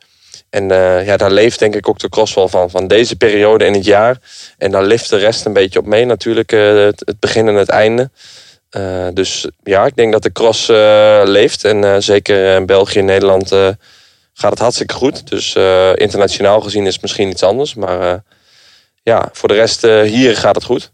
En 0.49 0.71
eh, 0.71 1.05
ja, 1.05 1.17
daar 1.17 1.31
leeft 1.31 1.59
denk 1.59 1.75
ik 1.75 1.89
ook 1.89 1.99
de 1.99 2.09
cross 2.09 2.33
wel 2.33 2.47
van, 2.47 2.69
van 2.69 2.87
deze 2.87 3.15
periode 3.15 3.65
in 3.65 3.73
het 3.73 3.85
jaar. 3.85 4.17
En 4.57 4.71
daar 4.71 4.83
lift 4.83 5.09
de 5.09 5.17
rest 5.17 5.45
een 5.45 5.53
beetje 5.53 5.79
op 5.79 5.85
mee 5.85 6.05
natuurlijk, 6.05 6.51
eh, 6.51 6.75
het, 6.75 7.19
begin 7.19 7.47
en 7.47 7.55
het 7.55 7.69
einde. 7.69 8.09
Dus 9.13 9.47
ja, 9.63 9.85
ik 9.85 9.95
denk 9.95 10.11
dat 10.11 10.23
de 10.23 10.31
cross 10.31 10.67
leeft. 11.29 11.63
En 11.63 12.03
zeker 12.03 12.55
in 12.55 12.65
België 12.65 12.99
en 12.99 13.05
Nederland 13.05 13.49
gaat 14.33 14.51
het 14.51 14.59
hartstikke 14.59 14.93
goed. 14.93 15.29
Dus 15.29 15.55
internationaal 15.95 16.61
gezien 16.61 16.85
is 16.85 16.93
het 16.93 17.01
misschien 17.01 17.29
iets 17.29 17.43
anders. 17.43 17.73
Maar 17.73 18.23
ja, 19.03 19.29
voor 19.31 19.47
de 19.47 19.55
rest 19.55 19.81
hier 19.81 20.37
gaat 20.37 20.55
het 20.55 20.63
goed. 20.63 20.91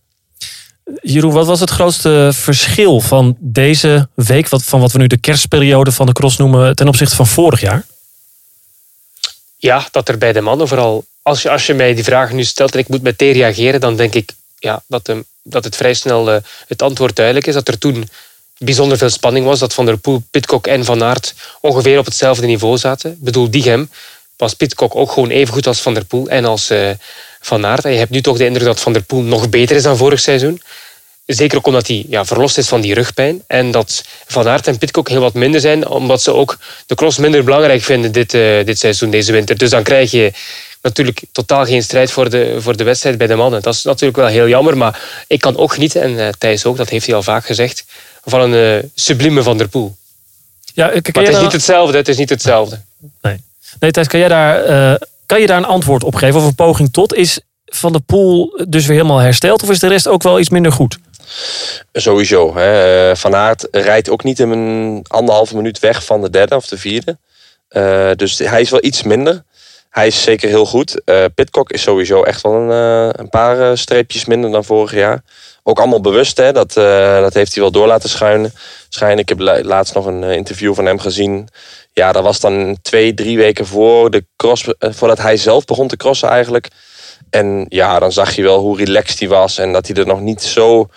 Jeroen, 1.02 1.32
wat 1.32 1.46
was 1.46 1.60
het 1.60 1.70
grootste 1.70 2.30
verschil 2.34 3.00
van 3.00 3.36
deze 3.40 4.08
week, 4.14 4.50
wat, 4.50 4.64
van 4.64 4.80
wat 4.80 4.92
we 4.92 4.98
nu 4.98 5.08
de 5.08 5.18
kerstperiode 5.18 5.92
van 5.92 6.06
de 6.06 6.14
cross 6.14 6.38
noemen, 6.38 6.76
ten 6.76 6.88
opzichte 6.88 7.16
van 7.16 7.28
vorig 7.28 7.62
jaar? 7.62 7.86
Ja, 9.58 9.88
dat 9.92 10.10
er 10.10 10.18
bij 10.18 10.34
de 10.34 10.42
mannen 10.42 10.68
vooral... 10.68 11.06
Als 11.22 11.42
je, 11.42 11.50
als 11.50 11.66
je 11.66 11.74
mij 11.74 11.94
die 11.94 12.04
vraag 12.04 12.32
nu 12.32 12.44
stelt 12.44 12.74
en 12.74 12.80
ik 12.80 12.88
moet 12.88 13.02
meteen 13.02 13.32
reageren, 13.32 13.80
dan 13.80 13.96
denk 13.96 14.14
ik 14.14 14.32
ja, 14.60 14.84
dat, 14.88 15.06
de, 15.06 15.26
dat 15.44 15.64
het 15.64 15.76
vrij 15.76 15.94
snel 15.94 16.32
eh, 16.32 16.42
het 16.68 16.82
antwoord 16.82 17.16
duidelijk 17.16 17.48
is. 17.48 17.54
Dat 17.54 17.68
er 17.68 17.78
toen 17.78 18.10
bijzonder 18.58 18.98
veel 18.98 19.10
spanning 19.10 19.46
was. 19.46 19.60
Dat 19.60 19.74
Van 19.74 19.86
der 19.86 19.98
Poel, 19.98 20.24
Pitcock 20.32 20.68
en 20.68 20.86
Van 20.86 21.04
Aert 21.04 21.34
ongeveer 21.62 22.00
op 22.00 22.06
hetzelfde 22.06 22.46
niveau 22.46 22.78
zaten. 22.78 23.12
Ik 23.12 23.24
bedoel, 23.24 23.50
Diegem 23.50 23.90
was 24.38 24.54
Pitcock 24.54 24.96
ook 24.96 25.12
gewoon 25.12 25.30
even 25.30 25.54
goed 25.54 25.68
als 25.68 25.82
Van 25.82 25.94
der 25.94 26.06
Poel 26.06 26.28
en 26.28 26.46
als 26.46 26.70
eh, 26.70 26.90
Van 27.42 27.66
Aert. 27.66 27.86
En 27.86 27.92
je 27.92 27.98
hebt 27.98 28.12
nu 28.12 28.22
toch 28.22 28.38
de 28.38 28.46
indruk 28.46 28.66
dat 28.66 28.80
Van 28.80 28.94
der 28.94 29.04
Poel 29.04 29.22
nog 29.22 29.50
beter 29.50 29.76
is 29.76 29.84
dan 29.84 29.98
vorig 29.98 30.20
seizoen. 30.20 30.62
Zeker 31.26 31.58
ook 31.58 31.68
omdat 31.68 31.88
hij 31.88 32.06
ja, 32.10 32.26
verlost 32.26 32.58
is 32.58 32.68
van 32.68 32.82
die 32.82 32.94
rugpijn. 32.94 33.44
En 33.48 33.72
dat 33.72 34.04
Van 34.26 34.48
Aert 34.48 34.68
en 34.68 34.78
Pitcock 34.78 35.10
heel 35.10 35.22
wat 35.22 35.34
minder 35.34 35.62
zijn, 35.62 35.88
omdat 35.88 36.22
ze 36.22 36.34
ook 36.34 36.58
de 36.86 36.96
cross 36.96 37.18
minder 37.18 37.44
belangrijk 37.44 37.82
vinden 37.82 38.12
dit, 38.12 38.34
eh, 38.34 38.66
dit 38.66 38.80
seizoen, 38.80 39.10
deze 39.10 39.32
winter. 39.32 39.58
Dus 39.58 39.70
dan 39.70 39.84
krijg 39.84 40.12
je 40.12 40.32
natuurlijk 40.82 41.22
totaal 41.32 41.66
geen 41.66 41.84
strijd 41.84 42.12
voor 42.12 42.30
de, 42.30 42.56
voor 42.60 42.78
de 42.78 42.84
wedstrijd 42.84 43.18
bij 43.18 43.28
de 43.28 43.36
mannen. 43.36 43.62
Dat 43.62 43.74
is 43.74 43.84
natuurlijk 43.84 44.18
wel 44.18 44.28
heel 44.28 44.48
jammer, 44.48 44.78
maar 44.78 45.24
ik 45.28 45.40
kan 45.40 45.58
ook 45.58 45.74
genieten, 45.74 46.02
en 46.02 46.20
eh, 46.20 46.34
Thijs 46.38 46.66
ook, 46.66 46.78
dat 46.78 46.90
heeft 46.90 47.06
hij 47.06 47.16
al 47.16 47.24
vaak 47.24 47.46
gezegd, 47.46 47.86
van 48.26 48.42
een 48.42 48.82
eh, 48.82 48.90
sublieme 48.96 49.44
Van 49.44 49.58
der 49.58 49.68
Poel. 49.68 49.96
Ja, 50.74 50.86
Maar 50.86 50.94
het 50.94 51.34
is 51.34 51.40
niet 51.40 51.52
hetzelfde, 51.52 51.98
het 51.98 52.08
is 52.08 52.18
niet 52.18 52.30
hetzelfde. 52.30 52.82
Nee, 53.22 53.44
nee 53.80 53.92
Thijs, 53.92 54.08
kan, 54.08 54.20
jij 54.20 54.30
daar, 54.30 55.00
kan 55.32 55.42
je 55.42 55.48
daar 55.48 55.58
een 55.58 55.66
antwoord 55.66 56.04
op 56.04 56.16
geven 56.16 56.40
of 56.40 56.46
een 56.46 56.56
poging 56.56 56.92
tot? 56.94 57.14
Is 57.14 57.40
Van 57.66 57.92
der 57.92 58.02
Poel 58.02 58.64
dus 58.68 58.86
weer 58.86 58.96
helemaal 58.96 59.18
hersteld 59.18 59.64
of 59.64 59.70
is 59.70 59.80
de 59.80 59.88
rest 59.88 60.08
ook 60.08 60.24
wel 60.24 60.40
iets 60.40 60.50
minder 60.50 60.72
goed? 60.72 60.98
Sowieso. 61.94 62.56
Hè. 62.56 63.10
Eh, 63.10 63.16
Van 63.16 63.36
Aert 63.36 63.68
rijdt 63.72 64.10
ook 64.10 64.24
niet 64.24 64.40
in 64.40 64.50
een 64.50 65.06
anderhalve 65.08 65.56
minuut 65.56 65.80
weg 65.80 66.06
van 66.06 66.22
de 66.22 66.30
derde 66.30 66.56
of 66.56 66.68
de 66.68 66.78
vierde. 66.78 67.18
Eh, 67.68 68.10
dus 68.16 68.38
hij 68.38 68.62
is 68.62 68.70
wel 68.70 68.84
iets 68.84 69.04
minder. 69.04 69.44
Hij 69.90 70.08
is 70.08 70.24
zeker 70.24 70.50
heel 70.50 70.66
goed. 70.66 71.04
Eh 71.04 71.24
Pitcock 71.36 71.72
is 71.72 71.82
sowieso 71.82 72.24
echt 72.24 72.42
wel 72.42 72.54
een, 72.54 72.70
een 73.20 73.30
paar 73.30 73.78
streepjes 73.78 74.26
minder 74.26 74.52
dan 74.52 74.64
vorig 74.64 74.94
jaar. 74.94 75.24
Ook 75.64 75.80
allemaal 75.80 76.02
bewust, 76.02 76.38
hè. 76.38 76.52
Dat, 76.52 76.74
dat 77.24 77.34
heeft 77.34 77.54
hij 77.54 77.64
wel 77.64 77.72
door 77.72 77.88
laten 77.88 78.10
schuinen. 78.10 78.54
schijnen. 78.90 79.18
Ik 79.18 79.30
heb 79.30 79.40
la- 79.40 79.64
laatst 79.64 79.94
nog 79.94 80.06
een 80.06 80.24
interview 80.24 80.76
van 80.76 80.86
hem 80.86 81.00
gezien. 81.00 81.48
Ja, 81.94 82.12
dat 82.12 82.24
was 82.24 82.40
dan 82.40 82.78
twee, 82.82 83.14
drie 83.14 83.38
weken 83.38 83.66
voor 83.66 84.12
de 84.12 84.26
cross, 84.36 84.74
eh, 84.78 84.90
voordat 84.92 85.18
hij 85.18 85.38
zelf 85.38 85.66
begon 85.66 85.88
te 85.88 85.98
crossen 85.98 86.30
eigenlijk. 86.30 86.68
En 87.30 87.66
ja, 87.70 88.00
dan 88.00 88.12
zag 88.12 88.36
je 88.36 88.42
wel 88.44 88.60
hoe 88.60 88.78
relaxed 88.78 89.20
hij 89.20 89.28
was 89.28 89.58
en 89.58 89.74
dat 89.74 89.88
hij 89.88 89.96
er 89.96 90.06
nog 90.06 90.22
niet 90.22 90.42
zo 90.42 90.88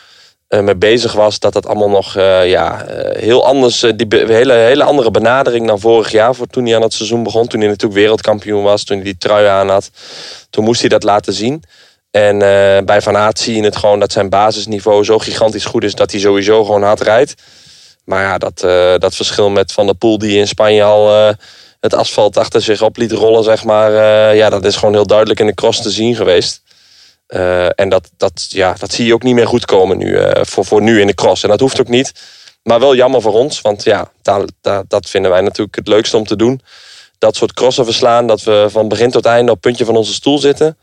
eh, 0.48 0.60
mee 0.60 0.76
bezig 0.76 1.12
was. 1.12 1.38
Dat 1.38 1.52
dat 1.52 1.66
allemaal 1.66 1.88
nog 1.88 2.16
eh, 2.16 2.48
ja, 2.50 2.84
heel 3.12 3.46
anders, 3.46 3.80
die 3.80 4.06
hele, 4.08 4.52
hele 4.52 4.84
andere 4.84 5.10
benadering 5.10 5.66
dan 5.66 5.80
vorig 5.80 6.10
jaar. 6.10 6.34
Voor 6.34 6.46
toen 6.46 6.66
hij 6.66 6.76
aan 6.76 6.82
het 6.82 6.92
seizoen 6.92 7.22
begon. 7.22 7.46
Toen 7.46 7.60
hij 7.60 7.68
natuurlijk 7.68 8.00
wereldkampioen 8.00 8.62
was. 8.62 8.84
Toen 8.84 8.96
hij 8.96 9.04
die 9.04 9.18
trui 9.18 9.46
aan 9.46 9.68
had. 9.68 9.90
Toen 10.50 10.64
moest 10.64 10.80
hij 10.80 10.88
dat 10.88 11.02
laten 11.02 11.32
zien. 11.32 11.62
En 12.10 12.38
bij 12.86 13.02
Van 13.02 13.16
Aert 13.16 13.38
zie 13.38 13.56
je 13.56 13.62
het 13.62 13.76
gewoon 13.76 14.00
dat 14.00 14.12
zijn 14.12 14.28
basisniveau 14.28 15.04
zo 15.04 15.18
gigantisch 15.18 15.64
goed 15.64 15.84
is. 15.84 15.94
Dat 15.94 16.10
hij 16.10 16.20
sowieso 16.20 16.64
gewoon 16.64 16.82
hard 16.82 17.00
rijdt. 17.00 17.34
Maar 18.04 18.22
ja, 18.22 18.38
dat, 18.38 18.62
eh, 18.62 18.94
dat 18.98 19.16
verschil 19.16 19.50
met 19.50 19.72
Van 19.72 19.86
der 19.86 19.94
Poel 19.94 20.18
die 20.18 20.38
in 20.38 20.48
Spanje 20.48 20.82
al 20.82 21.14
eh, 21.14 21.34
het 21.80 21.94
asfalt 21.94 22.36
achter 22.36 22.62
zich 22.62 22.82
op 22.82 22.96
liet 22.96 23.12
rollen, 23.12 23.44
zeg 23.44 23.64
maar. 23.64 23.94
eh, 23.94 24.36
ja, 24.36 24.50
dat 24.50 24.64
is 24.64 24.76
gewoon 24.76 24.94
heel 24.94 25.06
duidelijk 25.06 25.40
in 25.40 25.46
de 25.46 25.54
cross 25.54 25.82
te 25.82 25.90
zien 25.90 26.14
geweest. 26.14 26.62
En 27.74 27.88
dat, 27.88 28.10
dat, 28.16 28.46
ja, 28.48 28.74
dat 28.78 28.92
zie 28.92 29.06
je 29.06 29.14
ook 29.14 29.22
niet 29.22 29.34
meer 29.34 29.46
goed 29.46 29.64
komen 29.64 29.98
nu, 29.98 30.18
voor, 30.40 30.64
voor 30.64 30.82
nu 30.82 31.00
in 31.00 31.06
de 31.06 31.14
cross. 31.14 31.42
En 31.42 31.48
dat 31.48 31.60
hoeft 31.60 31.80
ook 31.80 31.88
niet. 31.88 32.12
Maar 32.62 32.80
wel 32.80 32.94
jammer 32.94 33.20
voor 33.20 33.32
ons, 33.32 33.60
want 33.60 33.84
ja, 33.84 34.10
daar, 34.22 34.42
dat 34.88 35.10
vinden 35.10 35.30
wij 35.30 35.40
natuurlijk 35.40 35.76
het 35.76 35.88
leukste 35.88 36.16
om 36.16 36.26
te 36.26 36.36
doen. 36.36 36.60
Dat 37.18 37.36
soort 37.36 37.52
crossen 37.52 37.84
verslaan, 37.84 38.26
dat 38.26 38.42
we 38.42 38.66
van 38.68 38.88
begin 38.88 39.10
tot 39.10 39.26
einde 39.26 39.50
op 39.50 39.56
het 39.56 39.60
puntje 39.60 39.84
van 39.84 39.96
onze 39.96 40.12
stoel 40.12 40.38
zitten. 40.38 40.76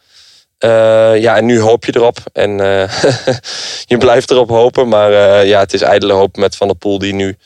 Eh, 0.61 1.21
ja, 1.21 1.37
en 1.37 1.45
nu 1.45 1.59
hoop 1.59 1.85
je 1.85 1.95
erop. 1.95 2.17
En 2.33 2.59
eh, 2.59 3.03
je 3.91 3.97
blijft 3.97 4.31
erop 4.31 4.49
hopen. 4.49 4.87
Maar 4.87 5.11
eh, 5.11 5.47
ja, 5.47 5.59
het 5.59 5.73
is 5.73 5.81
ijdele 5.81 6.13
hoop 6.13 6.37
met 6.37 6.55
Van 6.55 6.67
der 6.67 6.75
Poel 6.75 6.99
die 6.99 7.13
nu 7.13 7.37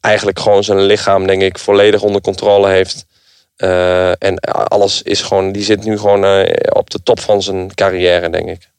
eigenlijk 0.00 0.38
gewoon 0.38 0.64
zijn 0.64 0.80
lichaam, 0.80 1.26
denk 1.26 1.42
ik, 1.42 1.58
volledig 1.58 2.02
onder 2.02 2.20
controle 2.20 2.68
heeft. 2.68 3.06
En 4.18 4.38
alles 4.68 5.02
is 5.02 5.22
gewoon, 5.22 5.52
die 5.52 5.62
zit 5.62 5.84
nu 5.84 5.98
gewoon 5.98 6.46
op 6.72 6.90
de 6.90 7.02
top 7.02 7.20
van 7.20 7.42
zijn 7.42 7.74
carrière, 7.74 8.30
denk 8.30 8.48
ik. 8.48 8.70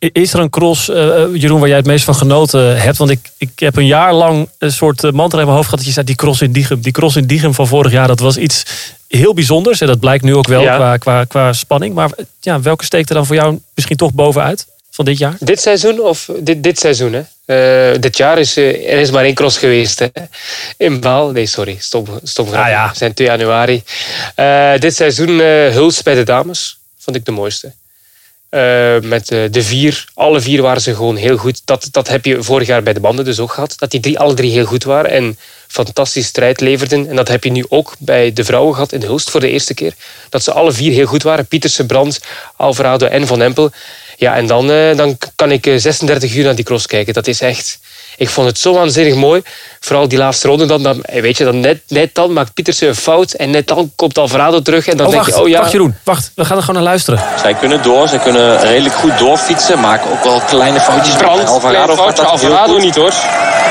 Is 0.00 0.32
er 0.32 0.40
een 0.40 0.50
cross, 0.50 0.88
eh, 0.88 1.22
Jeroen, 1.34 1.58
waar 1.60 1.68
jij 1.68 1.76
het 1.76 1.86
meest 1.86 2.04
van 2.04 2.14
genoten 2.14 2.80
hebt? 2.82 2.96
Want 2.96 3.10
ik, 3.10 3.30
ik 3.38 3.50
heb 3.56 3.76
een 3.76 3.86
jaar 3.86 4.14
lang 4.14 4.48
een 4.58 4.72
soort 4.72 5.04
eh, 5.04 5.10
mantra 5.10 5.38
in 5.38 5.44
mijn 5.44 5.56
hoofd 5.56 5.68
gehad. 5.68 5.78
Dat 5.78 5.88
je 5.88 5.94
zei, 5.94 6.06
die 6.06 6.14
cross 6.14 6.40
in 6.40 6.52
Diegem, 6.52 6.80
die 6.80 6.92
cross 6.92 7.16
in 7.16 7.26
Diegem 7.26 7.54
van 7.54 7.66
vorig 7.66 7.92
jaar, 7.92 8.06
dat 8.06 8.20
was 8.20 8.36
iets 8.36 8.62
heel 9.08 9.34
bijzonders. 9.34 9.80
En 9.80 9.86
dat 9.86 10.00
blijkt 10.00 10.24
nu 10.24 10.34
ook 10.34 10.46
wel 10.48 10.62
Ja. 10.62 10.76
qua, 10.76 10.96
qua, 10.96 11.24
qua 11.24 11.52
spanning. 11.52 11.94
Maar 11.94 12.10
eh, 12.16 12.24
ja, 12.40 12.60
welke 12.60 12.84
steekt 12.84 13.08
er 13.08 13.14
dan 13.14 13.26
voor 13.26 13.36
jou 13.36 13.58
misschien 13.74 13.96
toch 13.96 14.12
bovenuit 14.12 14.66
van 14.90 15.04
dit 15.04 15.18
jaar? 15.18 15.36
Dit 15.40 15.60
seizoen 15.60 16.00
of 16.00 16.28
dit, 16.38 16.62
dit 16.62 16.78
seizoen? 16.78 17.12
Hè? 17.12 17.22
Eh, 17.92 18.00
dit 18.00 18.16
jaar 18.16 18.38
is 18.38 18.56
eh, 18.56 18.92
er 18.92 18.98
is 18.98 19.10
maar 19.10 19.24
één 19.24 19.34
cross 19.34 19.58
geweest. 19.58 19.98
Hè? 19.98 20.06
In 20.76 21.00
Baal. 21.00 21.30
Nee, 21.30 21.46
sorry. 21.46 21.76
Stom, 21.80 22.06
stom 22.22 22.46
grapje. 22.46 22.64
Ah, 22.64 22.70
ja. 22.70 22.88
We 22.90 22.96
zijn 22.96 23.14
2 23.14 23.26
januari. 23.28 23.82
Eh, 24.34 24.72
dit 24.78 24.94
seizoen 24.96 25.40
eh 25.40 25.46
Huls 25.72 26.02
bij 26.02 26.14
de 26.14 26.22
dames. 26.24 26.78
Vond 26.98 27.16
ik 27.16 27.24
de 27.24 27.30
mooiste. 27.32 27.72
Eh, 28.50 29.00
met 29.00 29.30
eh, 29.30 29.42
de 29.50 29.62
vier. 29.62 30.04
Alle 30.14 30.40
vier 30.40 30.62
waren 30.62 30.82
ze 30.82 30.94
gewoon 30.94 31.16
heel 31.16 31.36
goed. 31.36 31.62
Dat, 31.64 31.88
dat 31.90 32.08
heb 32.08 32.24
je 32.24 32.42
vorig 32.42 32.66
jaar 32.66 32.82
bij 32.82 32.92
de 32.92 33.00
banden 33.00 33.24
dus 33.24 33.40
ook 33.40 33.52
gehad. 33.52 33.74
Dat 33.78 33.90
die 33.90 34.00
drie, 34.00 34.18
alle 34.18 34.34
drie 34.34 34.52
heel 34.52 34.64
goed 34.64 34.84
waren. 34.84 35.10
En 35.10 35.38
fantastisch 35.70 36.26
strijd 36.26 36.60
leverden. 36.60 37.08
En 37.08 37.16
dat 37.16 37.28
heb 37.28 37.44
je 37.44 37.50
nu 37.50 37.64
ook 37.68 37.94
bij 37.98 38.32
de 38.32 38.44
vrouwen 38.44 38.74
gehad 38.74 38.92
in 38.92 39.02
Hulst 39.02 39.30
voor 39.30 39.40
de 39.40 39.50
eerste 39.50 39.74
keer. 39.74 39.94
Dat 40.28 40.42
ze 40.42 40.52
alle 40.52 40.72
vier 40.72 40.92
heel 40.92 41.06
goed 41.06 41.22
waren. 41.22 41.46
Pietersen, 41.46 41.86
Brandt, 41.86 42.20
Alvarado 42.56 43.06
en 43.06 43.26
Van 43.26 43.42
Empel. 43.42 43.70
Ja, 44.16 44.34
en 44.34 44.46
dan, 44.46 44.70
eh, 44.70 44.96
dan 44.96 45.18
kan 45.34 45.50
ik 45.50 45.66
eh, 45.66 45.74
36 45.76 46.34
uur 46.34 46.44
naar 46.44 46.54
die 46.54 46.64
cross 46.64 46.86
kijken. 46.86 47.14
Dat 47.14 47.26
is 47.26 47.40
echt... 47.40 47.78
Ik 48.16 48.28
vond 48.28 48.46
het 48.46 48.58
zo 48.58 48.72
waanzinnig 48.74 49.14
mooi. 49.14 49.42
Vooral 49.80 50.08
die 50.08 50.18
laatste 50.18 50.48
ronde. 50.48 50.66
Dan, 50.66 50.82
dan, 50.82 51.02
eh, 51.02 51.22
weet 51.22 51.36
je, 51.38 51.44
dan 51.44 51.60
net, 51.60 51.80
net 51.88 52.14
dan 52.14 52.32
maakt 52.32 52.54
Pietersen 52.54 52.88
een 52.88 52.94
fout. 52.94 53.32
En 53.32 53.50
net 53.50 53.66
dan 53.66 53.92
komt 53.96 54.18
Alvarado 54.18 54.60
terug. 54.62 54.86
En 54.88 54.96
dan 54.96 55.06
Oh, 55.06 55.12
denk 55.12 55.24
wacht, 55.24 55.36
je, 55.36 55.42
oh 55.42 55.48
ja... 55.48 55.58
wacht 55.58 55.72
Jeroen, 55.72 55.96
wacht. 56.04 56.32
We 56.34 56.44
gaan 56.44 56.56
er 56.56 56.62
gewoon 56.62 56.76
naar 56.82 56.90
luisteren. 56.90 57.20
Zij 57.42 57.54
kunnen 57.54 57.82
door, 57.82 58.08
zij 58.08 58.18
kunnen 58.18 58.60
redelijk 58.60 58.94
goed 58.94 59.18
doorfietsen. 59.18 59.80
Maken 59.80 60.10
ook 60.10 60.24
wel 60.24 60.40
kleine 60.40 60.80
foutjes. 60.80 61.16
Brand, 61.16 61.48
Alvarado 61.48 61.96
gaat 61.96 62.16
dat 62.16 62.24
heel 62.24 62.30
Alvarado 62.30 62.72
goed. 62.72 62.82
niet 62.82 62.94
hoor. 62.94 63.12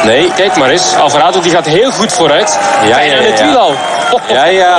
Nee, 0.03 0.33
Kijk 0.33 0.55
maar 0.57 0.69
eens. 0.69 0.95
Alvarado 0.95 1.41
die 1.41 1.51
gaat 1.51 1.65
heel 1.65 1.88
goed 1.93 2.13
vooruit. 2.13 2.59
Ja, 2.87 2.99
ja, 2.99 3.15
het 3.15 3.39
ja. 3.39 3.45
wiel 3.45 3.57
al. 3.57 3.73
Ja, 4.27 4.45
ja. 4.45 4.77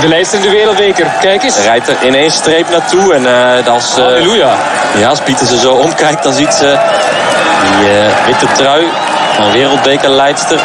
De 0.00 0.08
lijst 0.08 0.32
in 0.32 0.40
de 0.40 0.50
wereldbeker. 0.50 1.06
Kijk 1.20 1.42
eens. 1.42 1.54
Hij 1.54 1.64
rijdt 1.64 1.88
er 1.88 1.96
in 2.00 2.14
één 2.14 2.30
streep 2.30 2.70
naartoe. 2.70 3.14
En 3.14 3.26
eh, 3.26 3.66
als, 3.72 3.96
eh, 3.96 4.02
Halleluja. 4.02 4.56
ja, 4.98 5.08
als 5.08 5.20
Pieter 5.20 5.46
ze 5.46 5.58
zo 5.58 5.72
omkijkt, 5.72 6.22
dan 6.22 6.32
ziet 6.32 6.54
ze 6.54 6.78
die 7.62 7.88
eh, 7.90 8.26
witte 8.26 8.46
trui. 8.56 8.84
van 9.34 9.52
wereldbekerleidster. 9.52 10.60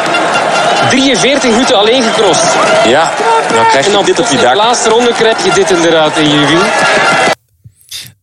43 0.88 1.50
minuten 1.50 1.76
alleen 1.76 2.02
gecrossed. 2.02 2.54
Ja, 2.86 3.10
nou 3.54 3.66
krijg 3.68 3.84
En 3.84 3.90
je 3.90 3.96
dan 3.96 4.04
dit 4.04 4.18
op 4.20 4.26
je 4.26 4.32
in 4.32 4.38
de 4.38 4.44
dak. 4.44 4.54
laatste 4.54 4.88
ronde 4.88 5.12
krijg 5.12 5.44
je 5.44 5.52
dit 5.52 5.70
inderdaad 5.70 6.16
in 6.16 6.30
je 6.30 6.46
wiel. 6.46 6.62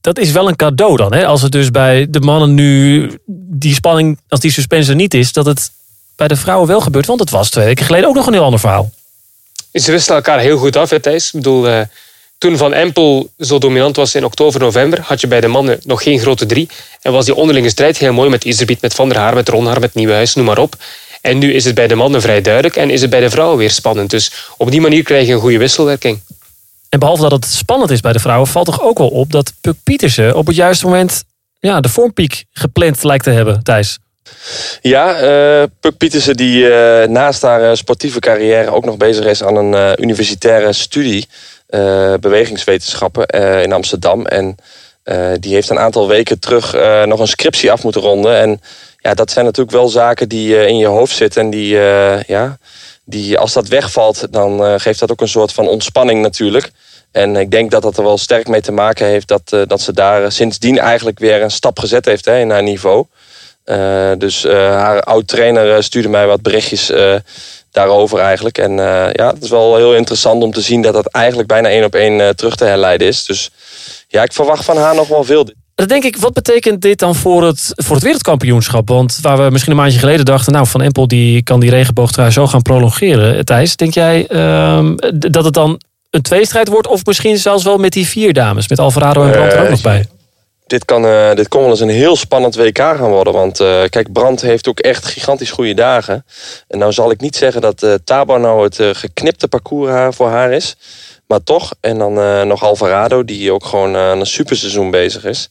Dat 0.02 0.18
is 0.18 0.32
wel 0.32 0.48
een 0.48 0.56
cadeau 0.56 0.98
dan. 0.98 1.14
Hè? 1.14 1.26
Als 1.26 1.42
het 1.42 1.52
dus 1.52 1.72
bij 1.72 2.08
de 2.10 2.20
mannen 2.20 2.54
nu 2.54 3.10
die 3.28 3.74
spanning, 3.74 4.20
als 4.30 4.40
die 4.40 4.52
suspense 4.52 4.90
er 4.90 4.96
niet 4.96 5.14
is, 5.14 5.34
dat 5.34 5.46
het 5.46 5.72
bij 6.15 6.28
de 6.28 6.36
vrouwen 6.36 6.67
wel 6.67 6.82
gebeurt. 6.82 7.06
Want 7.06 7.19
het 7.19 7.30
was 7.30 7.50
twee 7.50 7.65
weken 7.65 7.86
geleden 7.86 8.10
ook 8.10 8.15
nog 8.15 8.28
een 8.28 8.34
heel 8.34 8.43
ander 8.43 8.60
verhaal. 8.60 8.91
Ze 9.74 9.91
wisten 9.91 10.15
elkaar 10.15 10.39
heel 10.39 10.58
goed 10.58 10.76
af, 10.76 10.89
hè, 10.89 11.00
Thijs. 11.00 11.26
Ik 11.26 11.32
bedoel, 11.32 11.67
eh, 11.67 11.82
toen 12.38 12.58
Van 12.58 12.74
Empel 12.74 13.30
zo 13.39 13.58
dominant 13.58 13.95
was 13.95 14.15
in 14.15 14.26
oktober, 14.26 14.60
november, 14.60 15.02
had 15.02 15.21
je 15.21 15.28
bij 15.28 15.41
de 15.41 15.47
mannen 15.47 15.80
nog 15.84 16.04
geen 16.04 16.19
grote 16.19 16.45
drie. 16.45 16.69
En 17.02 17.12
was 17.12 17.26
die 17.26 17.36
onderlinge 17.36 17.69
strijd 17.69 17.97
heel 17.97 18.13
mooi 18.13 18.30
met 18.30 18.43
Iserbiet, 18.43 18.82
met 18.82 18.93
Van 18.93 19.10
der 19.10 19.17
Haar, 19.17 19.34
met 19.34 19.50
Ronhaar, 19.50 19.80
met 19.80 19.93
Nieuwenhuis, 19.93 20.36
noem 20.36 20.45
maar 20.45 20.58
op. 20.58 20.76
En 21.21 21.38
nu 21.38 21.54
is 21.54 21.65
het 21.65 21.76
bij 21.76 21.88
de 21.88 21.95
mannen 21.95 22.21
vrij 22.21 22.41
duidelijk 22.41 22.76
en 22.76 22.89
is 22.89 23.02
het 23.02 23.10
bij 23.10 23.19
de 23.19 23.30
vrouwen 23.30 23.58
weer 23.58 23.71
spannend. 23.71 24.10
Dus 24.10 24.32
op 24.58 24.71
die 24.71 24.82
manier 24.82 25.04
krijg 25.04 25.28
je 25.28 25.34
een 25.34 25.39
goede 25.39 25.58
wisselwerking. 25.58 26.19
En 26.89 27.00
behalve 27.00 27.21
dat 27.21 27.32
het 27.32 27.45
spannend 27.45 27.91
is 27.91 28.00
bij 28.00 28.13
de 28.13 28.19
vrouwen, 28.19 28.47
valt 28.47 28.65
toch 28.65 28.82
ook 28.82 28.97
wel 28.97 29.08
op 29.08 29.32
dat 29.32 29.54
Puk 29.62 29.76
Pietersen 29.84 30.36
op 30.36 30.47
het 30.47 30.56
juiste 30.56 30.86
moment 30.86 31.24
ja, 31.60 31.80
de 31.80 31.89
vormpiek 31.89 32.45
gepland 32.52 33.04
lijkt 33.04 33.24
te 33.24 33.30
hebben, 33.30 33.63
Thijs. 33.63 34.00
Ja, 34.82 35.16
eh 35.16 35.68
Puk 35.80 35.98
Pietersen 35.98 36.38
die 36.38 36.74
eh, 36.74 37.08
naast 37.08 37.42
haar 37.42 37.70
eh, 37.70 37.76
sportieve 37.76 38.20
carrière 38.20 38.72
ook 38.72 38.86
nog 38.86 38.98
bezig 38.98 39.26
is 39.26 39.44
aan 39.44 39.56
een 39.56 40.02
universitaire 40.04 40.74
studie 40.74 41.28
bewegingswetenschappen 42.20 43.26
in 43.64 43.72
Amsterdam. 43.72 44.26
En 44.26 44.56
die 45.40 45.54
heeft 45.54 45.70
een 45.70 45.80
aantal 45.80 46.08
weken 46.08 46.40
terug 46.40 46.74
nog 47.06 47.20
een 47.20 47.28
scriptie 47.28 47.72
af 47.72 47.84
moeten 47.84 48.02
ronden. 48.02 48.36
En 48.38 48.62
ja, 48.98 49.14
dat 49.14 49.32
zijn 49.32 49.46
natuurlijk 49.46 49.76
wel 49.76 49.90
zaken 49.90 50.30
die 50.30 50.66
in 50.68 50.78
je 50.78 50.86
hoofd 50.86 51.16
zitten. 51.16 51.42
En 51.42 51.50
die, 51.50 51.76
ja, 52.28 52.58
die, 53.06 53.38
als 53.38 53.54
dat 53.54 53.68
wegvalt, 53.68 54.28
dan 54.32 54.80
geeft 54.80 55.00
dat 55.00 55.12
ook 55.12 55.22
een 55.22 55.28
soort 55.28 55.54
van 55.54 55.68
ontspanning 55.68 56.22
natuurlijk. 56.22 56.72
En 57.12 57.36
ik 57.36 57.52
denk 57.52 57.72
dat 57.72 57.82
dat 57.82 57.98
er 57.98 58.04
wel 58.04 58.18
sterk 58.18 58.48
mee 58.48 58.62
te 58.62 58.72
maken 58.72 59.06
heeft 59.06 59.28
dat, 59.28 59.56
dat 59.68 59.82
ze 59.82 59.94
daar 59.94 60.32
sindsdien 60.32 60.80
eigenlijk 60.80 61.20
weer 61.20 61.42
een 61.42 61.52
stap 61.52 61.80
gezet 61.80 62.06
heeft 62.06 62.26
hè, 62.26 62.40
in 62.40 62.50
haar 62.50 62.64
niveau. 62.64 63.06
Eh, 63.72 64.12
dus 64.18 64.46
eh, 64.46 64.54
haar 64.54 65.02
oud-trainer 65.02 65.76
eh, 65.76 65.82
stuurde 65.82 66.10
mij 66.10 66.28
wat 66.28 66.42
berichtjes 66.42 66.92
daarover 67.72 68.20
eigenlijk. 68.20 68.58
En 68.58 68.72
ja, 69.14 69.34
het 69.34 69.44
is 69.44 69.50
wel 69.50 69.76
heel 69.76 69.96
interessant 69.96 70.44
om 70.44 70.52
te 70.52 70.62
zien 70.62 70.82
dat 70.82 70.94
dat 70.94 71.08
eigenlijk 71.08 71.48
bijna 71.48 71.70
één 71.70 71.84
op 71.84 71.96
één 71.96 72.36
terug 72.36 72.56
te 72.56 72.66
herleiden 72.66 73.08
is. 73.08 73.26
Dus 73.26 73.50
ja, 74.08 74.24
ik 74.24 74.34
verwacht 74.34 74.66
van 74.66 74.78
haar 74.78 74.96
nog 74.96 75.08
wel 75.08 75.24
veel. 75.24 75.50
Dan 75.76 75.88
denk 75.88 76.04
ik, 76.04 76.18
wat 76.18 76.34
betekent 76.34 76.82
dit 76.82 77.00
dan 77.00 77.16
voor 77.16 77.44
het, 77.44 77.72
voor 77.76 77.96
het 77.96 78.04
wereldkampioenschap? 78.04 78.88
Want 78.88 79.20
waar 79.22 79.44
we 79.44 79.50
misschien 79.50 79.72
een 79.72 79.80
maandje 79.80 80.00
geleden 80.00 80.26
dachten... 80.26 80.54
nou, 80.54 80.68
Van 80.68 80.82
Empel 80.82 81.08
die 81.08 81.44
kan 81.44 81.60
die 81.60 81.70
regenboogtrui 81.70 82.32
zo 82.32 82.48
gaan 82.48 82.62
prolongeren. 82.62 83.46
Thijs, 83.46 83.76
denk 83.76 83.94
jij 83.94 84.28
ehm, 84.28 84.96
dat 85.14 85.46
het 85.46 85.54
dan 85.54 85.82
een 86.10 86.22
tweestrijd 86.22 86.68
wordt... 86.68 86.88
of 86.88 87.06
misschien 87.06 87.38
zelfs 87.38 87.64
wel 87.64 87.78
met 87.78 87.94
die 87.94 88.08
vier 88.08 88.34
dames, 88.34 88.68
met 88.68 88.80
Alvarado 88.80 89.24
en 89.24 89.32
Brandt 89.32 89.54
er 89.54 89.62
ook 89.62 89.70
nog 89.70 89.82
bij? 89.82 90.06
Dit 90.72 90.86
kan, 90.86 91.06
eh, 91.06 91.34
dit 91.34 91.48
kon 91.48 91.62
wel 91.62 91.70
eens 91.70 91.80
een 91.80 91.90
heel 91.90 92.16
spannend 92.16 92.56
WK 92.56 92.78
gaan 92.78 93.10
worden. 93.10 93.34
Want 93.34 93.60
eh, 93.60 93.84
kijk, 93.90 94.12
Brandt 94.12 94.42
heeft 94.42 94.68
ook 94.68 94.80
echt 94.80 95.06
gigantisch 95.06 95.52
goede 95.52 95.74
dagen. 95.74 96.26
En 96.68 96.80
nou 96.80 96.92
zal 96.92 97.12
ik 97.12 97.22
niet 97.22 97.36
zeggen 97.36 97.62
dat 97.62 97.84
eh 97.84 97.94
Tabor 98.04 98.40
nou 98.40 98.64
het 98.64 98.98
geknipte 98.98 99.48
parcours 99.48 100.16
voor 100.16 100.30
haar 100.30 100.52
is. 100.52 100.76
Maar 101.28 101.44
toch. 101.44 101.74
En 101.80 101.98
dan 101.98 102.48
nog 102.48 102.64
Alvarado, 102.64 103.26
die 103.26 103.52
ook 103.52 103.66
gewoon 103.66 103.96
aan 103.96 104.20
een 104.20 104.26
superseizoen 104.26 104.92
bezig 104.92 105.26
is. 105.26 105.50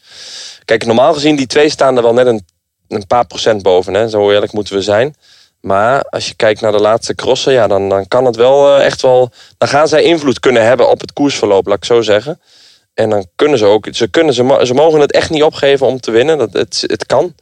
Kijk, 0.64 0.86
normaal 0.86 1.12
gezien, 1.12 1.36
die 1.36 1.46
twee 1.46 1.68
staan 1.68 1.96
er 1.96 2.02
wel 2.02 2.14
net 2.14 2.26
een, 2.26 2.46
een 2.88 3.06
paar 3.06 3.26
procent 3.26 3.62
boven. 3.62 3.94
Hè? 3.94 4.08
Zo 4.08 4.30
eerlijk 4.30 4.52
moeten 4.52 4.74
we 4.74 4.82
zijn. 4.82 5.14
Maar 5.60 6.02
als 6.02 6.28
je 6.28 6.34
kijkt 6.34 6.60
naar 6.60 6.72
de 6.72 6.80
laatste 6.80 7.14
crossen, 7.14 7.52
ja, 7.52 7.66
dan, 7.66 7.88
dan 7.88 8.08
kan 8.08 8.24
het 8.24 8.36
wel 8.36 8.78
echt 8.78 9.02
wel. 9.02 9.30
Dan 9.58 9.68
gaan 9.68 9.88
zij 9.88 10.02
invloed 10.02 10.40
kunnen 10.40 10.64
hebben 10.64 10.90
op 10.90 11.00
het 11.00 11.12
koersverloop, 11.12 11.66
laat 11.66 11.76
ik 11.76 11.84
zo 11.84 12.02
zeggen. 12.02 12.40
En 12.94 13.10
dan 13.10 13.26
kunnen 13.36 13.58
ze 13.58 13.64
ook. 13.64 13.86
Ze, 13.90 14.08
kunnen, 14.08 14.34
ze, 14.34 14.60
ze 14.64 14.74
mogen 14.74 15.00
het 15.00 15.12
echt 15.12 15.30
niet 15.30 15.42
opgeven 15.42 15.86
om 15.86 16.00
te 16.00 16.10
winnen. 16.10 16.38
Dat, 16.38 16.52
het, 16.52 16.84
het 16.86 17.06
kan. 17.06 17.34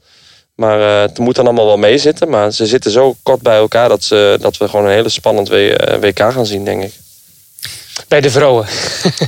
Maar 0.54 0.80
eh, 0.80 1.00
het 1.00 1.18
moet 1.18 1.34
dan 1.34 1.44
allemaal 1.44 1.66
wel 1.66 1.76
meezitten. 1.76 2.28
Maar 2.28 2.52
ze 2.52 2.66
zitten 2.66 2.90
zo 2.90 3.16
kort 3.22 3.42
bij 3.42 3.56
elkaar 3.56 3.88
dat, 3.88 4.04
ze, 4.04 4.38
dat 4.40 4.56
we 4.56 4.68
gewoon 4.68 4.84
een 4.86 4.92
hele 4.92 5.08
spannend 5.08 5.48
W- 5.48 5.52
eh, 5.54 5.98
WK 6.00 6.18
gaan 6.18 6.46
zien, 6.46 6.64
denk 6.64 6.82
ik. 6.82 6.92
Bij 8.08 8.20
de 8.20 8.30
vrouwen. 8.30 8.66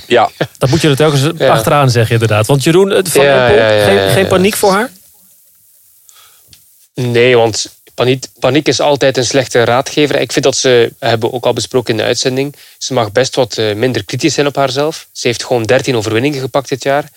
Ja, 0.07 0.31
Dat 0.59 0.71
moet 0.71 0.81
je 0.81 0.89
er 0.89 0.97
telkens 0.97 1.23
Ja. 1.39 1.53
achteraan 1.53 1.91
zeggen, 1.91 2.13
inderdaad. 2.13 2.47
Want 2.47 2.63
Jeroen, 2.65 2.89
Van 3.07 3.23
Ja, 3.25 3.49
Empel, 3.49 3.57
ja, 3.63 3.71
ja, 3.71 3.85
geen, 3.85 3.95
ja, 3.95 4.09
geen 4.11 4.27
paniek 4.27 4.55
voor 4.57 4.71
haar? 4.73 4.91
Nee, 6.95 7.37
want 7.37 7.69
paniek, 8.01 8.25
paniek 8.39 8.69
is 8.69 8.81
altijd 8.81 9.17
een 9.17 9.25
slechte 9.25 9.65
raadgever. 9.65 10.21
Ik 10.21 10.33
vind 10.33 10.45
dat 10.45 10.57
ze, 10.57 10.93
hebben 10.99 11.33
ook 11.33 11.47
al 11.47 11.53
besproken 11.53 11.91
in 11.91 11.97
de 11.97 12.03
uitzending, 12.03 12.57
ze 12.79 12.93
mag 12.93 13.13
best 13.13 13.35
wat 13.35 13.59
eh, 13.59 13.75
minder 13.75 14.05
kritisch 14.05 14.35
zijn 14.35 14.47
op 14.47 14.57
haarzelf. 14.57 15.07
Ze 15.13 15.27
heeft 15.27 15.45
gewoon 15.45 15.63
13 15.63 15.97
overwinningen 15.97 16.41
gepakt 16.41 16.69
dit 16.69 16.83
jaar. 16.83 17.11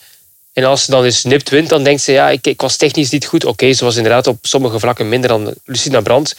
En 0.53 0.63
als 0.63 0.83
ze 0.83 0.91
dan 0.91 1.03
eens 1.03 1.23
nipt 1.23 1.49
wint, 1.49 1.69
dan 1.69 1.83
denkt 1.83 2.01
ze, 2.01 2.11
ja, 2.11 2.29
ik, 2.29 2.47
ik 2.47 2.61
was 2.61 2.77
technisch 2.77 3.09
niet 3.09 3.25
goed. 3.25 3.45
Oké, 3.45 3.73
ze 3.73 3.83
was 3.83 3.95
inderdaad 3.95 4.27
op 4.27 4.37
sommige 4.41 4.79
vlakken 4.79 5.09
minder 5.09 5.29
dan 5.29 5.53
Lucina 5.65 6.01
Brandt. 6.01 6.35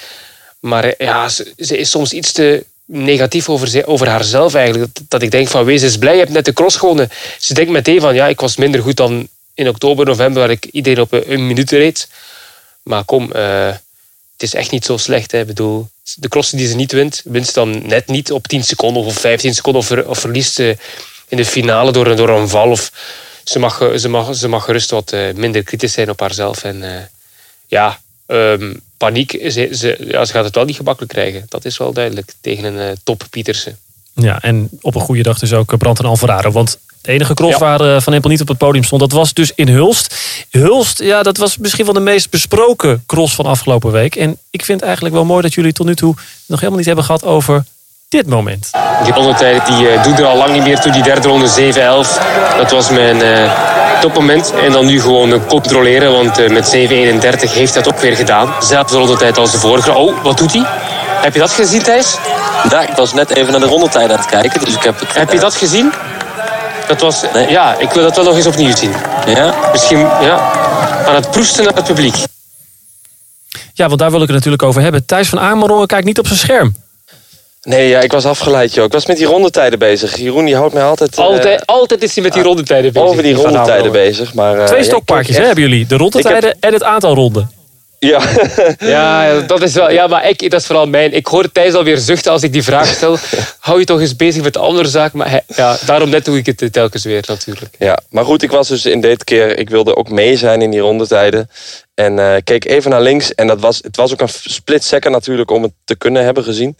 Maar 0.60 0.84
eh, 0.84 1.06
ja, 1.06 1.28
ze, 1.28 1.52
is 1.56 1.90
soms 1.90 2.12
iets 2.12 2.32
te 2.32 2.64
negatief 2.84 3.48
over, 3.48 3.86
over 3.86 4.08
haarzelf 4.08 4.54
eigenlijk. 4.54 4.92
Dat, 5.08 5.22
ik 5.22 5.30
denk 5.30 5.48
van, 5.48 5.64
wees 5.64 5.82
eens 5.82 5.98
blij, 5.98 6.12
je 6.12 6.18
hebt 6.18 6.32
net 6.32 6.44
de 6.44 6.52
cross 6.52 6.76
gewonnen. 6.76 7.08
Ze 7.38 7.54
denkt 7.54 7.70
meteen 7.70 8.00
van, 8.00 8.14
ja, 8.14 8.26
ik 8.26 8.40
was 8.40 8.56
minder 8.56 8.82
goed 8.82 8.96
dan 8.96 9.28
in 9.54 9.68
oktober, 9.68 10.06
november, 10.06 10.40
waar 10.40 10.50
ik 10.50 10.64
iedereen 10.64 11.00
op 11.00 11.12
een, 11.12 11.32
een 11.32 11.46
minuut 11.46 11.70
reed. 11.70 12.08
Maar 12.82 13.04
kom, 13.04 13.32
eh, 13.32 13.68
het 14.36 14.42
is 14.42 14.54
echt 14.54 14.70
niet 14.70 14.84
zo 14.84 14.96
slecht. 14.96 15.32
Hè. 15.32 15.40
Ik 15.40 15.46
bedoel, 15.46 15.88
de 16.14 16.28
crossen 16.28 16.58
die 16.58 16.66
ze 16.68 16.76
niet 16.76 16.92
wint, 16.92 17.20
wint 17.24 17.46
ze 17.46 17.52
dan 17.52 17.86
net 17.86 18.06
niet 18.06 18.32
op 18.32 18.46
10 18.48 18.64
seconden 18.64 19.02
of 19.02 19.18
15 19.18 19.54
seconden. 19.54 19.80
Of, 19.80 19.86
ver- 19.88 20.08
of 20.08 20.18
verliest 20.18 20.54
ze 20.54 20.76
in 21.28 21.36
de 21.36 21.44
finale 21.44 21.92
door, 21.92 22.06
een- 22.06 22.16
door 22.16 22.28
een 22.28 22.48
val. 22.48 22.70
Of, 22.70 22.92
ze, 23.44 23.58
mag, 23.58 23.80
eh, 23.80 23.94
ze, 23.96 24.08
mag, 24.08 24.34
ze 24.36 24.48
mag 24.48 24.64
gerust 24.64 24.90
wat 24.90 25.12
eh, 25.12 25.34
minder 25.34 25.62
kritisch 25.62 25.92
zijn 25.92 26.10
op 26.10 26.20
haarzelf. 26.20 26.64
En 26.64 26.82
eh, 26.96 27.02
ja, 27.66 28.00
ehm, 28.26 28.74
paniek, 28.96 29.30
ze, 29.30 29.68
ze, 29.72 29.96
ja, 30.06 30.24
ze 30.24 30.32
gaat 30.32 30.44
het 30.44 30.54
wel 30.54 30.64
niet 30.64 30.76
gemakkelijk 30.76 31.12
krijgen. 31.12 31.44
Dat 31.48 31.64
is 31.64 31.76
wel 31.76 31.92
duidelijk 31.92 32.32
tegen 32.40 32.64
een 32.64 32.78
eh, 32.90 32.96
top 33.04 33.26
Pietersen. 33.30 33.78
Ja, 34.14 34.40
en 34.42 34.68
op 34.80 34.94
een 34.94 35.00
goede 35.00 35.22
dag 35.22 35.38
dus 35.38 35.52
ook 35.52 35.78
Brandt 35.78 35.98
en 36.00 36.06
Alvarado. 36.06 36.50
Want 36.50 36.78
de 37.04 37.12
enige 37.12 37.34
cross 37.34 37.52
Ja. 37.52 37.58
waar 37.58 37.80
eh, 37.80 38.00
Van 38.00 38.12
Empel 38.12 38.30
niet 38.30 38.40
op 38.40 38.48
het 38.48 38.58
podium 38.58 38.84
stond, 38.84 39.00
dat 39.00 39.12
was 39.12 39.32
dus 39.32 39.52
in 39.54 39.68
Hulst. 39.68 40.14
Hulst, 40.50 41.02
ja, 41.02 41.22
dat 41.22 41.36
was 41.36 41.58
misschien 41.58 41.84
wel 41.84 41.94
de 41.94 42.00
meest 42.00 42.30
besproken 42.30 43.02
cross 43.06 43.34
van 43.34 43.46
afgelopen 43.46 43.92
week. 43.92 44.16
En 44.16 44.38
ik 44.50 44.64
vind 44.64 44.78
het 44.78 44.86
eigenlijk 44.86 45.14
wel 45.14 45.24
mooi 45.24 45.42
dat 45.42 45.54
jullie 45.54 45.72
tot 45.72 45.86
nu 45.86 45.94
toe 45.94 46.14
nog 46.46 46.58
helemaal 46.58 46.78
niet 46.78 46.86
hebben 46.86 47.04
gehad 47.04 47.24
over 47.24 47.64
dit 48.08 48.26
moment. 48.26 48.70
Die 49.04 49.12
rondetijd 49.12 49.66
die 49.66 49.88
eh, 49.88 50.02
doet 50.02 50.18
er 50.18 50.24
al 50.24 50.36
lang 50.36 50.52
niet 50.52 50.62
meer 50.62 50.80
toe. 50.80 50.92
Die 50.92 51.02
derde 51.02 51.28
ronde 51.28 51.48
7-11. 51.48 52.56
Dat 52.56 52.70
was 52.70 52.90
mijn 52.90 53.22
eh, 53.22 53.52
topmoment. 54.00 54.52
En 54.64 54.72
dan 54.72 54.86
nu 54.86 55.00
gewoon 55.00 55.46
controleren. 55.46 56.12
Want 56.12 56.38
eh, 56.38 56.50
met 56.50 56.66
7-31 56.66 56.70
heeft 56.70 57.74
hij 57.74 57.82
het 57.82 57.88
ook 57.88 57.98
weer 58.00 58.16
gedaan. 58.16 58.54
Zelfde 58.60 58.96
rondetijd 58.96 59.38
als 59.38 59.50
de 59.50 59.58
vorige. 59.58 59.92
Oh, 59.92 60.22
wat 60.22 60.38
doet 60.38 60.52
hij? 60.52 60.64
Heb 61.22 61.34
je 61.34 61.40
dat 61.40 61.50
gezien, 61.50 61.82
Thijs? 61.82 62.16
Ja, 62.70 62.80
ik 62.80 62.96
was 62.96 63.12
net 63.12 63.30
even 63.30 63.50
naar 63.50 63.60
de 63.60 63.66
rondetijd 63.66 64.10
aan 64.10 64.16
het 64.18 64.26
kijken. 64.26 64.64
Dus 64.64 64.74
ik 64.74 64.82
heb 64.82 65.00
het... 65.00 65.14
Heb 65.14 65.32
je 65.32 65.38
dat 65.38 65.54
gezien? 65.54 65.92
Dat 66.88 67.00
was... 67.00 67.22
Nee. 67.32 67.48
Ja, 67.50 67.78
ik 67.78 67.90
wil 67.90 68.02
dat 68.02 68.16
wel 68.16 68.24
nog 68.24 68.36
eens 68.36 68.46
opnieuw 68.46 68.76
zien. 68.76 68.92
Ja? 69.26 69.54
Misschien, 69.72 69.98
ja. 69.98 70.52
Aan 71.06 71.14
het 71.14 71.30
proesten 71.30 71.64
naar 71.64 71.74
het 71.74 71.84
publiek. 71.84 72.14
Ja, 73.74 73.86
want 73.88 73.98
daar 74.00 74.10
wil 74.10 74.20
ik 74.20 74.26
het 74.26 74.36
natuurlijk 74.36 74.62
over 74.62 74.82
hebben. 74.82 75.06
Thijs 75.06 75.28
van 75.28 75.40
Amerongen 75.40 75.86
kijkt 75.86 76.06
niet 76.06 76.18
op 76.18 76.26
zijn 76.26 76.38
scherm. 76.38 76.74
nee, 77.62 77.88
ja, 77.88 78.00
ik 78.00 78.12
was 78.12 78.24
afgeleid, 78.26 78.74
joh. 78.74 78.84
Ik 78.84 78.92
was 78.92 79.06
met 79.06 79.16
die 79.16 79.26
rondetijden 79.26 79.78
bezig. 79.78 80.16
Jeroen 80.16 80.44
die 80.44 80.56
houdt 80.56 80.74
mij 80.74 80.82
altijd 80.84 81.18
eh, 81.18 81.24
Altijd, 81.24 81.66
altijd 81.66 82.02
is 82.02 82.14
hij 82.14 82.24
met 82.24 82.32
die 82.32 82.42
rondetijden 82.42 82.92
bezig. 82.92 83.08
over 83.08 83.22
die 83.22 83.34
rondetijden 83.34 83.92
bezig. 83.92 84.34
Maar, 84.34 84.58
eh, 84.58 84.64
Twee 84.64 84.82
stokpaardjes 84.84 85.36
echt- 85.36 85.46
hebben 85.46 85.64
jullie. 85.64 85.86
De 85.86 85.96
rondetijden 85.96 86.56
en 86.60 86.72
het 86.72 86.82
aantal 86.82 87.14
ronden. 87.14 87.50
Ja, 88.06 88.22
Ja, 88.78 89.40
dat 89.40 89.62
is 89.62 89.74
wel. 89.74 89.90
Ja, 89.90 90.06
maar 90.06 90.28
ik, 90.28 90.50
dat 90.50 90.60
is 90.60 90.66
vooral 90.66 90.86
mijn. 90.86 91.12
Ik 91.12 91.26
hoor 91.26 91.52
Thijs 91.52 91.74
alweer 91.74 91.98
zuchten 91.98 92.32
als 92.32 92.42
ik 92.42 92.52
die 92.52 92.62
vraag 92.62 92.86
stel. 92.86 93.16
Hou 93.58 93.78
je 93.78 93.84
toch 93.84 94.00
eens 94.00 94.16
bezig 94.16 94.42
met 94.42 94.52
de 94.52 94.58
andere 94.58 94.88
zaak? 94.88 95.12
Maar 95.12 95.30
hij- 95.30 95.42
ja, 95.46 95.76
daarom 95.86 96.08
net 96.10 96.24
doe 96.24 96.38
ik 96.38 96.46
het 96.46 96.72
telkens 96.72 97.04
weer 97.04 97.24
natuurlijk. 97.26 97.74
Ja, 97.78 97.98
maar 98.10 98.24
goed, 98.24 98.42
ik 98.42 98.50
was 98.50 98.68
dus 98.68 98.86
in 98.86 99.00
dit 99.00 99.24
keer, 99.24 99.58
ik 99.58 99.70
wilde 99.70 99.96
ook 99.96 100.08
mee 100.10 100.36
zijn 100.36 100.62
in 100.62 100.70
die 100.70 100.80
rondetijden. 100.80 101.50
En 101.94 102.18
eh, 102.18 102.36
keek 102.44 102.64
even 102.64 102.90
naar 102.90 103.02
links. 103.02 103.34
En 103.34 103.46
dat 103.46 103.60
was, 103.60 103.78
het 103.82 103.96
was 103.96 104.12
ook 104.12 104.20
een 104.20 104.28
split 104.28 104.84
second 104.84 105.14
natuurlijk 105.14 105.50
om 105.50 105.62
het 105.62 105.72
te 105.84 105.96
kunnen 105.96 106.24
hebben 106.24 106.44
gezien. 106.44 106.76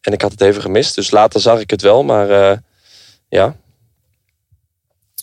En 0.00 0.12
ik 0.12 0.20
had 0.22 0.30
het 0.30 0.40
even 0.40 0.62
gemist. 0.62 0.94
Dus 0.94 1.10
later 1.10 1.40
zag 1.40 1.60
ik 1.60 1.70
het 1.70 1.82
wel. 1.82 2.02
Maar 2.04 2.30
eh, 2.30 2.56
ja, 3.28 3.56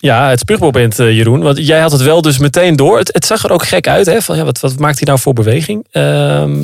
Ja, 0.01 0.29
het 0.29 0.39
spuugmoment, 0.39 0.99
eh, 0.99 1.11
Jeroen. 1.11 1.41
Want 1.41 1.57
jij 1.57 1.79
had 1.79 1.91
het 1.91 2.01
wel 2.01 2.21
dus 2.21 2.37
meteen 2.37 2.75
door. 2.75 2.97
Het, 2.97 3.25
zag 3.25 3.43
er 3.43 3.51
ook 3.51 3.65
gek 3.65 3.87
uit. 3.87 4.05
Hè? 4.05 4.21
Van, 4.21 4.37
ja, 4.37 4.43
wat, 4.43 4.59
wat 4.59 4.79
maakt 4.79 4.97
hij 4.97 5.07
nou 5.07 5.19
voor 5.19 5.33
beweging? 5.33 5.85
Ehm, 5.91 6.63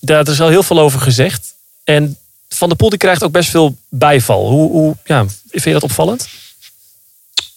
daar 0.00 0.28
is 0.28 0.40
al 0.40 0.48
heel 0.48 0.62
veel 0.62 0.78
over 0.80 1.00
gezegd. 1.00 1.54
En 1.84 2.16
Van 2.48 2.68
der 2.68 2.76
Poel 2.76 2.88
die 2.88 2.98
krijgt 2.98 3.22
ook 3.22 3.32
best 3.32 3.50
veel 3.50 3.76
bijval. 3.88 4.48
Hoe, 4.48 4.70
hoe 4.70 4.96
ja, 5.04 5.26
vind 5.50 5.64
je 5.64 5.72
dat 5.72 5.82
opvallend? 5.82 6.28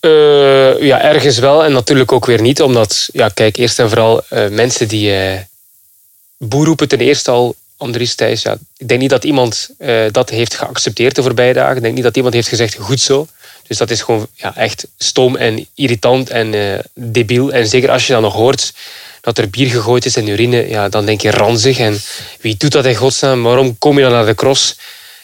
Eh, 0.04 0.82
ja, 0.82 1.02
ergens 1.02 1.40
wel 1.40 1.64
en 1.64 1.72
natuurlijk 1.72 2.12
ook 2.12 2.26
weer 2.26 2.42
niet. 2.42 2.62
Omdat, 2.62 3.10
ja, 3.12 3.30
kijk, 3.30 3.58
eerst 3.58 3.80
en 3.80 3.90
vooral 3.90 4.24
eh, 4.30 4.48
mensen 4.50 4.88
die, 4.88 5.16
eh, 5.16 5.40
boer 6.38 6.66
roepen 6.66 6.88
ten 6.88 7.00
eerste 7.00 7.32
al, 7.32 7.56
Andries 7.78 8.16
Thijs, 8.16 8.42
ja, 8.42 8.58
ik 8.78 8.88
denk 8.88 9.02
niet 9.02 9.10
dat 9.10 9.24
iemand 9.24 9.70
dat 10.12 10.30
heeft 10.30 10.56
geaccepteerd 10.56 11.16
de 11.16 11.22
voorbije 11.22 11.54
dagen. 11.54 11.76
Ik 11.76 11.82
denk 11.82 11.94
niet 11.94 12.04
dat 12.04 12.16
iemand 12.16 12.34
heeft 12.34 12.48
gezegd, 12.48 12.76
goed 12.76 13.00
zo. 13.00 13.28
Dus 13.68 13.78
dat 13.78 13.90
is 13.90 14.02
gewoon 14.02 14.28
ja, 14.36 14.56
echt 14.56 14.88
stom 14.98 15.36
en 15.36 15.68
irritant 15.76 16.30
en 16.30 16.54
eh, 16.54 16.80
debiel. 16.94 17.52
En 17.52 17.68
zeker 17.68 17.92
als 17.92 18.08
je 18.08 18.14
dan 18.14 18.22
nog 18.22 18.34
hoort 18.34 18.74
dat 19.22 19.38
er 19.38 19.50
bier 19.50 19.70
gegooid 19.70 20.06
is 20.06 20.16
en 20.16 20.28
urine, 20.28 20.70
ja, 20.70 20.90
dan 20.90 21.06
denk 21.06 21.22
je 21.22 21.32
ranzig. 21.32 21.80
En 21.80 22.02
wie 22.42 22.56
doet 22.58 22.72
dat 22.72 22.86
in 22.86 22.96
godsnaam? 22.96 23.44
Waarom 23.44 23.78
kom 23.78 23.98
je 23.98 24.04
dan 24.04 24.12
naar 24.12 24.26
de 24.26 24.36
cross? 24.36 24.76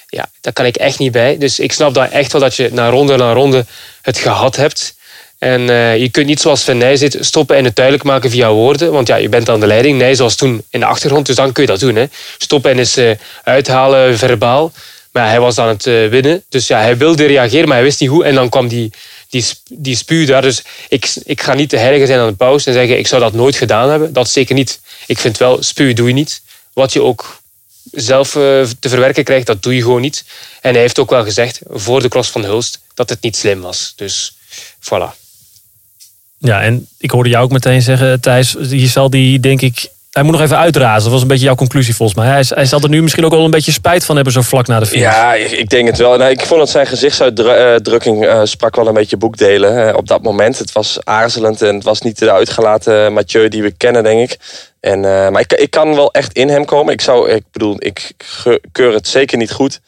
Ja, 0.07 0.29
daar 0.41 0.53
kan 0.53 0.65
ik 0.65 0.75
echt 0.75 0.99
niet 0.99 1.11
bij. 1.11 1.37
Dus 1.37 1.59
ik 1.59 1.71
snap 1.71 1.93
dat 1.93 2.09
echt 2.09 2.31
wel 2.31 2.41
dat 2.41 2.55
je 2.55 2.69
na 2.71 2.89
ronde 2.89 3.17
na 3.17 3.33
ronde 3.33 3.65
het 4.01 4.17
gehad 4.17 4.55
hebt. 4.55 4.97
En 5.39 5.69
eh, 5.69 5.97
je 5.97 6.09
kunt 6.09 6.27
niet 6.27 6.39
zoals 6.39 6.63
Van 6.63 6.97
zit 6.97 7.17
stoppen 7.19 7.55
en 7.55 7.63
het 7.63 7.75
duidelijk 7.75 8.05
maken 8.05 8.29
via 8.29 8.51
woorden. 8.51 8.91
Want 8.91 9.07
ja, 9.07 9.15
je 9.15 9.29
bent 9.29 9.49
aan 9.49 9.59
de 9.59 9.67
leiding. 9.67 9.97
Nij 9.97 10.15
was 10.15 10.35
toen 10.35 10.63
in 10.69 10.79
de 10.79 10.85
achtergrond, 10.85 11.25
dus 11.25 11.35
dan 11.35 11.51
kun 11.51 11.63
je 11.63 11.69
dat 11.69 11.79
doen. 11.79 11.95
Hè. 11.95 12.05
Stoppen 12.37 12.71
en 12.71 12.79
eens 12.79 12.97
uh, 12.97 13.11
uithalen 13.43 14.17
verbaal. 14.17 14.71
Maar 15.11 15.27
hij 15.27 15.39
was 15.39 15.57
aan 15.57 15.67
het 15.67 15.85
uh, 15.85 16.09
winnen. 16.09 16.43
Dus 16.49 16.67
ja, 16.67 16.79
hij 16.79 16.97
wilde 16.97 17.25
reageren, 17.25 17.67
maar 17.67 17.77
hij 17.77 17.85
wist 17.85 17.99
niet 17.99 18.09
hoe. 18.09 18.23
En 18.23 18.35
dan 18.35 18.49
kwam 18.49 18.67
die, 18.67 18.91
die, 19.29 19.45
die 19.69 20.25
daar. 20.25 20.41
Dus 20.41 20.63
ik, 20.89 21.11
ik 21.23 21.41
ga 21.41 21.53
niet 21.53 21.69
de 21.69 21.77
heilige 21.77 22.05
zijn 22.05 22.19
aan 22.19 22.27
de 22.27 22.35
pauze 22.35 22.67
en 22.67 22.73
zeggen... 22.73 22.97
ik 22.97 23.07
zou 23.07 23.21
dat 23.21 23.33
nooit 23.33 23.55
gedaan 23.55 23.89
hebben. 23.89 24.13
Dat 24.13 24.29
zeker 24.29 24.55
niet. 24.55 24.79
Ik 25.07 25.19
vind 25.19 25.37
wel, 25.37 25.63
spuw 25.63 25.93
doe 25.93 26.07
je 26.07 26.13
niet. 26.13 26.41
Wat 26.73 26.93
je 26.93 27.01
ook 27.01 27.41
zelf 27.91 28.31
te 28.31 28.89
verwerken 28.89 29.23
krijgt, 29.23 29.45
dat 29.45 29.63
doe 29.63 29.75
je 29.75 29.81
gewoon 29.81 30.01
niet. 30.01 30.23
En 30.61 30.71
hij 30.71 30.81
heeft 30.81 30.99
ook 30.99 31.09
wel 31.09 31.23
gezegd, 31.23 31.59
voor 31.69 32.01
de 32.01 32.07
cross 32.07 32.29
van 32.29 32.43
Hulst... 32.43 32.79
dat 32.93 33.09
het 33.09 33.21
niet 33.21 33.35
slim 33.35 33.61
was. 33.61 33.93
Dus 33.95 34.35
voilà. 34.79 35.17
Ja, 36.37 36.61
en 36.61 36.87
ik 36.97 37.11
hoorde 37.11 37.29
jou 37.29 37.43
ook 37.43 37.51
meteen 37.51 37.81
zeggen, 37.81 38.21
Thijs, 38.21 38.55
je 38.59 38.87
zal 38.87 39.09
die, 39.09 39.39
denk 39.39 39.61
ik, 39.61 39.89
hij 40.09 40.23
moet 40.23 40.31
nog 40.31 40.41
even 40.41 40.57
uitrazen. 40.57 41.03
Dat 41.03 41.11
was 41.11 41.21
een 41.21 41.27
beetje 41.27 41.45
jouw 41.45 41.55
conclusie 41.55 41.95
volgens 41.95 42.17
mij. 42.17 42.27
Hij, 42.27 42.43
hij 42.47 42.65
zal 42.65 42.81
er 42.81 42.89
nu 42.89 43.01
misschien 43.01 43.25
ook 43.25 43.31
wel 43.31 43.45
een 43.45 43.51
beetje 43.51 43.71
spijt 43.71 44.05
van 44.05 44.15
hebben, 44.15 44.33
zo 44.33 44.41
vlak 44.41 44.67
na 44.67 44.79
de 44.79 44.85
finish. 44.85 45.05
Ja, 45.05 45.33
ik 45.33 45.69
denk 45.69 45.87
het 45.87 45.97
wel. 45.97 46.17
Nou, 46.17 46.31
ik 46.31 46.45
vond 46.45 46.59
dat 46.59 46.69
zijn 46.69 46.87
gezichtsuitdrukking 46.87 48.25
uh, 48.25 48.41
sprak 48.43 48.75
wel 48.75 48.87
een 48.87 48.93
beetje 48.93 49.17
boekdelen 49.17 49.87
uh, 49.87 49.95
op 49.95 50.07
dat 50.07 50.21
moment. 50.21 50.57
Het 50.57 50.71
was 50.71 50.99
aarzelend 51.03 51.61
en 51.61 51.75
het 51.75 51.83
was 51.83 52.01
niet 52.01 52.19
de 52.19 52.31
uitgelaten 52.31 53.13
Mathieu 53.13 53.47
die 53.47 53.61
we 53.61 53.71
kennen, 53.71 54.03
denk 54.03 54.31
ik. 54.31 54.39
En, 54.79 54.99
maar 54.99 55.39
ik, 55.39 55.53
ik 55.53 55.71
kan 55.71 55.95
wel 55.95 56.11
echt 56.11 56.33
in 56.33 56.49
hem 56.49 56.65
komen. 56.65 56.93
Ik 56.93 57.01
zou, 57.01 57.29
ik 57.29 57.43
bedoel, 57.51 57.75
ik 57.79 58.11
keur 58.71 58.93
het 58.93 59.07
zeker 59.07 59.37
niet 59.37 59.51
goed. 59.51 59.79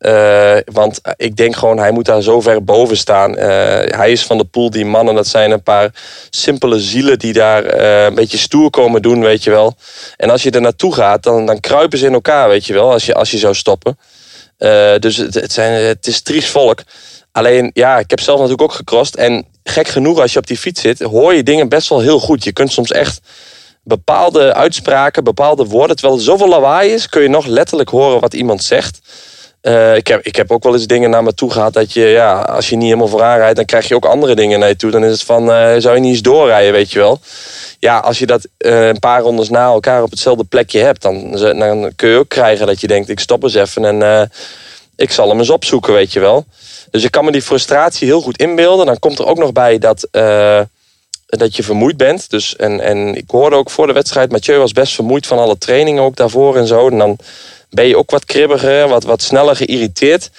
Uh, 0.00 0.56
want 0.64 1.00
ik 1.16 1.36
denk 1.36 1.56
gewoon, 1.56 1.78
hij 1.78 1.90
moet 1.90 2.04
daar 2.04 2.22
zo 2.22 2.40
ver 2.40 2.64
boven 2.64 2.96
staan. 2.96 3.30
Uh, 3.30 3.44
hij 3.84 4.10
is 4.12 4.22
van 4.22 4.38
de 4.38 4.44
pool, 4.44 4.70
die 4.70 4.84
mannen, 4.84 5.14
dat 5.14 5.26
zijn 5.26 5.50
een 5.50 5.62
paar 5.62 5.90
simpele 6.30 6.80
zielen 6.80 7.18
die 7.18 7.32
daar 7.32 7.80
uh, 7.80 8.04
een 8.04 8.14
beetje 8.14 8.38
stoer 8.38 8.70
komen 8.70 9.02
doen, 9.02 9.20
weet 9.20 9.44
je 9.44 9.50
wel. 9.50 9.76
En 10.16 10.30
als 10.30 10.42
je 10.42 10.50
er 10.50 10.60
naartoe 10.60 10.94
gaat, 10.94 11.22
dan, 11.22 11.46
dan 11.46 11.60
kruipen 11.60 11.98
ze 11.98 12.06
in 12.06 12.12
elkaar, 12.12 12.48
weet 12.48 12.66
je 12.66 12.72
wel, 12.72 12.92
als 12.92 13.06
je, 13.06 13.14
als 13.14 13.30
je 13.30 13.38
zou 13.38 13.54
stoppen. 13.54 13.98
dus 14.98 15.16
het, 15.16 15.34
het, 15.34 15.52
zijn, 15.52 15.84
het 15.84 16.06
is 16.06 16.20
triest 16.20 16.48
volk. 16.48 16.82
Alleen, 17.32 17.70
ja, 17.74 17.98
ik 17.98 18.10
heb 18.10 18.20
zelf 18.20 18.36
natuurlijk 18.36 18.70
ook 18.70 18.76
gecrossed. 18.76 19.16
En 19.16 19.46
gek 19.64 19.88
genoeg, 19.88 20.20
als 20.20 20.32
je 20.32 20.38
op 20.38 20.46
die 20.46 20.56
fiets 20.56 20.80
zit, 20.80 21.00
hoor 21.00 21.34
je 21.34 21.42
dingen 21.42 21.68
best 21.68 21.88
wel 21.88 22.00
heel 22.00 22.20
goed. 22.20 22.44
Je 22.44 22.52
kunt 22.52 22.72
soms 22.72 22.90
echt 22.90 23.20
bepaalde 23.82 24.54
uitspraken, 24.54 25.24
bepaalde 25.24 25.64
woorden, 25.64 25.96
terwijl 25.96 26.18
er 26.18 26.24
zoveel 26.24 26.48
lawaai 26.48 26.92
is, 26.92 27.08
kun 27.08 27.22
je 27.22 27.28
nog 27.28 27.46
letterlijk 27.46 27.88
horen 27.88 28.20
wat 28.20 28.34
iemand 28.34 28.62
zegt. 28.62 29.00
Uh, 29.62 29.96
ik, 29.96 30.06
heb, 30.06 30.22
ik 30.22 30.36
heb 30.36 30.50
ook 30.50 30.62
wel 30.62 30.72
eens 30.72 30.86
dingen 30.86 31.10
naar 31.10 31.22
me 31.22 31.34
toe 31.34 31.50
gehad 31.50 31.72
dat 31.72 31.92
je, 31.92 32.00
ja, 32.00 32.40
als 32.40 32.68
je 32.68 32.76
niet 32.76 32.84
helemaal 32.84 33.08
vooraan 33.08 33.38
rijdt, 33.38 33.56
dan 33.56 33.64
krijg 33.64 33.88
je 33.88 33.94
ook 33.94 34.04
andere 34.04 34.34
dingen 34.34 34.58
naar 34.58 34.68
je 34.68 34.76
toe. 34.76 34.90
Dan 34.90 35.04
is 35.04 35.12
het 35.12 35.22
van, 35.22 35.42
uh, 35.42 35.74
zou 35.78 35.94
je 35.94 36.00
niet 36.00 36.10
eens 36.10 36.22
doorrijden, 36.22 36.72
weet 36.72 36.92
je 36.92 36.98
wel. 36.98 37.20
Ja, 37.78 37.98
als 37.98 38.18
je 38.18 38.26
dat 38.26 38.46
uh, 38.58 38.86
een 38.86 38.98
paar 38.98 39.20
rondes 39.20 39.48
na 39.48 39.64
elkaar 39.64 40.02
op 40.02 40.10
hetzelfde 40.10 40.44
plekje 40.44 40.80
hebt, 40.80 41.02
dan, 41.02 41.30
dan 41.36 41.92
kun 41.96 42.08
je 42.08 42.18
ook 42.18 42.28
krijgen 42.28 42.66
dat 42.66 42.80
je 42.80 42.86
denkt, 42.86 43.08
ik 43.08 43.20
stop 43.20 43.42
eens 43.42 43.54
even 43.54 43.84
en 43.84 44.30
ik 44.96 45.10
zal 45.10 45.28
hem 45.28 45.38
eens 45.38 45.50
opzoeken, 45.50 45.92
weet 45.92 46.12
je 46.12 46.20
wel. 46.20 46.44
Dus 46.90 47.04
ik 47.04 47.10
kan 47.10 47.24
me 47.24 47.32
die 47.32 47.42
frustratie 47.42 48.06
heel 48.06 48.20
goed 48.20 48.38
inbeelden. 48.38 48.86
Dan 48.86 48.98
komt 48.98 49.18
er 49.18 49.26
ook 49.26 49.38
nog 49.38 49.52
bij 49.52 49.78
dat, 49.78 50.08
dat 51.26 51.56
je 51.56 51.62
vermoeid 51.62 51.96
bent. 51.96 52.30
Dus, 52.30 52.56
en, 52.56 52.80
en 52.80 53.14
ik 53.14 53.30
hoorde 53.30 53.56
ook 53.56 53.70
voor 53.70 53.86
de 53.86 53.92
wedstrijd, 53.92 54.30
Mathieu 54.30 54.58
was 54.58 54.72
best 54.72 54.94
vermoeid 54.94 55.26
van 55.26 55.38
alle 55.38 55.58
trainingen 55.58 56.02
ook 56.02 56.16
daarvoor 56.16 56.56
en 56.56 56.66
zo. 56.66 56.88
En 56.88 56.98
dan 56.98 57.18
ben 57.70 57.86
je 57.86 57.96
ook 57.96 58.10
wat 58.10 58.24
kribbiger, 58.24 58.88
wat, 58.88 59.04
wat 59.04 59.22
sneller 59.22 59.56
geïrriteerd. 59.56 60.30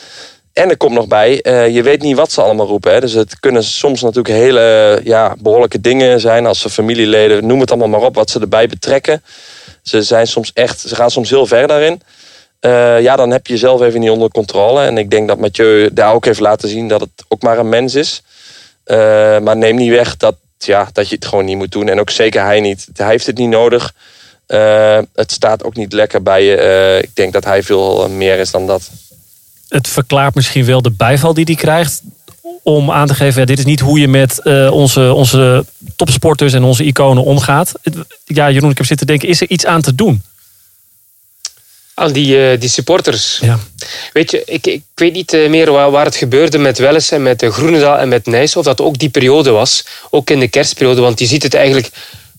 En 0.54 0.70
er 0.70 0.78
komt 0.78 0.94
nog 0.94 1.08
bij, 1.08 1.40
uh, 1.44 1.70
je 1.70 1.84
weet 1.84 2.02
niet 2.02 2.16
wat 2.16 2.32
ze 2.32 2.42
allemaal 2.42 2.68
roepen. 2.68 2.94
Hè. 2.94 3.00
Dus 3.00 3.14
het 3.14 3.40
kunnen 3.40 3.64
soms 3.64 4.02
natuurlijk 4.02 4.36
hele 4.36 5.00
ja, 5.04 5.36
behoorlijke 5.40 5.82
dingen 5.82 6.20
zijn. 6.20 6.46
Als 6.46 6.60
ze 6.60 6.70
familieleden, 6.70 7.46
noem 7.48 7.60
het 7.60 7.72
allemaal 7.72 8.00
maar 8.00 8.08
op, 8.08 8.16
wat 8.16 8.30
ze 8.30 8.40
erbij 8.40 8.68
betrekken. 8.68 9.24
Ze, 9.84 10.04
zijn 10.04 10.28
soms 10.28 10.52
echt, 10.54 10.80
ze 10.80 10.96
gaan 10.96 11.12
soms 11.12 11.30
heel 11.30 11.46
ver 11.46 11.68
daarin. 11.68 12.02
Uh, 12.62 13.02
ja, 13.02 13.16
dan 13.16 13.32
heb 13.32 13.48
je 13.48 13.54
jezelf 13.54 13.82
even 13.82 14.00
niet 14.00 14.10
onder 14.10 14.30
controle. 14.30 14.84
En 14.84 14.98
ik 14.98 15.10
denk 15.10 15.28
dat 15.28 15.40
Mathieu 15.40 15.90
daar 15.94 16.14
ook 16.14 16.26
heeft 16.26 16.40
laten 16.40 16.70
zien 16.70 16.88
dat 16.88 17.02
het 17.02 17.26
ook 17.28 17.42
maar 17.42 17.58
een 17.58 17.70
mens 17.70 17.96
is. 17.96 18.22
Uh, 18.86 18.98
maar 19.40 19.58
neem 19.58 19.76
niet 19.76 19.90
weg 19.90 20.18
dat, 20.18 20.36
ja, 20.58 20.90
dat 20.94 21.10
je 21.10 21.16
het 21.16 21.26
gewoon 21.26 21.46
niet 21.46 21.58
moet 21.58 21.72
doen. 21.72 21.90
En 21.90 22.00
ook 22.00 22.10
zeker 22.10 22.44
hij 22.44 22.60
niet. 22.60 22.88
Hij 22.94 23.08
heeft 23.08 23.26
het 23.26 23.38
niet 23.38 23.50
nodig. 23.50 23.94
Uh, 24.54 24.98
het 25.16 25.32
staat 25.32 25.64
ook 25.64 25.76
niet 25.76 25.94
lekker 25.94 26.24
bij 26.24 26.44
je. 26.44 26.58
Uh, 26.58 26.98
ik 26.98 27.10
denk 27.14 27.34
dat 27.34 27.44
hij 27.44 27.64
veel 27.64 28.10
meer 28.10 28.40
is 28.40 28.52
dan 28.52 28.68
dat. 28.68 28.90
Het 29.70 29.88
verklaart 29.88 30.36
misschien 30.36 30.66
wel 30.66 30.82
de 30.82 30.92
bijval 30.92 31.34
die 31.34 31.46
hij 31.46 31.56
krijgt. 31.56 32.02
Om 32.64 32.92
aan 32.92 33.08
te 33.08 33.14
geven, 33.14 33.40
ja, 33.40 33.46
dit 33.46 33.60
is 33.60 33.66
niet 33.66 33.80
hoe 33.80 34.00
je 34.00 34.08
met 34.08 34.40
uh, 34.44 34.72
onze, 34.72 35.14
onze 35.14 35.66
topsporters 35.96 36.54
en 36.54 36.64
onze 36.64 36.84
iconen 36.84 37.24
omgaat. 37.24 37.72
Ja, 38.26 38.52
Jeroen, 38.52 38.72
ik 38.72 38.78
heb 38.78 38.86
zitten 38.86 39.08
denken, 39.08 39.28
is 39.28 39.42
er 39.42 39.50
iets 39.50 39.66
aan 39.66 39.82
te 39.82 39.96
doen? 39.96 40.22
Aan 41.94 42.12
die, 42.12 42.58
die 42.58 42.70
supporters. 42.70 43.40
Ja. 43.42 43.60
Weet 44.14 44.32
je, 44.32 44.44
ik, 44.46 44.68
ik 44.68 44.84
weet 44.96 45.14
niet 45.14 45.32
meer 45.32 45.72
waar, 45.72 45.92
waar 45.92 46.06
het 46.06 46.16
gebeurde 46.16 46.58
met 46.58 46.78
Welles 46.78 47.12
en 47.12 47.24
met 47.24 47.46
Groenendaal 47.46 47.98
en 47.98 48.08
met 48.08 48.26
Nijs. 48.26 48.56
Of 48.56 48.66
dat 48.66 48.82
ook 48.82 48.98
die 48.98 49.10
periode 49.10 49.50
was. 49.50 49.86
Ook 50.10 50.30
in 50.30 50.40
de 50.40 50.48
kerstperiode. 50.48 51.02
Want 51.02 51.20
je 51.20 51.26
ziet 51.26 51.44
het 51.44 51.54
eigenlijk 51.54 51.90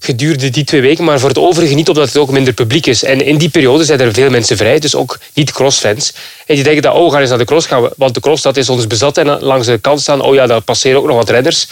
gedurende 0.03 0.51
die 0.51 0.65
twee 0.65 0.81
weken, 0.81 1.05
maar 1.05 1.21
voor 1.21 1.29
het 1.29 1.39
overige 1.39 1.75
niet, 1.75 1.89
omdat 1.89 2.07
het 2.07 2.17
ook 2.17 2.31
minder 2.31 2.53
publiek 2.53 2.87
is. 2.87 3.05
En 3.05 3.25
in 3.25 3.39
die 3.39 3.49
periode 3.49 3.85
zijn 3.85 4.01
er 4.01 4.13
veel 4.13 4.31
mensen 4.31 4.57
vrij, 4.57 4.79
dus 4.79 4.95
ook 4.95 5.19
niet 5.35 5.53
crossfans. 5.53 6.13
En 6.47 6.55
die 6.55 6.65
denken 6.65 6.83
dat, 6.83 6.95
oh, 6.95 7.05
we 7.05 7.11
gaan 7.11 7.21
eens 7.21 7.29
naar 7.29 7.39
de 7.39 7.45
cross 7.45 7.67
gaan, 7.67 7.89
want 7.97 8.15
de 8.15 8.21
cross 8.21 8.43
dat 8.43 8.57
is 8.57 8.69
ons 8.69 8.87
bezat. 8.87 9.19
En 9.19 9.41
langs 9.41 9.67
de 9.67 9.79
kant 9.79 10.01
staan, 10.01 10.21
oh 10.21 10.35
ja, 10.35 10.47
daar 10.47 10.61
passeren 10.61 10.99
ook 10.99 11.07
nog 11.07 11.17
wat 11.17 11.31
redders. 11.31 11.67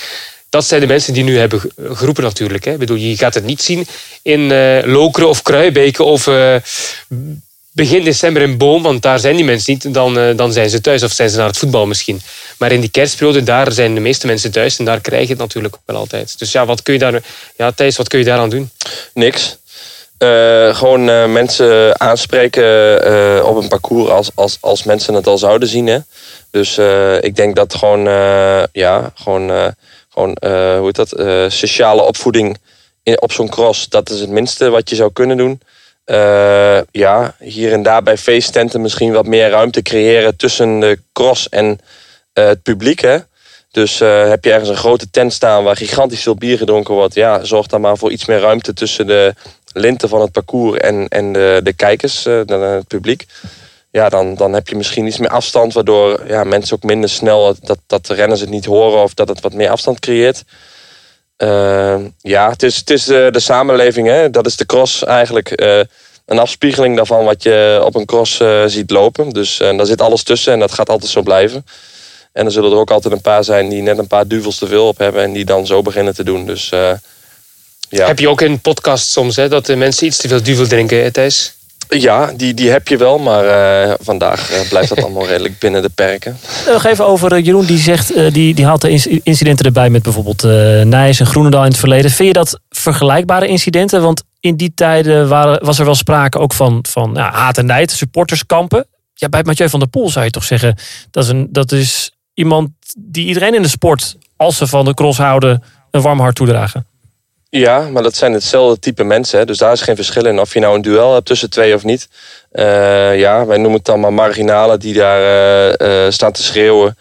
Dat 0.49 0.65
zijn 0.65 0.81
de 0.81 0.87
mensen 0.87 1.13
die 1.13 1.25
nu 1.25 1.39
hebben 1.39 1.61
geroepen 1.77 2.23
natuurlijk. 2.23 2.65
Hè. 2.65 2.73
Ik 2.73 2.79
bedoel, 2.79 2.97
je 2.97 3.17
gaat 3.17 3.35
het 3.35 3.45
niet 3.45 3.63
zien 3.63 3.87
in 4.23 4.41
uh, 4.41 4.79
Lokeren 4.85 5.29
of 5.29 5.43
Kruibeke 5.43 6.03
of 6.03 6.27
uh, 6.27 6.55
begin 7.73 8.05
december 8.05 8.43
in 8.43 8.59
Boom, 8.59 8.83
want 8.83 9.03
daar 9.03 9.19
zijn 9.19 9.37
die 9.37 9.45
mensen 9.45 9.73
niet. 9.73 9.95
Dan, 9.95 10.19
uh, 10.19 10.37
dan 10.37 10.53
zijn 10.53 10.71
ze 10.71 10.81
thuis 10.81 11.03
of 11.03 11.13
zijn 11.13 11.31
ze 11.31 11.37
naar 11.37 11.47
het 11.47 11.59
voetbal 11.59 11.87
misschien. 11.87 12.21
Maar 12.59 12.73
in 12.73 12.81
die 12.81 12.91
kerstperiode, 12.91 13.43
daar 13.43 13.73
zijn 13.73 13.95
de 13.95 14.01
meeste 14.01 14.27
mensen 14.27 14.51
thuis 14.51 14.79
en 14.79 14.85
daar 14.85 15.01
krijg 15.01 15.23
je 15.23 15.29
het 15.29 15.39
natuurlijk 15.39 15.77
wel 15.85 15.97
altijd. 15.97 16.39
Dus 16.39 16.53
ja, 16.53 16.67
wat 16.67 16.83
kun 16.83 16.93
je 16.93 16.99
daar, 16.99 17.23
ja 17.57 17.73
Thijs, 17.73 17.97
wat 17.97 18.09
kun 18.09 18.19
je 18.19 18.25
daaraan 18.25 18.51
doen? 18.51 18.71
Niks. 19.15 19.59
Uh, 20.19 20.75
gewoon 20.75 21.09
uh, 21.09 21.27
mensen 21.27 22.01
aanspreken 22.01 23.47
op 23.47 23.57
een 23.57 23.69
parcours 23.69 24.11
als, 24.11 24.31
als, 24.35 24.59
als 24.61 24.83
mensen 24.83 25.15
het 25.15 25.27
al 25.27 25.39
zouden 25.39 25.69
zien. 25.69 25.87
Hè? 25.87 25.99
Dus 26.51 26.79
ik 27.21 27.37
denk 27.37 27.57
dat 27.57 27.75
gewoon, 27.75 28.05
ja, 28.73 29.13
gewoon, 29.15 29.75
gewoon 30.09 30.37
hoe 30.79 30.85
heet 30.85 30.97
dat, 30.97 31.15
sociale 31.53 32.03
opvoeding 32.03 32.59
in, 33.03 33.23
op 33.23 33.33
zo'n 33.33 33.49
cross, 33.49 33.89
dat 33.89 34.11
is 34.11 34.21
het 34.21 34.31
minste 34.31 34.69
wat 34.71 34.91
je 34.91 34.97
zou 34.97 35.13
kunnen 35.13 35.37
doen. 35.37 35.61
Ja, 36.91 37.35
hier 37.39 37.73
en 37.73 37.83
daar 37.83 38.03
bij 38.03 38.17
feesttenten 38.17 38.81
misschien 38.81 39.13
wat 39.13 39.27
meer 39.27 39.51
ruimte 39.51 39.83
creëren 39.83 40.37
tussen 40.37 40.81
de 40.81 40.99
cross 41.13 41.49
en 41.49 41.79
eh, 42.33 42.47
het 42.47 42.63
publiek. 42.63 43.01
Hè? 43.01 43.19
Dus 43.71 44.01
uh, 44.01 44.29
heb 44.29 44.45
je 44.45 44.53
ergens 44.53 44.69
een 44.69 44.77
grote 44.77 45.11
tent 45.11 45.33
staan 45.33 45.65
waar 45.65 45.77
gigantisch 45.77 46.23
veel 46.23 46.35
bier 46.35 46.59
gedronken 46.59 46.95
wordt. 46.95 47.15
Ja, 47.15 47.45
zorg 47.45 47.67
dan 47.67 47.81
maar 47.81 47.97
voor 47.97 48.11
iets 48.11 48.27
meer 48.27 48.41
ruimte 48.41 48.73
tussen 48.73 49.07
de 49.07 49.35
linten 49.73 50.09
van 50.09 50.21
het 50.21 50.33
parcours 50.33 50.79
en, 50.79 51.09
en 51.09 51.33
de, 51.33 51.61
de 51.63 51.73
kijkers, 51.73 52.25
het 52.25 52.89
publiek. 52.89 53.27
Ja, 53.91 54.09
dan, 54.09 54.35
dan 54.35 54.53
heb 54.53 54.69
je 54.69 54.77
misschien 54.77 55.07
iets 55.07 55.19
meer 55.19 55.29
afstand, 55.29 55.73
waardoor 55.73 56.27
ja, 56.27 56.45
mensen 56.45 56.77
ook 56.77 56.83
minder 56.83 57.11
snel 57.11 57.57
dat, 57.61 57.79
dat 57.87 58.07
de 58.07 58.15
renners 58.15 58.41
het 58.41 58.51
niet 58.51 58.65
horen 58.65 59.03
of 59.03 59.15
dat 59.15 59.29
het 59.29 59.41
wat 59.41 59.53
meer 59.53 59.71
afstand 59.71 60.01
creëert. 60.01 60.45
Uh, 61.43 61.97
ja, 62.21 62.51
het 62.51 62.63
is, 62.63 62.77
het 62.77 62.91
is 62.91 63.05
de, 63.05 63.29
de 63.31 63.41
samenleving, 63.41 64.07
hè? 64.07 64.31
dat 64.31 64.47
is 64.47 64.57
de 64.57 64.67
cross 64.67 65.05
eigenlijk. 65.05 65.51
een 66.27 66.39
afspiegeling 66.39 66.97
daarvan 66.97 67.25
wat 67.25 67.43
je 67.43 67.83
op 67.85 67.95
een 67.95 68.05
cross 68.05 68.43
ziet 68.67 68.91
lopen. 68.91 69.31
Dus 69.31 69.57
daar 69.57 69.87
zit 69.87 70.01
alles 70.01 70.23
tussen 70.23 70.53
en 70.53 70.59
dat 70.59 70.73
gaat 70.73 70.89
altijd 70.89 71.11
zo 71.11 71.23
blijven. 71.23 71.67
En 72.33 72.45
er 72.45 72.53
zullen 72.53 72.71
er 72.71 72.77
ook 72.77 72.91
altijd 72.91 73.15
een 73.15 73.21
paar 73.21 73.45
zijn 73.45 73.69
die 73.69 73.83
net 73.83 73.99
een 73.99 74.07
paar 74.07 74.27
duvels 74.27 74.59
te 74.59 74.67
veel 74.67 74.87
op 74.87 74.99
hebben 74.99 75.23
en 75.23 75.33
die 75.33 75.45
dan 75.45 75.67
zo 75.67 75.83
beginnen 75.83 76.15
te 76.15 76.25
doen. 76.25 76.47
Dus, 76.47 76.69
ja. 77.89 78.07
Heb 78.07 78.19
je 78.19 78.29
ook 78.29 78.41
in 78.41 78.61
podcast 78.61 79.11
soms 79.11 79.37
hè, 79.37 79.49
dat 79.49 79.67
de 79.67 79.77
mensen 79.77 80.07
iets 80.07 80.17
te 80.17 80.29
veel 80.29 80.43
duvel 80.43 80.67
drinken, 80.67 81.13
Thijs? 81.13 81.55
Ja, 81.99 82.33
die, 82.37 82.55
die 82.55 82.71
heb 82.71 82.89
je 82.89 82.97
wel, 82.97 83.19
maar 83.19 83.45
uh, 83.89 83.95
vandaag 84.01 84.51
uh, 84.53 84.69
blijft 84.69 84.89
dat 84.89 85.03
allemaal 85.03 85.27
redelijk 85.33 85.59
binnen 85.59 85.83
de 85.83 85.89
perken. 85.89 86.39
Nog 86.67 86.85
even 86.85 87.07
over 87.07 87.41
Jeroen, 87.41 87.65
die 87.65 87.79
zegt, 87.79 88.33
die, 88.33 88.55
die 88.55 88.65
haalt 88.65 88.81
de 88.81 89.21
incidenten 89.23 89.67
erbij 89.67 89.91
met 89.91 90.03
bijvoorbeeld 90.03 90.43
Nijs 90.85 91.21
en 91.21 91.27
Groenendaal 91.27 91.65
in 91.65 91.71
het 91.71 91.79
verleden. 91.79 92.11
Vind 92.11 92.29
je 92.29 92.35
dat 92.35 92.61
vergelijkbare 92.69 93.47
incidenten? 93.47 94.03
Want 94.03 94.23
in 94.41 94.57
die 94.57 94.73
tijden 94.75 95.29
waren, 95.29 95.65
was 95.65 95.79
er 95.79 95.85
wel 95.85 95.95
sprake 95.95 96.39
ook 96.39 96.53
van, 96.53 96.85
van 96.89 97.11
ja, 97.15 97.33
haat 97.33 97.59
en 97.59 97.67
nijd, 97.67 97.91
supporterskampen. 97.91 98.87
Ja, 99.15 99.29
bij 99.29 99.43
Mathieu 99.43 99.69
van 99.69 99.81
der 99.81 99.89
Poel 99.89 100.11
zou 100.11 100.25
je 100.25 100.31
toch 100.31 100.45
zeggen, 100.45 100.77
dat 101.11 101.25
is, 101.25 101.31
een, 101.31 101.49
dat 101.51 101.73
is 101.73 102.11
iemand 102.35 102.71
die 102.97 103.27
iedereen 103.27 103.55
in 103.55 103.63
de 103.63 103.69
sport, 103.69 104.17
als 104.37 104.57
ze 104.57 104.67
van 104.67 104.85
de 104.85 104.95
cross 104.95 105.19
houden, 105.19 105.63
een 105.91 106.01
warm 106.01 106.21
hart 106.21 106.35
toedragen. 106.35 106.87
Ja, 107.51 107.89
maar 107.89 108.03
dat 108.03 108.17
zijn 108.17 108.33
hetzelfde 108.33 108.79
type 108.79 109.05
mensen. 109.05 109.39
Hè? 109.39 109.45
Dus 109.45 109.59
daar 109.59 109.73
is 109.73 109.81
geen 109.81 109.97
verschil 109.97 110.27
in. 110.27 110.41
Of 110.41 110.55
je 110.55 110.61
nou 110.61 110.75
een 110.75 110.83
duel 110.83 111.15
hebt 111.15 111.27
tussen 111.27 111.51
twee 111.51 111.75
of 111.75 111.85
niet. 111.85 112.09
Eh, 112.51 113.19
ja, 113.19 113.47
wij 113.47 113.57
noemen 113.57 113.77
het 113.77 113.85
dan 113.85 114.01
maar 114.01 114.13
marginalen 114.13 114.81
die 114.81 114.95
daar 114.95 115.21
eh, 115.21 116.07
eh, 116.07 116.13
staan 116.13 116.33
te 116.33 116.43
schreeuwen. 116.43 116.97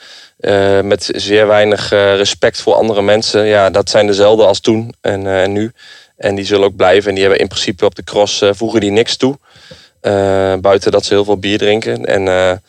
met 0.84 1.10
zeer 1.16 1.48
weinig 1.48 1.90
respect 1.90 2.62
voor 2.62 2.74
andere 2.74 3.02
mensen. 3.02 3.46
Ja, 3.46 3.70
dat 3.70 3.90
zijn 3.90 4.08
dezelfde 4.08 4.46
als 4.46 4.60
toen 4.60 4.94
en, 5.02 5.52
nu. 5.52 5.72
En 6.18 6.36
die 6.36 6.46
zullen 6.46 6.66
ook 6.66 6.76
blijven. 6.76 7.10
En 7.10 7.14
die 7.14 7.24
hebben 7.24 7.42
in 7.42 7.48
principe 7.48 7.86
op 7.86 7.96
de 7.96 8.04
cross 8.04 8.44
voegen 8.52 8.80
die 8.80 8.92
niks 8.92 9.18
toe. 9.18 9.38
buiten 10.62 10.92
dat 10.92 11.06
ze 11.06 11.14
heel 11.14 11.24
veel 11.24 11.38
bier 11.38 11.58
drinken. 11.58 12.06
En 12.06 12.62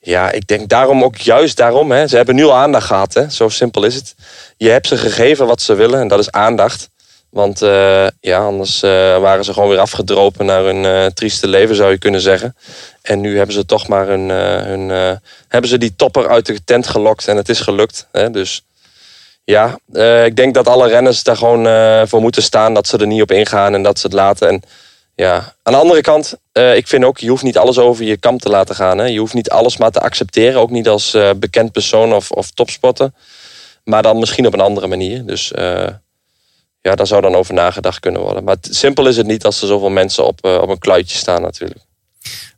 ja, 0.00 0.30
ik 0.30 0.46
denk 0.46 0.68
daarom 0.68 1.04
ook 1.04 1.16
juist 1.16 1.56
daarom. 1.56 1.90
Hè, 1.90 2.06
ze 2.06 2.16
hebben 2.16 2.34
nu 2.34 2.44
al 2.44 2.56
aandacht 2.56 2.86
gehad. 2.86 3.14
Hè, 3.14 3.30
zo 3.30 3.48
simpel 3.48 3.84
is 3.84 3.94
het. 3.94 4.14
Je 4.56 4.68
hebt 4.68 4.86
ze 4.86 4.96
gegeven 4.96 5.46
wat 5.46 5.60
ze 5.62 5.74
willen. 5.74 6.00
En 6.00 6.08
dat 6.08 6.18
is 6.18 6.30
aandacht. 6.30 6.88
Want 7.36 7.62
uh, 7.62 8.06
ja, 8.20 8.38
anders 8.38 8.82
uh, 8.82 8.90
waren 9.18 9.44
ze 9.44 9.52
gewoon 9.52 9.68
weer 9.68 9.78
afgedropen 9.78 10.46
naar 10.46 10.64
hun 10.64 10.84
uh, 10.84 11.06
trieste 11.06 11.48
leven, 11.48 11.76
zou 11.76 11.90
je 11.90 11.98
kunnen 11.98 12.20
zeggen. 12.20 12.56
En 13.02 13.20
nu 13.20 13.36
hebben 13.36 13.54
ze 13.54 13.66
toch 13.66 13.88
maar 13.88 14.06
hun, 14.06 14.28
hebben 15.48 15.70
ze 15.70 15.78
die 15.78 15.96
topper 15.96 16.28
uit 16.28 16.46
de 16.46 16.64
tent 16.64 16.86
gelokt 16.86 17.28
en 17.28 17.36
het 17.36 17.48
is 17.48 17.60
gelukt. 17.60 18.08
Hè? 18.12 18.30
Dus 18.30 18.64
ja, 19.44 19.78
ik 20.24 20.36
denk 20.36 20.54
dat 20.54 20.68
alle 20.68 20.88
renners 20.88 21.22
daar 21.22 21.36
gewoon 21.36 21.66
voor 22.08 22.20
moeten 22.20 22.42
staan, 22.42 22.74
dat 22.74 22.86
ze 22.86 22.98
er 22.98 23.06
niet 23.06 23.22
op 23.22 23.30
ingaan 23.30 23.74
en 23.74 23.82
dat 23.82 23.98
ze 23.98 24.06
het 24.06 24.14
laten. 24.14 24.48
En 24.48 24.62
ja, 25.14 25.54
aan 25.62 25.72
de 25.72 25.78
andere 25.78 26.00
kant, 26.00 26.34
ik 26.52 26.88
vind 26.88 27.04
ook, 27.04 27.18
je 27.18 27.28
hoeft 27.28 27.42
niet 27.42 27.58
alles 27.58 27.78
over 27.78 28.04
je 28.04 28.16
kam 28.16 28.38
te 28.38 28.48
laten 28.48 28.74
gaan. 28.74 28.98
Hè? 28.98 29.04
Je 29.04 29.18
hoeft 29.18 29.34
niet 29.34 29.50
alles 29.50 29.76
maar 29.76 29.90
te 29.90 30.00
accepteren, 30.00 30.60
ook 30.60 30.70
niet 30.70 30.88
als 30.88 31.16
bekend 31.36 31.72
persoon 31.72 32.14
of, 32.14 32.30
of. 32.30 32.50
Maar 33.84 34.02
dan 34.02 34.18
misschien 34.18 34.46
op 34.46 34.52
een 34.52 34.60
andere 34.60 34.86
manier. 34.86 35.26
Dus 35.26 35.52
ja, 36.86 36.94
daar 36.94 37.06
zou 37.06 37.20
dan 37.22 37.34
over 37.34 37.54
nagedacht 37.54 38.00
kunnen 38.00 38.20
worden. 38.20 38.44
Maar 38.44 38.56
simpel 38.60 39.06
is 39.06 39.16
het 39.16 39.26
niet 39.26 39.44
als 39.44 39.60
er 39.60 39.68
zoveel 39.68 39.88
mensen 39.88 40.26
op, 40.26 40.38
uh, 40.46 40.58
op 40.62 40.68
een 40.68 40.78
kluitje 40.78 41.18
staan 41.18 41.42
natuurlijk. 41.42 41.80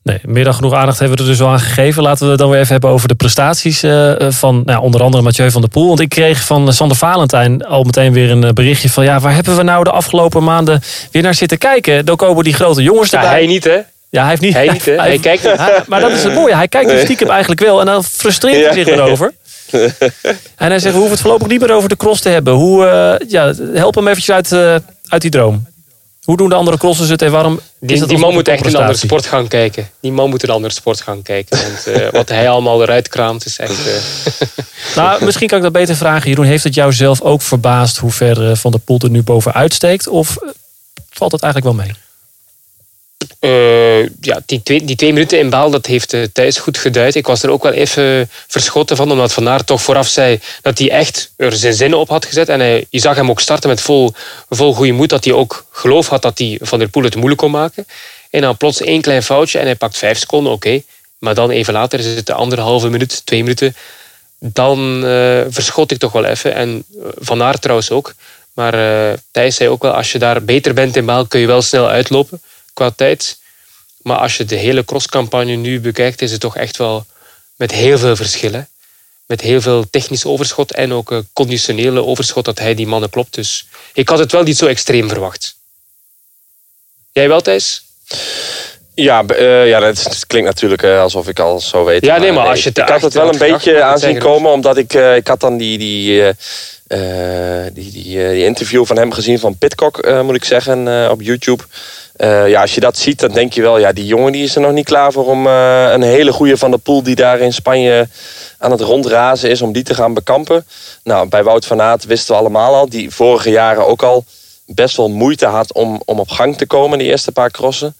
Nee, 0.02 0.18
meer 0.22 0.44
dan 0.44 0.54
genoeg 0.54 0.74
aandacht 0.74 0.98
hebben 0.98 1.16
we 1.16 1.22
er 1.22 1.28
dus 1.28 1.40
al 1.40 1.48
aan 1.48 1.60
gegeven. 1.60 2.02
Laten 2.02 2.24
we 2.24 2.30
het 2.30 2.38
dan 2.38 2.50
weer 2.50 2.60
even 2.60 2.72
hebben 2.72 2.90
over 2.90 3.08
de 3.08 3.14
prestaties 3.14 3.84
uh, 3.84 4.14
van 4.18 4.62
nou, 4.64 4.82
onder 4.82 5.02
andere 5.02 5.22
Mathieu 5.22 5.50
van 5.50 5.60
der 5.60 5.70
Poel. 5.70 5.88
Want 5.88 6.00
ik 6.00 6.08
kreeg 6.08 6.44
van 6.44 6.72
Sander 6.72 6.96
Valentijn 6.96 7.64
al 7.64 7.82
meteen 7.82 8.12
weer 8.12 8.30
een 8.30 8.54
berichtje 8.54 8.90
van... 8.90 9.04
ja, 9.04 9.20
waar 9.20 9.34
hebben 9.34 9.56
we 9.56 9.62
nou 9.62 9.84
de 9.84 9.90
afgelopen 9.90 10.44
maanden 10.44 10.82
weer 11.12 11.22
naar 11.22 11.34
zitten 11.34 11.58
kijken? 11.58 12.04
Dan 12.04 12.16
komen 12.16 12.44
die 12.44 12.54
grote 12.54 12.82
jongens 12.82 13.12
erbij. 13.12 13.28
Ja, 13.28 13.34
hij 13.34 13.46
niet 13.46 13.64
hè? 13.64 13.80
Ja, 14.10 14.20
hij 14.20 14.28
heeft 14.28 14.40
niet. 14.40 14.54
Hij, 14.54 14.68
niet, 14.68 14.84
hè? 14.84 14.94
hij, 15.02 15.18
kijkt 15.18 15.44
niet. 15.44 15.86
maar 15.86 16.00
dat 16.00 16.10
is 16.10 16.24
het 16.24 16.34
mooie. 16.34 16.54
Hij 16.54 16.68
kijkt 16.68 16.90
dus 16.90 17.02
stiekem 17.02 17.30
eigenlijk 17.30 17.60
wel. 17.60 17.80
En 17.80 17.86
dan 17.86 18.04
frustreert 18.04 18.64
hij 18.64 18.84
zich 18.84 18.86
erover. 18.86 19.32
en 20.56 20.70
hij 20.70 20.78
zegt, 20.78 20.94
we 20.94 21.00
hoeven 21.00 21.10
het 21.10 21.20
voorlopig 21.20 21.48
niet 21.48 21.60
meer 21.60 21.72
over 21.72 21.88
de 21.88 21.96
cross 21.96 22.20
te 22.20 22.28
hebben. 22.28 22.54
Hoe, 22.54 22.84
uh, 22.84 23.28
ja, 23.28 23.54
help 23.72 23.94
hem 23.94 24.08
eventjes 24.08 24.34
uit, 24.34 24.52
uh, 24.52 24.74
uit 25.08 25.22
die 25.22 25.30
droom. 25.30 25.66
Hoe 26.22 26.36
doen 26.36 26.48
de 26.48 26.54
andere 26.54 26.78
crossers 26.78 27.08
het 27.08 27.22
en 27.22 27.30
waarom 27.30 27.60
die, 27.80 28.06
die 28.06 28.18
man 28.18 28.32
moet 28.32 28.48
echt 28.48 28.66
een 28.66 28.76
andere 28.76 28.98
sport 28.98 29.26
gaan 29.26 29.48
kijken. 29.48 29.90
Die 30.00 30.12
man 30.12 30.30
moet 30.30 30.42
een 30.42 30.50
andere 30.50 30.74
sport 30.74 31.00
gaan 31.00 31.22
kijken. 31.22 31.58
Want 31.62 31.98
uh, 31.98 32.08
wat 32.20 32.28
hij 32.28 32.48
allemaal 32.48 32.82
eruit 32.82 33.08
kraamt 33.08 33.44
is 33.44 33.58
echt... 33.58 33.78
nou, 34.96 35.24
misschien 35.24 35.48
kan 35.48 35.56
ik 35.56 35.64
dat 35.64 35.72
beter 35.72 35.96
vragen. 35.96 36.28
Jeroen, 36.28 36.46
heeft 36.46 36.64
het 36.64 36.74
jou 36.74 36.92
zelf 36.92 37.20
ook 37.20 37.42
verbaasd 37.42 37.96
hoe 37.96 38.10
ver 38.10 38.56
Van 38.56 38.70
de 38.70 38.78
Poel 38.78 38.98
er 38.98 39.10
nu 39.10 39.22
bovenuit 39.22 39.74
steekt? 39.74 40.08
Of 40.08 40.36
valt 41.10 41.32
het 41.32 41.42
eigenlijk 41.42 41.76
wel 41.76 41.86
mee? 41.86 41.94
Uh, 43.40 44.02
ja, 44.20 44.40
die 44.46 44.62
twee, 44.62 44.84
die 44.84 45.12
minuten 45.12 45.38
in 45.38 45.50
baal, 45.50 45.70
dat 45.70 45.86
heeft 45.86 46.12
uh, 46.12 46.24
Thijs 46.32 46.58
goed 46.58 46.78
geduid. 46.78 47.14
Ik 47.14 47.26
was 47.26 47.42
er 47.42 47.50
ook 47.50 47.62
wel 47.62 47.72
even 47.72 48.30
verschoten 48.46 48.96
van, 48.96 49.10
omdat 49.10 49.32
Van 49.32 49.48
Aert 49.48 49.66
toch 49.66 49.82
vooraf 49.82 50.08
zei 50.08 50.40
dat 50.62 50.78
hij 50.78 50.90
echt 50.90 51.32
er 51.36 51.52
zijn 51.52 51.74
zinnen 51.74 51.98
op 51.98 52.08
had 52.08 52.24
gezet. 52.24 52.48
En 52.48 52.60
hij, 52.60 52.86
je 52.90 53.00
zag 53.00 53.16
hem 53.16 53.30
ook 53.30 53.40
starten 53.40 53.68
met 53.68 53.80
vol, 53.80 54.12
vol 54.50 54.74
goede 54.74 54.92
moed, 54.92 55.08
dat 55.08 55.24
hij 55.24 55.32
ook 55.32 55.66
geloof 55.70 56.08
had 56.08 56.22
dat 56.22 56.38
hij 56.38 56.58
Van 56.60 56.78
der 56.78 56.88
Poel 56.88 57.02
het 57.02 57.14
moeilijk 57.14 57.40
kon 57.40 57.50
maken. 57.50 57.86
En 58.30 58.40
dan 58.40 58.56
plots 58.56 58.80
één 58.80 59.00
klein 59.00 59.22
foutje 59.22 59.58
en 59.58 59.64
hij 59.64 59.76
pakt 59.76 59.96
vijf 59.96 60.18
seconden, 60.18 60.52
oké. 60.52 60.82
Maar 61.18 61.34
dan 61.34 61.50
even 61.50 61.72
later 61.72 61.98
is 61.98 62.06
het 62.06 62.26
de 62.26 62.34
anderhalve 62.34 62.88
minuut, 62.88 63.26
twee 63.26 63.42
minuten. 63.42 63.76
Dan 64.38 65.04
uh, 65.04 65.40
verschot 65.48 65.90
ik 65.90 65.98
toch 65.98 66.12
wel 66.12 66.24
even. 66.24 66.54
En 66.54 66.84
Van 67.18 67.42
Aert 67.42 67.62
trouwens 67.62 67.90
ook. 67.90 68.14
Maar 68.54 68.74
Thijs 69.30 69.56
zei 69.56 69.68
ook 69.68 69.82
wel, 69.82 69.92
als 69.92 70.12
je 70.12 70.18
daar 70.18 70.44
beter 70.44 70.74
bent 70.74 70.96
in 70.96 71.06
baal, 71.06 71.26
kun 71.26 71.40
je 71.40 71.46
wel 71.46 71.62
snel 71.62 71.88
uitlopen 71.88 72.40
qua 72.78 72.90
tijd. 72.90 73.38
Maar 74.02 74.18
als 74.18 74.36
je 74.36 74.44
de 74.44 74.56
hele 74.56 74.84
crosscampagne 74.84 75.54
nu 75.54 75.80
bekijkt, 75.80 76.22
is 76.22 76.32
het 76.32 76.40
toch 76.40 76.56
echt 76.56 76.76
wel 76.76 77.06
met 77.56 77.70
heel 77.70 77.98
veel 77.98 78.16
verschillen. 78.16 78.68
Met 79.26 79.40
heel 79.40 79.60
veel 79.60 79.90
technisch 79.90 80.24
overschot 80.24 80.72
en 80.72 80.92
ook 80.92 81.10
een 81.10 81.28
conditionele 81.32 82.04
overschot 82.04 82.44
dat 82.44 82.58
hij 82.58 82.74
die 82.74 82.86
mannen 82.86 83.10
klopt. 83.10 83.34
Dus 83.34 83.66
ik 83.92 84.08
had 84.08 84.18
het 84.18 84.32
wel 84.32 84.42
niet 84.42 84.56
zo 84.56 84.66
extreem 84.66 85.08
verwacht. 85.08 85.56
Jij 87.12 87.28
wel, 87.28 87.40
Thijs? 87.40 87.82
Ja, 89.00 89.24
uh, 89.38 89.68
ja 89.68 89.82
het 89.82 90.24
klinkt 90.26 90.48
natuurlijk 90.48 90.82
uh, 90.82 91.00
alsof 91.00 91.28
ik 91.28 91.38
al 91.38 91.60
zo 91.60 91.84
weet. 91.84 92.04
Ja, 92.04 92.18
nee, 92.18 92.32
maar 92.32 92.46
als 92.46 92.62
je 92.62 92.70
Ik 92.70 92.88
had 92.88 93.02
het 93.02 93.14
wel 93.14 93.32
een 93.32 93.38
beetje 93.38 93.82
aanzien 93.82 94.18
komen, 94.18 94.52
omdat 94.52 94.76
ik, 94.76 94.94
uh, 94.94 95.16
ik 95.16 95.26
had 95.26 95.40
dan 95.40 95.56
die, 95.56 95.78
die, 95.78 96.34
die, 96.86 97.72
die, 97.72 97.92
die, 97.92 98.44
interview 98.44 98.86
van 98.86 98.96
hem 98.96 99.12
gezien 99.12 99.38
van 99.38 99.56
Pitcock, 99.56 100.22
moet 100.22 100.34
ik 100.34 100.44
zeggen, 100.44 101.10
op 101.10 101.22
YouTube. 101.22 101.62
Ja, 102.46 102.60
als 102.60 102.74
je 102.74 102.80
dat 102.80 102.96
ziet, 102.96 103.20
dan 103.20 103.32
denk 103.32 103.52
je 103.52 103.62
wel, 103.62 103.78
ja, 103.78 103.92
die 103.92 104.06
jongen 104.06 104.32
die 104.32 104.44
is 104.44 104.54
er 104.54 104.60
nog 104.60 104.72
niet 104.72 104.84
klaar 104.84 105.12
voor 105.12 105.26
om 105.26 105.46
een 105.46 106.02
hele 106.02 106.32
goede 106.32 106.56
van 106.56 106.70
de 106.70 106.78
pool 106.78 107.02
die 107.02 107.14
daar 107.14 107.40
in 107.40 107.52
Spanje 107.52 108.08
aan 108.58 108.70
het 108.70 108.80
rondrazen 108.80 109.50
is, 109.50 109.62
om 109.62 109.72
die 109.72 109.82
te 109.82 109.94
gaan 109.94 110.14
bekampen. 110.14 110.66
Nou, 111.02 111.28
bij 111.28 111.42
Wout 111.42 111.66
van 111.66 111.80
Aert 111.82 112.04
wisten 112.04 112.34
we 112.34 112.40
allemaal 112.40 112.74
al, 112.74 112.88
die 112.88 113.10
vorige 113.10 113.50
jaren 113.50 113.86
ook 113.86 114.02
al 114.02 114.24
best 114.66 114.96
wel 114.96 115.08
moeite 115.08 115.46
had 115.46 115.72
om, 115.72 116.02
om 116.04 116.18
op 116.18 116.28
gang 116.28 116.56
te 116.56 116.66
komen, 116.66 116.98
de 116.98 117.04
eerste 117.04 117.32
paar 117.32 117.50
crossen. 117.50 117.94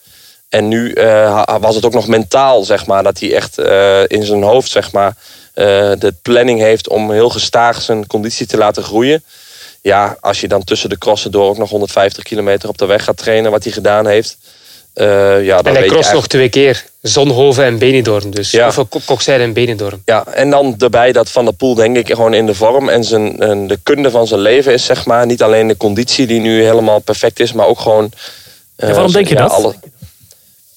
En 0.48 0.68
nu 0.68 0.94
uh, 0.94 1.44
was 1.60 1.74
het 1.74 1.84
ook 1.84 1.92
nog 1.92 2.06
mentaal, 2.06 2.64
zeg 2.64 2.86
maar, 2.86 3.02
dat 3.02 3.20
hij 3.20 3.34
echt 3.34 3.58
in 4.06 4.22
zijn 4.22 4.42
hoofd, 4.42 4.70
zeg 4.70 4.92
maar, 4.92 5.16
de 5.98 6.14
planning 6.22 6.60
heeft 6.60 6.88
om 6.88 7.12
heel 7.12 7.28
gestaag 7.28 7.82
zijn 7.82 8.06
conditie 8.06 8.46
te 8.46 8.56
laten 8.56 8.82
groeien 8.82 9.22
ja, 9.82 10.16
als 10.20 10.40
je 10.40 10.48
dan 10.48 10.64
tussen 10.64 10.88
de 10.88 10.98
crossen 10.98 11.30
door 11.30 11.48
ook 11.48 11.58
nog 11.58 11.70
150 11.70 12.22
kilometer 12.22 12.68
op 12.68 12.78
de 12.78 12.86
weg 12.86 13.04
gaat 13.04 13.16
trainen, 13.16 13.50
wat 13.50 13.64
hij 13.64 13.72
gedaan 13.72 14.06
heeft. 14.06 14.36
Uh, 14.94 15.44
ja, 15.44 15.62
dan 15.62 15.74
en 15.74 15.80
hij 15.80 15.88
cross 15.88 16.12
nog 16.12 16.26
twee 16.26 16.48
keer. 16.48 16.84
Zonhoven 17.02 17.64
en 17.64 17.78
Benidorm 17.78 18.30
dus. 18.30 18.50
Ja. 18.50 18.66
Of 18.66 18.84
Kokzijde 19.04 19.44
en 19.44 19.52
Benidorm. 19.52 20.02
Ja, 20.04 20.26
en 20.26 20.50
dan 20.50 20.74
erbij 20.78 21.12
dat 21.12 21.30
Van 21.30 21.44
der 21.44 21.54
Poel 21.54 21.74
denk 21.74 21.96
ik 21.96 22.06
gewoon 22.06 22.34
in 22.34 22.46
de 22.46 22.54
vorm 22.54 22.88
en, 22.88 23.04
zijn, 23.04 23.40
en 23.40 23.66
de 23.66 23.78
kunde 23.82 24.10
van 24.10 24.26
zijn 24.26 24.40
leven 24.40 24.72
is, 24.72 24.84
zeg 24.84 25.06
maar. 25.06 25.26
Niet 25.26 25.42
alleen 25.42 25.68
de 25.68 25.76
conditie 25.76 26.26
die 26.26 26.40
nu 26.40 26.62
helemaal 26.62 26.98
perfect 26.98 27.40
is, 27.40 27.52
maar 27.52 27.66
ook 27.66 27.80
gewoon... 27.80 28.10
Uh, 28.76 28.90
waarom 28.90 29.12
denk 29.12 29.28
je 29.28 29.34
dat? 29.34 29.50
Alle, 29.50 29.74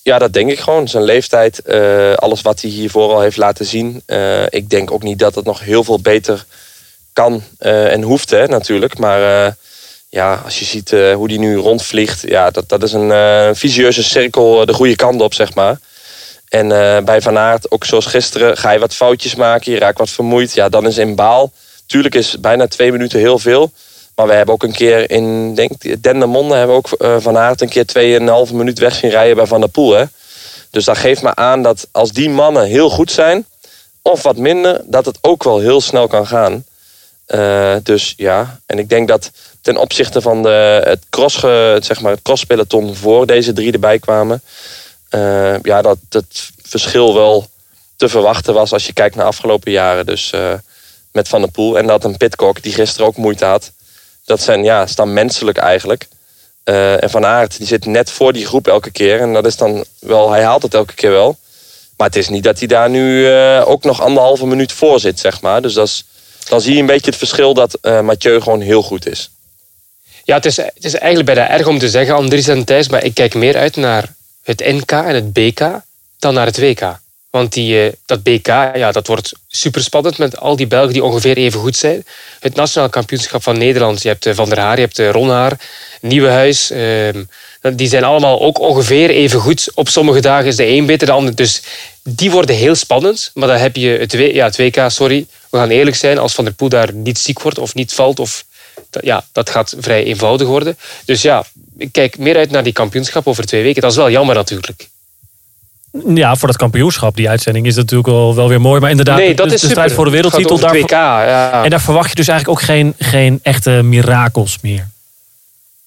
ja, 0.04 0.20
dat 0.20 0.34
denk 0.34 0.52
ik 0.52 0.60
gewoon. 0.60 0.88
Zijn 0.88 1.04
leeftijd, 1.04 1.62
uh, 1.66 2.14
alles 2.14 2.42
wat 2.42 2.62
hij 2.62 2.70
hiervoor 2.70 3.14
al 3.14 3.22
heeft 3.22 3.38
laten 3.38 3.66
zien. 3.66 4.04
ik 4.50 4.70
denk 4.70 4.92
ook 4.92 5.04
niet 5.04 5.20
dat 5.20 5.36
het 5.36 5.46
nog 5.46 5.60
heel 5.60 5.84
veel 5.84 6.00
beter 6.00 6.46
kan 7.14 7.44
uh, 7.60 7.92
en 7.92 8.02
hoeft 8.02 8.30
hè, 8.30 8.48
natuurlijk. 8.48 8.98
Maar 8.98 9.56
ja, 10.10 10.42
als 10.44 10.60
je 10.60 10.66
ziet 10.66 10.92
hoe 10.92 11.28
die 11.28 11.40
nu 11.40 11.56
rondvliegt, 11.56 12.22
ja, 12.28 12.50
dat, 12.50 12.70
dat 12.70 12.84
is 12.84 12.94
een 12.94 13.56
visieuze 13.56 14.04
cirkel 14.04 14.66
de 14.66 14.74
goede 14.74 14.96
kant 14.96 15.22
op, 15.22 15.34
zeg 15.34 15.54
maar. 15.54 15.80
En 16.50 16.68
bij 17.06 17.22
Van 17.22 17.38
Aert, 17.38 17.72
ook 17.72 17.86
zoals 17.86 18.06
gisteren, 18.06 18.58
ga 18.58 18.72
je 18.72 18.80
wat 18.80 18.96
foutjes 18.96 19.36
maken, 19.36 19.72
je 19.72 19.80
raakt 19.80 19.98
wat 19.98 20.10
vermoeid. 20.10 20.54
Ja, 20.54 20.70
dan 20.70 20.88
is 20.88 20.98
in 20.98 21.16
baal. 21.16 21.52
Tuurlijk 21.86 22.16
is 22.16 22.40
bijna 22.40 22.68
twee 22.68 22.92
minuten 22.92 23.20
heel 23.20 23.40
veel. 23.40 23.72
Maar 24.22 24.30
we 24.30 24.36
hebben 24.36 24.56
ook 24.56 24.64
een 24.64 24.74
keer 24.74 25.12
in, 25.12 25.56
denk 25.56 26.04
Dendermonde, 26.04 26.56
hebben 26.56 26.76
we 26.76 26.82
ook 26.82 27.22
Van 27.22 27.38
Aert 27.38 27.62
een 27.62 27.70
keer 27.70 27.86
tweeënhalve 27.86 28.56
minuut 28.56 28.80
weg 28.80 28.96
zien 28.96 29.10
rijden 29.10 29.36
bij 29.36 29.46
Van 29.46 29.60
der 29.60 29.70
Poel. 29.70 29.92
Hè? 29.92 30.04
Dus 30.70 30.86
dat 30.86 30.98
geeft 30.98 31.22
me 31.22 31.36
aan 31.36 31.62
dat 31.62 31.88
als 31.92 32.12
die 32.12 32.30
mannen 32.30 32.66
heel 32.66 32.90
goed 32.90 33.12
zijn, 33.12 33.46
of 34.02 34.24
wat 34.24 34.38
minder, 34.38 34.82
dat 34.86 35.06
het 35.06 35.18
ook 35.22 35.44
wel 35.44 35.60
heel 35.60 35.82
snel 35.82 36.08
kan 36.08 36.28
gaan. 36.28 36.66
Uh, 37.28 37.76
dus 37.84 38.14
ja, 38.18 38.60
en 38.66 38.80
ik 38.80 38.90
denk 38.90 39.08
dat 39.08 39.32
ten 39.62 39.78
opzichte 39.78 40.22
van 40.22 40.44
de, 40.44 40.82
het, 40.84 41.00
cross, 41.10 41.40
zeg 41.88 42.02
maar, 42.02 42.12
het 42.12 42.22
crosspeloton 42.22 42.96
voor 42.96 43.26
deze 43.26 43.54
drie 43.54 43.72
erbij 43.72 44.00
kwamen, 44.00 44.42
uh, 45.12 45.60
ja, 45.62 45.82
dat 45.82 45.98
het 46.10 46.50
verschil 46.62 47.14
wel 47.14 47.48
te 47.96 48.10
verwachten 48.10 48.54
was 48.54 48.74
als 48.74 48.86
je 48.86 48.94
kijkt 48.94 49.16
naar 49.16 49.26
afgelopen 49.26 49.72
jaren. 49.72 50.06
Dus 50.06 50.34
met 51.12 51.28
Van 51.28 51.42
der 51.42 51.52
Poel 51.52 51.78
en 51.78 51.88
dat 51.88 52.04
een 52.04 52.18
Pitcock 52.18 52.62
die 52.62 52.74
gisteren 52.74 53.08
ook 53.08 53.18
moeite 53.18 53.46
had. 53.46 53.72
Dat 54.26 54.42
zijn, 54.42 54.64
ja, 54.64 54.88
dan 54.96 55.14
menselijk 55.14 55.58
eigenlijk. 55.58 56.08
en 56.64 57.10
Van 57.10 57.26
Aert 57.26 57.58
die 57.58 57.68
zit 57.68 57.86
net 57.86 58.12
voor 58.12 58.34
die 58.34 58.46
groep 58.46 58.68
elke 58.68 58.92
keer. 58.92 59.20
En 59.20 59.34
dat 59.34 59.46
is 59.46 59.58
dan 59.58 59.84
wel, 60.00 60.32
hij 60.32 60.44
haalt 60.44 60.62
het 60.62 60.74
elke 60.74 60.94
keer 60.94 61.12
wel. 61.12 61.38
Maar 61.98 62.08
het 62.08 62.16
is 62.16 62.30
niet 62.30 62.44
dat 62.44 62.60
hij 62.60 62.68
daar 62.68 62.90
nu 62.90 63.30
ook 63.66 63.84
nog 63.84 64.02
anderhalve 64.02 64.46
minuut 64.46 64.72
voor 64.72 65.00
zit, 65.00 65.20
zeg 65.20 65.42
maar. 65.42 65.62
Dus 65.62 65.74
dan 66.50 66.62
zie 66.62 66.74
je 66.74 66.80
een 66.80 66.86
beetje 66.86 67.10
het 67.10 67.20
verschil 67.20 67.54
dat 67.54 67.78
uh, 67.82 68.02
Mathieu 68.02 68.42
gewoon 68.42 68.62
heel 68.62 68.84
goed 68.84 69.08
is. 69.08 69.30
Ja, 70.24 70.36
het 70.36 70.46
is, 70.46 70.58
het 70.58 70.84
is 70.84 70.94
eigenlijk 70.94 71.36
bijna 71.36 71.50
erg 71.50 71.68
om 71.68 71.80
te 71.80 71.90
zeggen, 71.90 72.16
Andries 72.16 72.48
en 72.48 72.66
Thijs, 72.66 72.90
maar 72.90 73.04
ik 73.04 73.14
kijk 73.14 73.34
meer 73.34 73.58
uit 73.58 73.76
naar 73.76 74.14
het 74.44 74.60
NK 74.60 74.92
en 74.92 75.16
het 75.16 75.34
BK 75.34 75.60
dan 76.20 76.34
naar 76.34 76.46
het 76.46 76.60
WK. 76.60 77.00
Want 77.32 77.54
die, 77.54 77.86
eh, 77.86 77.94
dat 78.06 78.24
BK, 78.24 78.48
ja, 78.48 78.92
dat 78.92 79.08
wordt 79.08 79.32
super 79.48 79.84
spannend 79.84 80.18
met 80.18 80.38
al 80.38 80.56
die 80.56 80.68
Belgen 80.68 80.94
die 80.94 81.04
ongeveer 81.04 81.38
even 81.38 81.60
goed 81.60 81.76
zijn. 81.76 82.06
Het 82.40 82.56
nationaal 82.56 82.90
kampioenschap 82.90 83.44
van 83.44 83.58
Nederland, 83.58 84.02
je 84.02 84.08
hebt 84.08 84.26
eh, 84.26 84.34
Van 84.34 84.50
der 84.50 84.60
Haar, 84.60 84.76
je 84.76 84.82
hebt 84.82 85.00
eh, 85.00 85.10
Ron 85.10 85.30
Haar, 85.30 85.60
Nieuwenhuis. 86.02 86.72
ehm, 86.72 87.24
die 87.74 87.88
zijn 87.88 88.04
allemaal 88.04 88.42
ook 88.42 88.60
ongeveer 88.60 89.10
even 89.10 89.40
goed. 89.40 89.72
Op 89.74 89.90
sommige 89.90 90.20
dagen 90.20 90.48
is 90.48 90.56
de 90.56 90.68
een 90.68 90.86
beter 90.86 91.08
dan 91.08 91.16
de 91.16 91.22
ander. 91.22 91.36
Dus 91.36 91.62
die 92.04 92.32
worden 92.32 92.56
heel 92.56 92.76
spannend. 92.76 93.32
Maar 93.34 93.48
dan 93.48 93.58
heb 93.58 93.76
je 93.76 93.90
het, 93.90 94.12
ja, 94.12 94.46
het 94.46 94.58
WK, 94.58 94.86
sorry, 94.88 95.26
we 95.50 95.58
gaan 95.58 95.70
eerlijk 95.70 95.96
zijn, 95.96 96.18
als 96.18 96.34
Van 96.34 96.46
der 96.46 96.54
Poel 96.54 96.70
daar 96.70 96.94
niet 96.94 97.20
ziek 97.20 97.42
wordt 97.42 97.60
of 97.60 97.74
niet 97.74 97.94
valt, 97.94 98.20
of, 98.20 98.46
ja, 99.02 99.26
dat 99.32 99.50
gaat 99.50 99.76
vrij 99.80 100.04
eenvoudig 100.04 100.48
worden. 100.48 100.78
Dus 101.06 101.22
ja, 101.22 101.46
ik 101.78 101.92
kijk 101.92 102.18
meer 102.18 102.38
uit 102.38 102.52
naar 102.52 102.64
die 102.64 102.74
kampioenschap 102.74 103.28
over 103.28 103.46
twee 103.46 103.64
weken. 103.64 103.82
Dat 103.82 103.92
is 103.92 103.98
wel 103.98 104.12
jammer 104.12 104.36
natuurlijk. 104.36 104.90
Ja, 106.16 106.36
voor 106.36 106.48
dat 106.48 106.58
kampioenschap, 106.58 107.16
die 107.16 107.30
uitzending, 107.30 107.66
is 107.66 107.76
dat 107.76 107.84
natuurlijk 107.84 108.10
wel, 108.10 108.36
wel 108.36 108.48
weer 108.50 108.62
mooi. 108.62 108.80
Maar 108.80 108.90
inderdaad, 108.90 109.18
nee, 109.18 109.36
dat 109.36 109.48
de, 109.50 109.54
is 109.54 109.62
de 109.62 109.68
super. 109.68 109.72
strijd 109.72 109.92
voor 109.92 110.06
de 110.06 110.12
wereldtitel. 110.12 110.56
Het 110.56 110.66
gaat 110.66 110.76
over 110.76 110.88
Daar, 110.90 111.14
het 111.14 111.22
WK, 111.24 111.30
ja. 111.30 111.64
en 111.64 111.70
daar 111.70 111.82
verwacht 111.82 112.10
je 112.10 112.16
dus 112.16 112.28
eigenlijk 112.28 112.60
ook 112.60 112.66
geen, 112.66 112.94
geen 112.98 113.40
echte 113.44 113.70
mirakels 113.70 114.58
meer. 114.62 114.88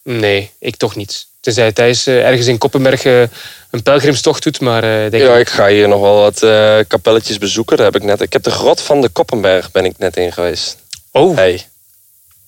Nee, 0.03 0.51
ik 0.59 0.77
toch 0.77 0.97
niet. 0.97 1.27
Tenzij 1.41 1.73
Thijs 1.73 2.07
eh, 2.07 2.27
ergens 2.27 2.47
in 2.47 2.59
Koppenberg 2.59 3.05
eh, 3.05 3.23
een 3.71 3.83
pelgrimstocht 3.83 4.43
doet, 4.43 4.61
maar 4.61 4.83
eh, 4.83 5.11
denk 5.11 5.23
Ja, 5.23 5.37
ik... 5.37 5.49
ga 5.49 5.69
hier 5.69 5.89
nog 5.89 6.01
wel 6.01 6.21
wat 6.21 6.43
eh, 6.43 6.79
kapelletjes 6.89 7.39
bezoeken. 7.39 7.77
Daar 7.77 7.87
heb 7.87 7.97
ik 7.97 8.03
net. 8.03 8.21
Ik 8.21 8.33
heb 8.33 8.43
de 8.43 8.51
grot 8.51 8.81
van 8.81 9.01
de 9.01 9.09
Koppenberg 9.09 9.71
ben 9.71 9.85
ik 9.85 9.99
net 9.99 10.17
in 10.17 10.33
geweest. 10.33 10.77
Oh, 11.11 11.37
Hey, 11.37 11.67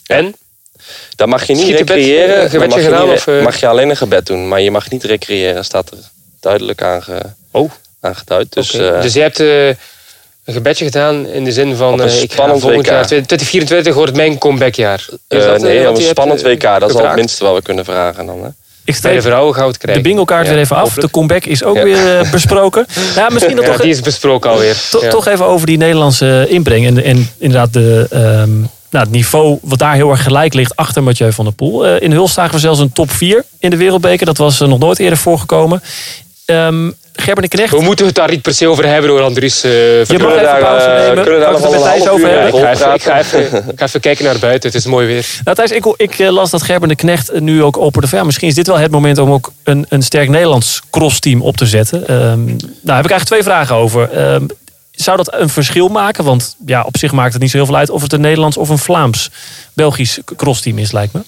en? 0.07 0.35
daar 1.17 1.29
mag 1.29 1.47
je 1.47 1.55
niet 1.55 1.77
recreëren. 1.77 2.59
mag 2.69 2.75
je, 2.75 2.85
gedaan, 2.85 3.09
niet, 3.09 3.15
of, 3.15 3.27
mag 3.43 3.61
je 3.61 3.67
alleen 3.67 3.91
een 3.91 3.97
gebed 3.97 4.27
doen, 4.27 4.49
maar 4.49 4.61
je 4.61 4.71
mag 4.71 4.91
niet 4.91 5.05
recreëren. 5.05 5.65
Staat 5.65 5.91
er 5.91 5.99
duidelijk 6.41 6.83
aan, 6.83 7.03
ge, 7.03 7.23
Oh, 7.57 7.71
aangeduid. 8.01 8.53
Dus, 8.53 8.75
eh, 8.75 9.01
dus 9.03 9.13
jij 9.13 9.23
hebt 9.23 9.41
eh, 9.41 9.67
een 10.45 10.55
gebedje 10.55 10.85
gedaan 10.85 11.27
in 11.27 11.45
de 11.45 11.53
zin 11.53 11.77
van... 11.77 12.03
Eh, 12.03 12.23
ik 12.23 12.29
ga 12.31 12.35
spannend 12.35 12.61
volgend 12.61 12.87
WK. 12.87 12.93
jaar, 12.93 13.05
2024 13.07 13.95
wordt 13.95 14.17
mijn 14.17 14.39
comebackjaar. 14.39 15.07
Eh, 15.29 15.41
dat, 15.41 15.57
eh, 15.57 15.63
nee, 15.63 15.79
je 15.81 15.87
een 15.87 16.01
spannend 16.03 16.43
eh, 16.43 16.53
WK. 16.53 16.81
Dat 16.81 16.91
is 16.91 16.97
al 16.97 17.07
het 17.07 17.15
minste 17.15 17.45
wat 17.45 17.55
we 17.55 17.63
kunnen 17.63 17.85
vragen 17.85 18.27
dan. 18.27 18.43
Hè? 18.43 18.49
Ik 18.85 18.99
Bij 19.03 19.15
de 19.15 19.23
vrouwen 19.23 19.55
goud 19.55 19.73
de 19.73 19.79
krijgen. 19.79 20.03
bingo-kaart 20.03 20.47
Ja, 20.47 20.53
weer 20.53 20.61
even 20.61 20.77
af. 20.77 20.83
hopelijk. 20.83 21.07
De 21.07 21.13
comeback 21.19 21.45
is 21.45 21.65
ook 21.65 21.77
Ja. 21.77 21.83
weer 21.83 22.19
eh, 22.19 22.31
besproken. 22.31 22.87
Ja, 23.17 23.29
misschien 23.31 23.57
Ja, 23.57 23.63
toch, 23.63 23.81
die 23.81 23.91
is 23.91 24.01
besproken 24.01 24.51
alweer. 24.51 24.77
to- 24.91 25.09
toch 25.09 25.27
even 25.27 25.47
over 25.47 25.67
die 25.67 25.77
Nederlandse 25.77 26.47
inbreng. 26.49 26.87
En, 26.87 27.05
en 27.05 27.31
inderdaad 27.39 27.73
de, 27.73 28.07
ehm, 28.11 28.59
nou, 28.91 29.05
het 29.05 29.11
niveau 29.11 29.59
wat 29.63 29.79
daar 29.79 29.95
heel 29.95 30.11
erg 30.11 30.23
gelijk 30.23 30.55
ligt 30.55 30.77
achter 30.77 31.03
Mathieu 31.03 31.33
van 31.33 31.45
der 31.45 31.55
Poel. 31.55 31.87
Eh, 31.87 32.01
in 32.03 32.13
Huls 32.13 32.33
zagen 32.33 32.55
we 32.55 32.61
zelfs 32.61 32.81
een 32.81 32.93
top 32.93 33.11
4 33.11 33.45
in 33.59 33.71
de 33.71 33.77
wereldbeker. 33.77 34.27
Dat 34.27 34.37
was 34.37 34.61
eh, 34.61 34.69
nog 34.69 34.79
nooit 34.79 34.99
eerder 34.99 35.19
voorgekomen. 35.19 35.83
Ehm 36.45 36.91
Gerben 37.17 37.43
de 37.43 37.49
Knecht, 37.49 37.71
We 37.71 37.81
moeten 37.83 38.07
het 38.07 38.15
daar 38.15 38.31
niet 38.31 38.43
per 38.43 38.55
se 38.55 38.67
over 38.67 38.87
hebben 38.87 39.11
hoor, 39.11 39.21
Andries. 39.23 39.65
eh, 39.65 39.71
je 39.73 39.97
mag 39.99 40.07
verdorie. 40.07 40.35
even 40.35 40.45
daar, 40.45 40.61
pauze 40.61 40.87
eh, 40.87 41.09
nemen. 41.09 41.25
kunnen 41.25 41.41
nog 41.41 41.63
het 41.63 41.71
met 41.71 41.83
Thijs 41.83 41.99
half 41.99 42.09
over 42.09 42.29
hebben? 42.29 42.47
ik, 42.49 42.55
ga 42.61 42.71
even, 42.71 42.95
ik, 42.95 43.01
praten. 43.03 43.25
ga 43.25 43.45
even, 43.45 43.57
ik 43.69 43.79
ga 43.79 43.85
even 43.85 44.01
kijken 44.01 44.25
naar 44.25 44.39
buiten, 44.39 44.71
het 44.71 44.79
is 44.79 44.87
mooi 44.87 45.07
weer. 45.07 45.27
Nou, 45.45 45.57
Thijs, 45.57 45.71
ik, 45.71 45.85
ik 45.97 46.19
eh, 46.19 46.31
las 46.31 46.51
dat 46.51 46.63
Gerben 46.63 46.89
de 46.89 46.95
Knecht 46.97 47.41
nu 47.41 47.63
ook 47.63 47.77
opperde 47.77 48.09
van... 48.09 48.19
Ja, 48.19 48.25
misschien 48.25 48.49
is 48.49 48.55
dit 48.55 48.67
wel 48.67 48.79
het 48.79 48.91
moment 48.91 49.19
om 49.19 49.31
ook 49.31 49.53
een, 49.65 49.87
een 49.89 50.03
sterk 50.03 50.29
Nederlands 50.29 50.81
crossteam 50.91 51.43
op 51.43 51.57
te 51.57 51.67
zetten. 51.67 52.07
Ehm, 52.09 52.45
nou, 52.45 52.57
daar 52.83 52.97
heb 52.97 53.05
ik 53.05 53.11
eigenlijk 53.11 53.25
twee 53.25 53.43
vragen 53.43 53.77
over. 53.77 54.11
Ehm, 54.11 54.47
zou 54.91 55.17
dat 55.17 55.35
een 55.35 55.49
verschil 55.49 55.89
maken? 55.89 56.25
Want 56.25 56.57
ja, 56.67 56.83
op 56.83 56.97
zich 56.97 57.13
maakt 57.13 57.33
het 57.33 57.43
niet 57.43 57.51
zo 57.51 57.57
heel 57.57 57.67
veel 57.67 57.77
uit... 57.77 57.91
of 57.91 58.03
het 58.03 58.13
een 58.13 58.21
Nederlands 58.21 58.57
of 58.57 58.69
een 58.69 58.79
Vlaams-Belgisch 58.79 60.19
crossteam 60.37 60.79
is, 60.79 60.93
lijkt 60.93 61.13
me. 61.13 61.21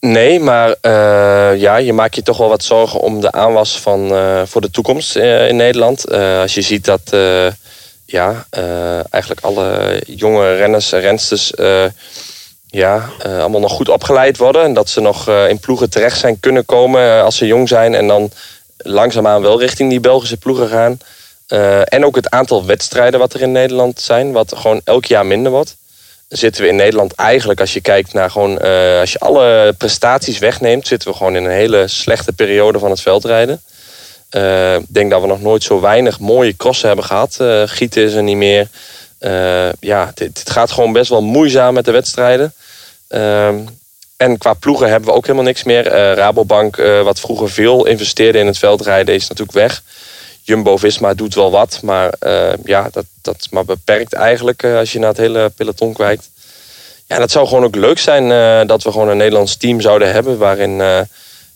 Nee, 0.00 0.40
maar 0.40 0.76
eh, 0.80 1.60
ja, 1.60 1.76
je 1.76 1.92
maakt 1.92 2.14
je 2.14 2.22
toch 2.22 2.36
wel 2.36 2.48
wat 2.48 2.62
zorgen 2.62 3.00
om 3.00 3.20
de 3.20 3.32
aanwas 3.32 3.78
van, 3.78 4.14
eh, 4.14 4.42
voor 4.44 4.60
de 4.60 4.70
toekomst 4.70 5.16
eh, 5.16 5.48
in 5.48 5.56
Nederland. 5.56 6.10
Als 6.40 6.54
je 6.54 6.62
ziet 6.62 6.84
dat 6.84 7.16
ja, 8.04 8.46
eigenlijk 9.10 9.40
alle 9.40 10.00
jonge 10.06 10.56
renners 10.56 10.92
en 10.92 11.00
rensters 11.00 11.52
ja, 12.70 13.10
allemaal 13.22 13.60
nog 13.60 13.72
goed 13.72 13.88
opgeleid 13.88 14.36
worden. 14.36 14.62
En 14.62 14.74
dat 14.74 14.88
ze 14.88 15.00
nog 15.00 15.28
in 15.28 15.58
ploegen 15.58 15.90
terecht 15.90 16.18
zijn 16.18 16.40
kunnen 16.40 16.64
komen 16.64 17.22
als 17.22 17.36
ze 17.36 17.46
jong 17.46 17.68
zijn. 17.68 17.94
En 17.94 18.06
dan 18.06 18.30
langzaamaan 18.76 19.42
wel 19.42 19.60
richting 19.60 19.90
die 19.90 20.00
Belgische 20.00 20.36
ploegen 20.36 20.68
gaan. 20.68 20.98
En 21.84 22.04
ook 22.04 22.16
het 22.16 22.30
aantal 22.30 22.66
wedstrijden 22.66 23.20
wat 23.20 23.34
er 23.34 23.42
in 23.42 23.52
Nederland 23.52 24.00
zijn, 24.00 24.32
wat 24.32 24.54
gewoon 24.56 24.80
elk 24.84 25.04
jaar 25.04 25.26
minder 25.26 25.52
wordt 25.52 25.76
zitten 26.28 26.62
we 26.62 26.68
in 26.68 26.76
Nederland 26.76 27.12
eigenlijk, 27.12 27.60
als 27.60 27.72
je 27.72 27.80
kijkt 27.80 28.12
naar 28.12 28.30
gewoon, 28.30 28.58
eh, 28.58 29.00
als 29.00 29.12
je 29.12 29.18
alle 29.18 29.74
prestaties 29.78 30.38
wegneemt, 30.38 30.86
zitten 30.86 31.10
we 31.10 31.16
gewoon 31.16 31.36
in 31.36 31.44
een 31.44 31.50
hele 31.50 31.88
slechte 31.88 32.32
periode 32.32 32.78
van 32.78 32.90
het 32.90 33.00
veldrijden. 33.00 33.62
Eh, 34.28 34.74
Ik 34.74 34.86
denk 34.88 35.10
dat 35.10 35.20
we 35.20 35.26
nog 35.26 35.40
nooit 35.40 35.62
zo 35.62 35.80
weinig 35.80 36.18
mooie 36.18 36.56
crossen 36.56 36.86
hebben 36.86 37.04
gehad. 37.04 37.36
Eh, 37.40 37.62
gieten 37.66 38.02
is 38.02 38.14
er 38.14 38.22
niet 38.22 38.36
meer. 38.36 38.68
Ja, 39.80 40.10
dit, 40.14 40.38
het 40.38 40.50
gaat 40.50 40.70
gewoon 40.70 40.92
best 40.92 41.10
wel 41.10 41.22
moeizaam 41.22 41.74
met 41.74 41.84
de 41.84 41.90
wedstrijden. 41.90 42.54
Ehm, 43.08 43.56
en 44.16 44.38
qua 44.38 44.52
ploegen 44.52 44.88
hebben 44.90 45.08
we 45.08 45.14
ook 45.14 45.22
helemaal 45.22 45.44
niks 45.46 45.62
meer. 45.62 45.84
Rabobank, 46.14 46.76
wat 47.02 47.20
vroeger 47.20 47.50
veel 47.50 47.86
investeerde 47.86 48.38
in 48.38 48.46
het 48.46 48.58
veldrijden, 48.58 49.14
is 49.14 49.28
natuurlijk 49.28 49.58
weg. 49.58 49.82
Jumbo-Visma 50.48 51.14
doet 51.14 51.34
wel 51.34 51.50
wat, 51.50 51.80
maar 51.82 52.12
eh, 52.18 52.52
ja, 52.64 52.88
dat, 52.92 53.04
dat 53.22 53.36
is 53.38 53.48
maar 53.48 53.64
beperkt 53.64 54.12
eigenlijk 54.12 54.62
eh, 54.62 54.76
als 54.76 54.92
je 54.92 54.98
naar 54.98 55.08
het 55.08 55.18
hele 55.18 55.52
peloton 55.56 55.92
kijkt. 55.94 56.30
Ja, 57.06 57.18
dat 57.18 57.30
zou 57.30 57.46
gewoon 57.46 57.64
ook 57.64 57.76
leuk 57.76 57.98
zijn 57.98 58.32
eh, 58.32 58.68
dat 58.68 58.82
we 58.82 58.92
gewoon 58.92 59.08
een 59.08 59.16
Nederlands 59.16 59.56
team 59.56 59.80
zouden 59.80 60.12
hebben 60.12 60.38
waarin 60.38 60.76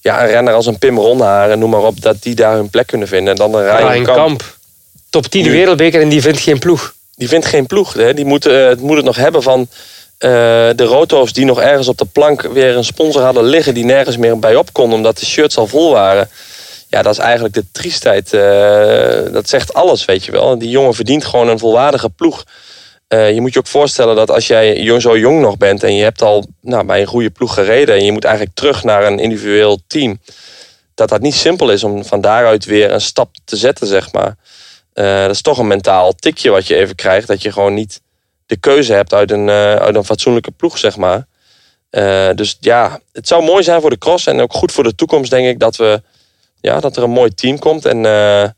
ja, 0.01 0.22
een 0.22 0.28
renner 0.28 0.55
als 0.55 0.66
een 0.66 0.78
Pim 0.78 0.99
Ronhaar, 0.99 1.59
noem 1.59 1.70
maar 1.70 1.82
op, 1.82 2.01
dat 2.01 2.22
die 2.22 2.34
daar 2.34 2.55
hun 2.55 2.70
plek 2.70 2.86
kunnen 2.86 3.09
vinden. 3.09 3.30
En 3.30 3.38
dan 3.38 3.55
een 3.55 3.76
Ryan, 3.76 3.90
Ryan 3.90 4.05
Kamp. 4.05 4.16
Kamp. 4.16 4.57
Top 5.11 5.26
10 5.26 5.43
Nu. 5.43 5.51
wereldbeker 5.51 6.01
en 6.01 6.09
die 6.09 6.22
vindt 6.22 6.40
geen 6.40 6.59
ploeg. 6.59 6.95
Die 7.16 7.28
vindt 7.28 7.47
geen 7.47 7.66
ploeg. 7.66 7.93
Hè. 7.93 8.14
Die 8.14 8.24
moet, 8.24 8.45
het 8.45 8.80
moet 8.80 8.97
het 8.97 9.05
nog 9.05 9.16
hebben 9.16 9.43
van 9.43 9.68
de 10.18 10.84
roto's 10.84 11.32
die 11.32 11.45
nog 11.45 11.61
ergens 11.61 11.88
op 11.88 11.99
de 11.99 12.05
plank 12.05 12.43
weer 12.43 12.76
een 12.76 12.84
sponsor 12.84 13.22
hadden 13.22 13.45
liggen 13.45 13.74
die 13.74 13.84
nergens 13.84 14.16
meer 14.16 14.38
bij 14.38 14.57
op 14.57 14.72
kon 14.72 14.93
omdat 14.93 15.18
de 15.18 15.26
shirts 15.26 15.57
al 15.57 15.66
vol 15.66 15.93
waren. 15.93 16.28
Ja, 16.93 17.03
dat 17.03 17.12
is 17.12 17.18
eigenlijk 17.18 17.55
de 17.55 17.64
triestheid. 17.72 18.32
eh, 18.32 19.32
dat 19.32 19.49
zegt 19.49 19.74
alles, 19.74 20.05
weet 20.05 20.24
je 20.24 20.32
wel. 20.32 20.59
Die 20.59 20.68
jongen 20.68 20.95
verdient 20.95 21.24
gewoon 21.24 21.49
een 21.49 21.59
volwaardige 21.59 22.11
ploeg. 22.11 22.45
Eh, 23.09 23.34
je 23.34 23.40
moet 23.40 23.53
je 23.53 23.59
ook 23.59 23.66
voorstellen 23.66 24.16
dat 24.16 24.30
als 24.30 24.47
jij 24.47 25.01
zo 25.01 25.18
jong 25.18 25.40
nog 25.40 25.57
bent 25.57 25.82
en 25.82 25.95
je 25.95 26.03
hebt 26.03 26.22
al 26.22 26.47
nou, 26.61 26.84
bij 26.84 27.01
een 27.01 27.07
goede 27.07 27.30
ploeg 27.30 27.55
gereden 27.55 27.95
en 27.95 28.05
je 28.05 28.12
moet 28.12 28.24
eigenlijk 28.24 28.57
terug 28.57 28.84
naar 28.84 29.07
een 29.07 29.18
individueel 29.18 29.78
team, 29.86 30.20
dat 30.95 31.09
dat 31.09 31.20
niet 31.20 31.34
simpel 31.34 31.70
is 31.70 31.84
om 31.84 32.05
van 32.05 32.20
daaruit 32.20 32.64
weer 32.64 32.90
een 32.90 33.01
stap 33.01 33.30
te 33.45 33.57
zetten, 33.57 33.86
zeg 33.86 34.12
maar. 34.12 34.36
Eh, 34.93 35.22
dat 35.22 35.30
is 35.30 35.43
toch 35.43 35.59
een 35.59 35.66
mentaal 35.66 36.12
tikje 36.12 36.51
wat 36.51 36.66
je 36.66 36.76
even 36.76 36.95
krijgt, 36.95 37.26
dat 37.26 37.43
je 37.43 37.53
gewoon 37.53 37.74
niet 37.74 38.01
de 38.47 38.57
keuze 38.57 38.93
hebt 38.93 39.14
uit 39.14 39.30
een, 39.30 39.51
uit 39.51 39.95
een 39.95 40.05
fatsoenlijke 40.05 40.51
ploeg, 40.51 40.78
zeg 40.78 40.97
maar. 40.97 41.26
Dus 42.34 42.57
ja, 42.61 43.01
het 43.12 43.28
zou 43.28 43.45
mooi 43.45 43.62
zijn 43.62 43.80
voor 43.80 43.90
de 43.90 43.99
cross 43.99 44.26
en 44.26 44.40
ook 44.40 44.53
goed 44.53 44.72
voor 44.72 44.84
de 44.84 44.95
toekomst, 44.95 45.30
denk 45.30 45.47
ik, 45.47 45.59
dat, 45.59 45.76
we, 45.76 46.03
ja, 46.62 46.80
dat 46.80 46.96
er 46.96 47.02
een 47.02 47.10
mooi 47.10 47.34
team 47.34 47.58
komt. 47.58 47.84
En 47.84 48.06
eh, 48.06 48.48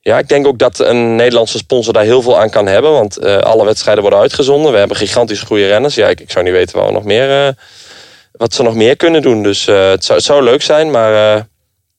ja, 0.00 0.18
ik 0.18 0.28
denk 0.28 0.46
ook 0.46 0.58
dat 0.58 0.78
een 0.78 1.16
Nederlandse 1.16 1.58
sponsor 1.58 1.92
daar 1.92 2.04
heel 2.04 2.22
veel 2.22 2.40
aan 2.40 2.50
kan 2.50 2.66
hebben, 2.66 2.90
want 2.90 3.16
eh, 3.16 3.36
alle 3.36 3.64
wedstrijden 3.64 4.02
worden 4.02 4.20
uitgezonden. 4.20 4.72
We 4.72 4.78
hebben 4.78 4.96
gigantisch 4.96 5.40
goede 5.40 5.66
renners. 5.66 5.94
Ja, 5.94 6.08
ik, 6.08 6.20
ik 6.20 6.30
zou 6.30 6.44
niet 6.44 6.54
weten 6.54 6.76
waar 6.76 6.86
we 6.86 6.92
nog 6.92 7.04
meer, 7.04 7.46
eh, 7.46 7.52
wat 8.32 8.54
ze 8.54 8.62
nog 8.62 8.74
meer 8.74 8.96
kunnen 8.96 9.22
doen. 9.22 9.42
Dus 9.42 9.66
het, 9.66 10.04
zou, 10.04 10.18
het 10.18 10.26
zou 10.26 10.42
leuk 10.42 10.62
zijn, 10.62 10.90
maar 10.90 11.46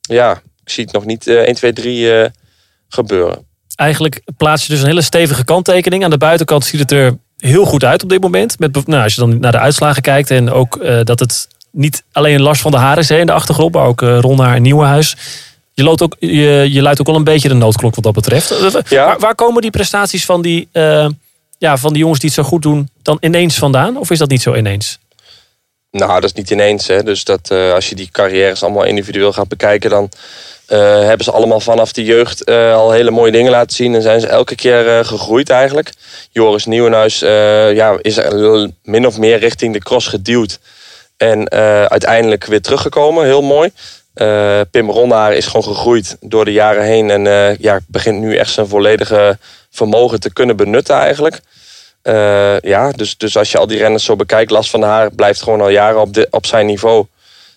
ja, 0.01 0.41
ik 0.63 0.69
zie 0.69 0.83
het 0.83 0.93
nog 0.93 1.05
niet 1.05 1.27
eh 1.27 1.35
1, 1.35 1.55
2, 1.55 1.73
3 1.73 2.13
eh, 2.13 2.29
gebeuren. 2.89 3.45
Eigenlijk 3.75 4.21
plaats 4.37 4.65
je 4.65 4.73
dus 4.73 4.81
een 4.81 4.87
hele 4.87 5.01
stevige 5.01 5.43
kanttekening. 5.43 6.03
Aan 6.03 6.09
de 6.09 6.17
buitenkant 6.17 6.65
ziet 6.65 6.79
het 6.79 6.91
er 6.91 7.17
heel 7.37 7.65
goed 7.65 7.83
uit 7.83 8.03
op 8.03 8.09
dit 8.09 8.21
moment. 8.21 8.59
Met, 8.59 8.87
nou, 8.87 9.03
als 9.03 9.15
je 9.15 9.21
dan 9.21 9.39
naar 9.39 9.51
de 9.51 9.59
uitslagen 9.59 10.01
kijkt 10.01 10.31
en 10.31 10.51
ook 10.51 10.85
dat 11.03 11.19
het 11.19 11.47
niet 11.75 12.03
alleen 12.11 12.41
Lars 12.41 12.61
van 12.61 12.71
der 12.71 12.79
Haar 12.79 12.97
is 12.97 13.09
hè, 13.09 13.17
in 13.19 13.25
de 13.25 13.31
achtergrond, 13.31 13.73
maar 13.73 13.85
ook 13.85 14.01
uh, 14.01 14.19
Ron 14.19 14.37
naar 14.37 14.59
Nieuwenhuis. 14.59 15.15
Je, 15.73 15.83
loopt 15.83 16.01
ook, 16.01 16.15
je, 16.19 16.67
je 16.71 16.81
luidt 16.81 16.99
ook 16.99 17.07
wel 17.07 17.15
een 17.15 17.23
beetje 17.23 17.47
de 17.47 17.53
noodklok 17.53 17.95
wat 17.95 18.03
dat 18.03 18.13
betreft. 18.13 18.51
Eh, 18.51 18.73
Ja. 18.89 19.05
Waar, 19.05 19.19
waar 19.19 19.35
komen 19.35 19.61
die 19.61 19.71
prestaties 19.71 20.25
van 20.25 20.41
die, 20.41 20.67
eh, 20.71 21.07
ja, 21.57 21.77
van 21.77 21.93
die 21.93 22.01
jongens 22.01 22.19
die 22.19 22.29
het 22.29 22.39
zo 22.39 22.45
goed 22.45 22.61
doen 22.61 22.89
dan 23.01 23.17
ineens 23.19 23.57
vandaan? 23.57 23.97
Of 23.97 24.11
is 24.11 24.17
dat 24.17 24.29
niet 24.29 24.41
zo 24.41 24.55
ineens? 24.55 24.99
Nou, 25.91 26.13
dat 26.13 26.23
is 26.23 26.33
niet 26.33 26.49
ineens. 26.49 26.87
Hè. 26.87 27.03
Dus 27.03 27.23
dat, 27.23 27.49
eh, 27.51 27.73
als 27.73 27.89
je 27.89 27.95
die 27.95 28.09
carrières 28.11 28.63
allemaal 28.63 28.83
individueel 28.83 29.33
gaat 29.33 29.47
bekijken, 29.47 29.89
dan 29.89 30.09
eh, 30.65 30.79
hebben 30.79 31.23
ze 31.25 31.31
allemaal 31.31 31.59
vanaf 31.59 31.91
de 31.91 32.03
jeugd 32.03 32.43
eh, 32.43 32.73
al 32.73 32.91
hele 32.91 33.11
mooie 33.11 33.31
dingen 33.31 33.51
laten 33.51 33.75
zien. 33.75 33.95
En 33.95 34.01
zijn 34.01 34.19
ze 34.19 34.27
elke 34.27 34.55
keer 34.55 34.97
eh, 34.97 35.05
gegroeid 35.05 35.49
eigenlijk. 35.49 35.91
Joris 36.31 36.65
Nieuwenhuis 36.65 37.21
eh, 37.21 37.73
ja, 37.73 37.97
is 38.01 38.19
min 38.83 39.07
of 39.07 39.17
meer 39.17 39.39
richting 39.39 39.73
de 39.73 39.79
cross 39.79 40.07
geduwd. 40.07 40.59
En 41.17 41.47
eh, 41.47 41.85
uiteindelijk 41.85 42.45
weer 42.45 42.61
teruggekomen. 42.61 43.25
Heel 43.25 43.41
mooi. 43.41 43.71
Eh, 44.13 44.61
Pim 44.71 44.89
Ronnaar 44.89 45.33
is 45.33 45.45
gewoon 45.45 45.63
gegroeid 45.63 46.17
door 46.21 46.45
de 46.45 46.51
jaren 46.51 46.83
heen. 46.83 47.09
En 47.09 47.27
eh, 47.27 47.57
ja, 47.57 47.79
begint 47.87 48.19
nu 48.19 48.35
echt 48.37 48.51
zijn 48.51 48.67
volledige 48.67 49.37
vermogen 49.71 50.19
te 50.19 50.33
kunnen 50.33 50.55
benutten 50.55 50.95
eigenlijk. 50.95 51.41
Ja, 52.61 52.91
dus, 52.91 53.17
dus 53.17 53.37
als 53.37 53.51
je 53.51 53.57
al 53.57 53.67
die 53.67 53.77
renners 53.77 54.03
zo 54.03 54.15
bekijkt, 54.15 54.51
Last 54.51 54.69
van 54.69 54.81
Haar 54.81 55.11
blijft 55.11 55.41
gewoon 55.41 55.61
al 55.61 55.69
jaren 55.69 56.01
op, 56.01 56.13
de, 56.13 56.27
op 56.29 56.45
zijn 56.45 56.65
niveau. 56.65 57.05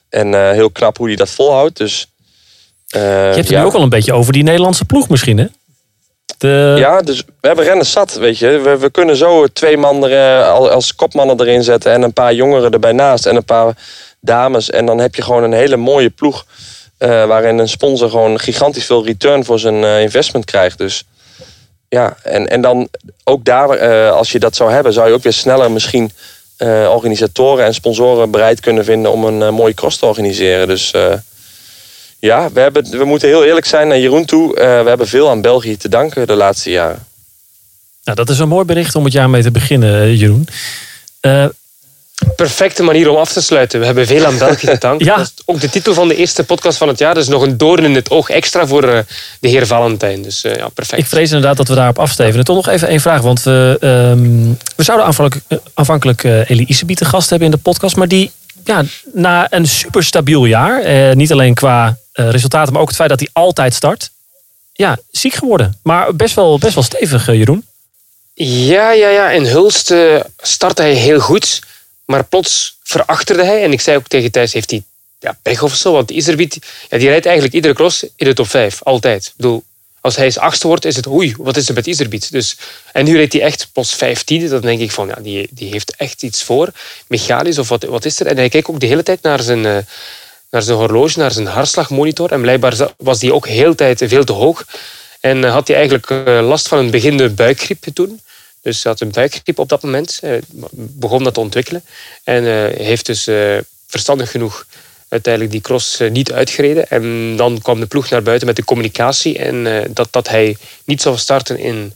En 0.08 0.52
heel 0.52 0.70
knap 0.70 0.96
hoe 0.96 1.06
hij 1.06 1.16
dat 1.16 1.30
volhoudt. 1.30 1.76
Dus, 1.76 2.06
Je 2.86 2.98
hebt 2.98 3.36
het 3.36 3.48
ja. 3.48 3.60
nu 3.60 3.66
ook 3.66 3.74
al 3.74 3.82
een 3.82 3.88
beetje 3.88 4.12
over 4.12 4.32
die 4.32 4.42
Nederlandse 4.42 4.84
ploeg 4.84 5.08
misschien, 5.08 5.38
hè? 5.38 5.46
Ja, 6.78 7.00
dus 7.00 7.22
we 7.40 7.46
hebben 7.46 7.64
renners 7.64 7.92
zat, 7.92 8.14
weet 8.14 8.38
je. 8.38 8.48
We, 8.58 8.76
we 8.78 8.90
kunnen 8.90 9.16
zo 9.16 9.46
twee 9.46 9.76
man 9.76 10.04
er, 10.04 10.40
eh, 10.40 10.50
al- 10.50 10.70
als 10.70 10.94
kopmannen 10.94 11.40
erin 11.40 11.62
zetten... 11.62 11.92
en 11.92 12.02
een 12.02 12.12
paar 12.12 12.34
jongeren 12.34 12.72
erbij 12.72 12.92
naast 12.92 13.26
en 13.26 13.36
een 13.36 13.44
paar 13.44 13.76
dames. 14.20 14.70
En 14.70 14.86
dan 14.86 14.98
heb 14.98 15.14
je 15.14 15.22
gewoon 15.22 15.42
een 15.42 15.52
hele 15.52 15.76
mooie 15.76 16.10
ploeg... 16.10 16.46
eh, 16.98 17.26
waarin 17.26 17.58
een 17.58 17.68
sponsor 17.68 18.10
gewoon 18.10 18.38
gigantisch 18.38 18.86
veel 18.86 19.04
return 19.04 19.44
voor 19.44 19.58
zijn 19.58 19.84
eh, 19.84 20.00
investment 20.02 20.44
krijgt. 20.44 20.78
Dus 20.78 21.04
ja, 21.88 22.16
en, 22.22 22.48
en 22.48 22.60
dan 22.60 22.88
ook 23.24 23.44
daar, 23.44 23.80
als 24.10 24.32
je 24.32 24.38
dat 24.38 24.56
zou 24.56 24.72
hebben... 24.72 24.92
zou 24.92 25.08
je 25.08 25.14
ook 25.14 25.22
weer 25.22 25.32
sneller 25.32 25.70
misschien 25.70 26.12
organisatoren 26.88 27.64
en 27.64 27.74
sponsoren 27.74 28.30
bereid 28.30 28.60
kunnen 28.60 28.84
vinden... 28.84 29.12
om 29.12 29.24
een 29.24 29.54
mooie 29.54 29.74
cross 29.74 29.98
te 29.98 30.06
organiseren. 30.06 30.68
Dus... 30.68 30.92
ja, 32.18 32.50
we, 32.52 32.60
hebben, 32.60 32.90
we 32.98 33.04
moeten 33.04 33.28
heel 33.28 33.44
eerlijk 33.44 33.66
zijn 33.66 33.88
naar 33.88 33.98
Jeroen 33.98 34.24
toe. 34.24 34.56
Eh, 34.56 34.82
we 34.82 34.88
hebben 34.88 35.08
veel 35.08 35.30
aan 35.30 35.40
België 35.40 35.76
te 35.76 35.88
danken 35.88 36.26
de 36.26 36.34
laatste 36.34 36.70
jaren. 36.70 37.06
Nou, 38.04 38.16
dat 38.16 38.28
is 38.28 38.38
een 38.38 38.48
mooi 38.48 38.64
bericht 38.64 38.94
om 38.94 39.04
het 39.04 39.12
jaar 39.12 39.30
mee 39.30 39.42
te 39.42 39.50
beginnen, 39.50 40.02
eh, 40.02 40.20
Jeroen. 40.20 40.48
Eh, 41.20 41.44
Perfecte 42.36 42.82
manier 42.82 43.08
om 43.10 43.16
af 43.16 43.32
te 43.32 43.42
sluiten. 43.42 43.80
We 43.80 43.86
hebben 43.86 44.06
veel 44.06 44.24
aan 44.26 44.38
België 44.38 44.66
te 44.66 44.76
danken. 44.78 45.06
Ja. 45.10 45.16
Dat 45.16 45.26
is 45.36 45.42
ook 45.44 45.60
de 45.60 45.70
titel 45.70 45.94
van 45.94 46.08
de 46.08 46.16
eerste 46.16 46.44
podcast 46.44 46.78
van 46.78 46.88
het 46.88 46.98
jaar. 46.98 47.14
Dus 47.14 47.28
nog 47.28 47.42
een 47.42 47.56
doorn 47.56 47.84
in 47.84 47.94
het 47.94 48.10
oog 48.10 48.28
extra 48.28 48.66
voor 48.66 48.82
eh, 48.88 48.98
de 49.40 49.48
heer 49.48 49.66
Valentijn. 49.66 50.22
Dus 50.22 50.44
eh, 50.44 50.54
ja, 50.56 50.68
perfect. 50.68 51.02
ik 51.02 51.06
vrees 51.08 51.28
inderdaad 51.30 51.56
dat 51.56 51.68
we 51.68 51.74
daarop 51.74 51.98
afstevenen. 51.98 52.44
Toch 52.44 52.56
nog 52.56 52.68
even 52.68 52.88
één 52.88 53.00
vraag. 53.00 53.20
Want 53.20 53.42
we, 53.42 53.76
ehm, 53.80 54.48
we 54.76 54.82
zouden 54.82 55.06
aanvankelijk, 55.06 55.62
aanvankelijk 55.74 56.24
eh, 56.24 56.50
Elie 56.50 56.66
Isebi 56.66 56.94
te 56.94 57.04
gast 57.04 57.30
hebben 57.30 57.48
in 57.48 57.54
de 57.54 57.60
podcast. 57.62 57.96
Maar 57.96 58.08
die, 58.08 58.30
ja, 58.64 58.82
na 59.12 59.46
een 59.50 59.66
super 59.66 60.04
stabiel 60.04 60.44
jaar. 60.44 60.80
eh, 60.82 61.14
niet 61.14 61.32
alleen 61.32 61.54
qua 61.54 61.96
resultaten, 62.22 62.72
maar 62.72 62.82
ook 62.82 62.88
het 62.88 62.96
feit 62.96 63.08
dat 63.08 63.20
hij 63.20 63.28
altijd 63.32 63.74
start. 63.74 64.10
Ja, 64.72 64.98
ziek 65.10 65.34
geworden. 65.34 65.78
Maar 65.82 66.16
best 66.16 66.34
wel, 66.34 66.58
best 66.58 66.74
wel 66.74 66.82
stevig, 66.82 67.28
eh, 67.28 67.34
Jeroen. 67.34 67.66
Ja, 68.34 68.92
ja, 68.92 69.08
ja. 69.08 69.30
In 69.30 69.46
Hulst 69.46 69.90
eh, 69.90 70.20
startte 70.36 70.82
hij 70.82 70.94
heel 70.94 71.20
goed. 71.20 71.60
Maar 72.04 72.24
plots 72.24 72.76
verachterde 72.82 73.44
hij. 73.44 73.62
En 73.62 73.72
ik 73.72 73.80
zei 73.80 73.96
ook 73.96 74.08
tegen 74.08 74.30
Thijs, 74.30 74.52
heeft 74.52 74.70
hij 74.70 74.82
ja, 75.18 75.38
pech 75.42 75.62
of 75.62 75.74
zo? 75.74 75.92
Want 75.92 76.10
Iserbiet, 76.10 76.58
ja, 76.88 76.98
die 76.98 77.08
rijdt 77.08 77.26
eigenlijk 77.26 77.54
iedere 77.54 77.74
cross 77.74 78.02
in 78.16 78.26
de 78.26 78.34
top 78.34 78.48
5. 78.48 78.82
Altijd. 78.82 79.26
Ik 79.26 79.32
bedoel, 79.36 79.64
als 80.00 80.16
hij 80.16 80.24
eens 80.24 80.38
achtste 80.38 80.66
wordt, 80.66 80.84
is 80.84 80.96
het 80.96 81.06
oei, 81.06 81.34
wat 81.38 81.56
is 81.56 81.68
er 81.68 81.74
met 81.74 81.86
Iserbiet? 81.86 82.30
Dus, 82.32 82.56
en 82.92 83.04
nu 83.04 83.16
rijdt 83.16 83.32
hij 83.32 83.42
echt 83.42 83.68
plots 83.72 83.94
15. 83.94 84.48
Dan 84.48 84.60
denk 84.60 84.80
ik 84.80 84.90
van, 84.90 85.08
ja, 85.08 85.18
die, 85.20 85.48
die 85.50 85.70
heeft 85.70 85.96
echt 85.96 86.22
iets 86.22 86.42
voor. 86.42 86.70
Mechanisch 87.06 87.58
of 87.58 87.68
wat, 87.68 87.84
wat 87.84 88.04
is 88.04 88.20
er? 88.20 88.26
En 88.26 88.36
hij 88.36 88.48
kijkt 88.48 88.68
ook 88.68 88.80
de 88.80 88.86
hele 88.86 89.02
tijd 89.02 89.22
naar 89.22 89.42
zijn, 89.42 89.66
eh, 89.66 89.76
naar 90.50 90.62
zijn 90.62 90.76
horloge, 90.76 91.18
naar 91.18 91.32
zijn 91.32 91.46
hartslagmonitor. 91.46 92.32
En 92.32 92.40
blijkbaar 92.40 92.90
was 92.96 93.18
die 93.18 93.34
ook 93.34 93.46
heel 93.46 93.74
tijd 93.74 94.02
veel 94.06 94.24
te 94.24 94.32
hoog. 94.32 94.64
En 95.20 95.44
eh, 95.44 95.52
had 95.52 95.68
hij 95.68 95.76
eigenlijk 95.76 96.10
eh, 96.10 96.46
last 96.46 96.68
van 96.68 96.78
een 96.78 96.90
beginnende 96.90 97.34
buikgriep 97.34 97.84
toen. 97.94 98.20
Dus 98.62 98.82
hij 98.82 98.92
had 98.92 99.00
een 99.00 99.10
buikgriep 99.10 99.58
op 99.58 99.68
dat 99.68 99.82
moment. 99.82 100.18
eh, 100.22 100.32
begon 100.72 101.24
dat 101.24 101.34
te 101.34 101.40
ontwikkelen. 101.40 101.84
En 102.24 102.44
heeft 102.76 103.06
dus 103.06 103.28
verstandig 103.86 104.30
genoeg 104.30 104.66
uiteindelijk 105.08 105.52
die 105.52 105.62
cross 105.62 105.98
niet 106.10 106.32
uitgereden. 106.32 106.88
En 106.88 107.36
dan 107.36 107.60
kwam 107.62 107.80
de 107.80 107.86
ploeg 107.86 108.08
naar 108.08 108.22
buiten 108.22 108.46
met 108.46 108.56
de 108.56 108.64
communicatie. 108.64 109.38
En 109.38 109.86
dat, 109.92 110.08
dat 110.10 110.28
hij 110.28 110.56
niet 110.84 111.02
zou 111.02 111.16
starten 111.16 111.58
in 111.58 111.94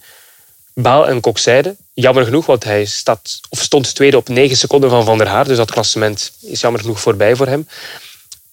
Baal 0.74 1.08
en 1.08 1.20
Kokzijde. 1.20 1.76
Jammer 1.94 2.24
genoeg, 2.24 2.46
want 2.46 2.64
hij 2.64 2.84
staat, 2.84 3.40
of 3.48 3.60
stond 3.60 3.94
tweede 3.94 4.16
op 4.16 4.28
9 4.28 4.56
seconden 4.56 4.90
van 4.90 5.04
Van 5.04 5.18
der 5.18 5.26
Haar. 5.26 5.44
Dus 5.48 5.56
dat 5.56 5.70
klassement 5.70 6.32
is 6.40 6.60
jammer 6.60 6.80
genoeg 6.80 7.00
voorbij 7.00 7.36
voor 7.36 7.46
hem. 7.46 7.66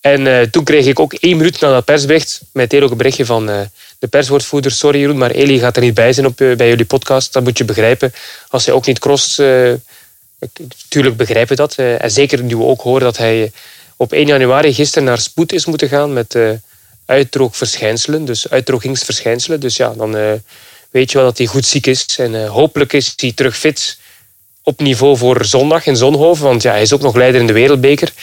En 0.01 0.27
eh, 0.27 0.41
toen 0.41 0.63
kreeg 0.63 0.85
ik 0.85 0.99
ook 0.99 1.13
één 1.13 1.37
minuut 1.37 1.59
na 1.59 1.71
dat 1.71 1.85
persbericht 1.85 2.41
meteen 2.51 2.83
ook 2.83 2.91
een 2.91 2.97
berichtje 2.97 3.25
van 3.25 3.49
eh, 3.49 3.61
de 3.99 4.07
perswoordvoerder. 4.07 4.71
Sorry 4.71 4.99
Jeroen, 4.99 5.17
maar 5.17 5.31
Elie 5.31 5.59
gaat 5.59 5.75
er 5.75 5.81
niet 5.81 5.93
bij 5.93 6.13
zijn 6.13 6.25
op, 6.25 6.41
eh, 6.41 6.55
bij 6.55 6.67
jullie 6.67 6.85
podcast. 6.85 7.33
Dat 7.33 7.43
moet 7.43 7.57
je 7.57 7.65
begrijpen. 7.65 8.13
Als 8.49 8.65
hij 8.65 8.75
ook 8.75 8.85
niet 8.85 8.99
crost, 8.99 9.39
eh, 9.39 9.73
natuurlijk 10.83 11.17
begrijpen 11.17 11.55
we 11.55 11.55
dat. 11.55 11.75
En 11.75 12.11
zeker 12.11 12.43
nu 12.43 12.55
we 12.55 12.63
ook 12.63 12.81
horen 12.81 13.01
dat 13.01 13.17
hij 13.17 13.51
op 13.95 14.13
1 14.13 14.27
januari 14.27 14.73
gisteren 14.73 15.03
naar 15.03 15.19
spoed 15.19 15.53
is 15.53 15.65
moeten 15.65 15.87
gaan 15.87 16.13
met 16.13 16.37
uitdroogverschijnselen. 17.05 18.25
Dus 18.25 18.49
uitdrogingsverschijnselen. 18.49 19.59
Dus 19.59 19.75
ja, 19.75 19.93
dan 19.93 20.11
weet 20.89 21.11
je 21.11 21.17
wel 21.17 21.27
dat 21.27 21.37
hij 21.37 21.47
goed 21.47 21.65
ziek 21.65 21.87
is. 21.87 22.05
En 22.17 22.47
hopelijk 22.47 22.93
is 22.93 23.13
hij 23.15 23.31
terug 23.31 23.57
fit 23.57 23.97
op 24.63 24.79
niveau 24.79 25.17
voor 25.17 25.45
zondag 25.45 25.85
in 25.85 25.95
Zonhoven. 25.95 26.45
Want 26.45 26.61
ja, 26.61 26.71
hij 26.71 26.81
is 26.81 26.93
ook 26.93 27.01
nog 27.01 27.15
leider 27.15 27.41
in 27.41 27.47
de 27.47 27.53
wereldbeker. 27.53 28.13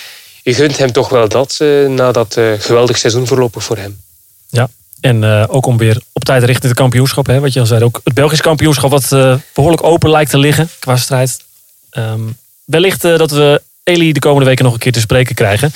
Je 0.47 0.55
gunt 0.55 0.79
hem 0.79 0.93
toch 0.93 1.09
wel 1.09 1.29
dat 1.29 1.57
eh, 1.59 1.87
na 1.89 2.13
dat 2.13 2.37
eh, 2.37 2.53
geweldig 2.59 2.99
seizoen 2.99 3.27
voorlopig 3.27 3.65
voor 3.65 3.77
hem. 3.77 4.01
Ja. 4.49 4.69
En 5.01 5.25
eh, 5.25 5.45
ook 5.49 5.67
om 5.67 5.77
weer 5.77 6.01
op 6.13 6.25
tijd 6.25 6.43
richting 6.43 6.69
het 6.69 6.81
kampioenschap. 6.81 7.27
Hè, 7.27 7.41
wat 7.41 7.53
je 7.53 7.61
al 7.61 7.67
zei, 7.67 7.85
ook 7.85 8.01
het 8.05 8.15
Belgisch 8.15 8.41
kampioenschap 8.41 8.91
wat 8.91 9.13
eh, 9.13 9.35
behoorlijk 9.55 9.83
open 9.83 10.11
lijkt 10.11 10.31
te 10.31 10.39
liggen 10.39 10.69
qua 10.79 10.97
strijd. 10.97 11.45
Ehm, 11.91 12.21
wellicht 12.65 13.03
dat 13.03 13.31
we 13.31 13.63
Elie 13.83 14.13
de 14.13 14.21
komende 14.21 14.47
weken 14.47 14.65
nog 14.65 14.73
een 14.73 14.79
keer 14.79 14.93
te 14.93 15.01
spreken 15.01 15.35
krijgen. 15.35 15.73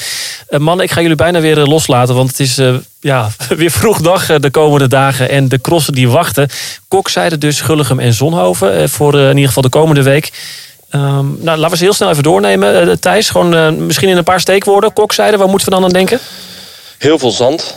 Mannen, 0.49 0.85
ik 0.85 0.91
ga 0.91 1.01
jullie 1.01 1.17
bijna 1.17 1.41
weer 1.41 1.57
loslaten. 1.57 2.15
Want 2.15 2.29
het 2.29 2.41
is 2.41 2.61
ja, 3.01 3.31
weer 3.57 3.71
vroeg 3.71 4.01
dag 4.01 4.27
de 4.27 4.51
komende 4.51 4.89
dagen. 4.89 5.29
En 5.29 5.49
de 5.49 5.61
crossen 5.61 5.95
die 5.95 6.09
wachten. 6.09 6.49
Kokzijde 6.89 7.39
dus, 7.39 7.61
Gulligem 7.61 7.99
en 7.99 8.15
Zonhoven. 8.15 8.89
voor 8.89 9.19
in 9.19 9.29
ieder 9.29 9.47
geval 9.47 9.63
de 9.63 9.69
komende 9.69 10.03
week. 10.03 10.31
Ehm, 10.91 11.43
nou, 11.45 11.59
laten 11.59 11.71
we 11.71 11.77
ze 11.77 11.83
heel 11.85 11.93
snel 11.93 12.11
even 12.11 12.23
doornemen. 12.23 12.89
Eh, 12.91 12.97
Thijs, 12.97 13.31
gewoon 13.31 13.55
eh, 13.55 13.71
misschien 13.71 14.09
in 14.09 14.17
een 14.17 14.25
paar 14.25 14.41
steekwoorden. 14.41 14.93
Kokzijde, 14.93 15.37
waar 15.37 15.49
moeten 15.49 15.69
we 15.69 15.75
dan 15.75 15.85
aan 15.85 15.91
denken? 15.93 16.19
Heel 16.99 17.19
veel 17.19 17.31
zand. 17.31 17.77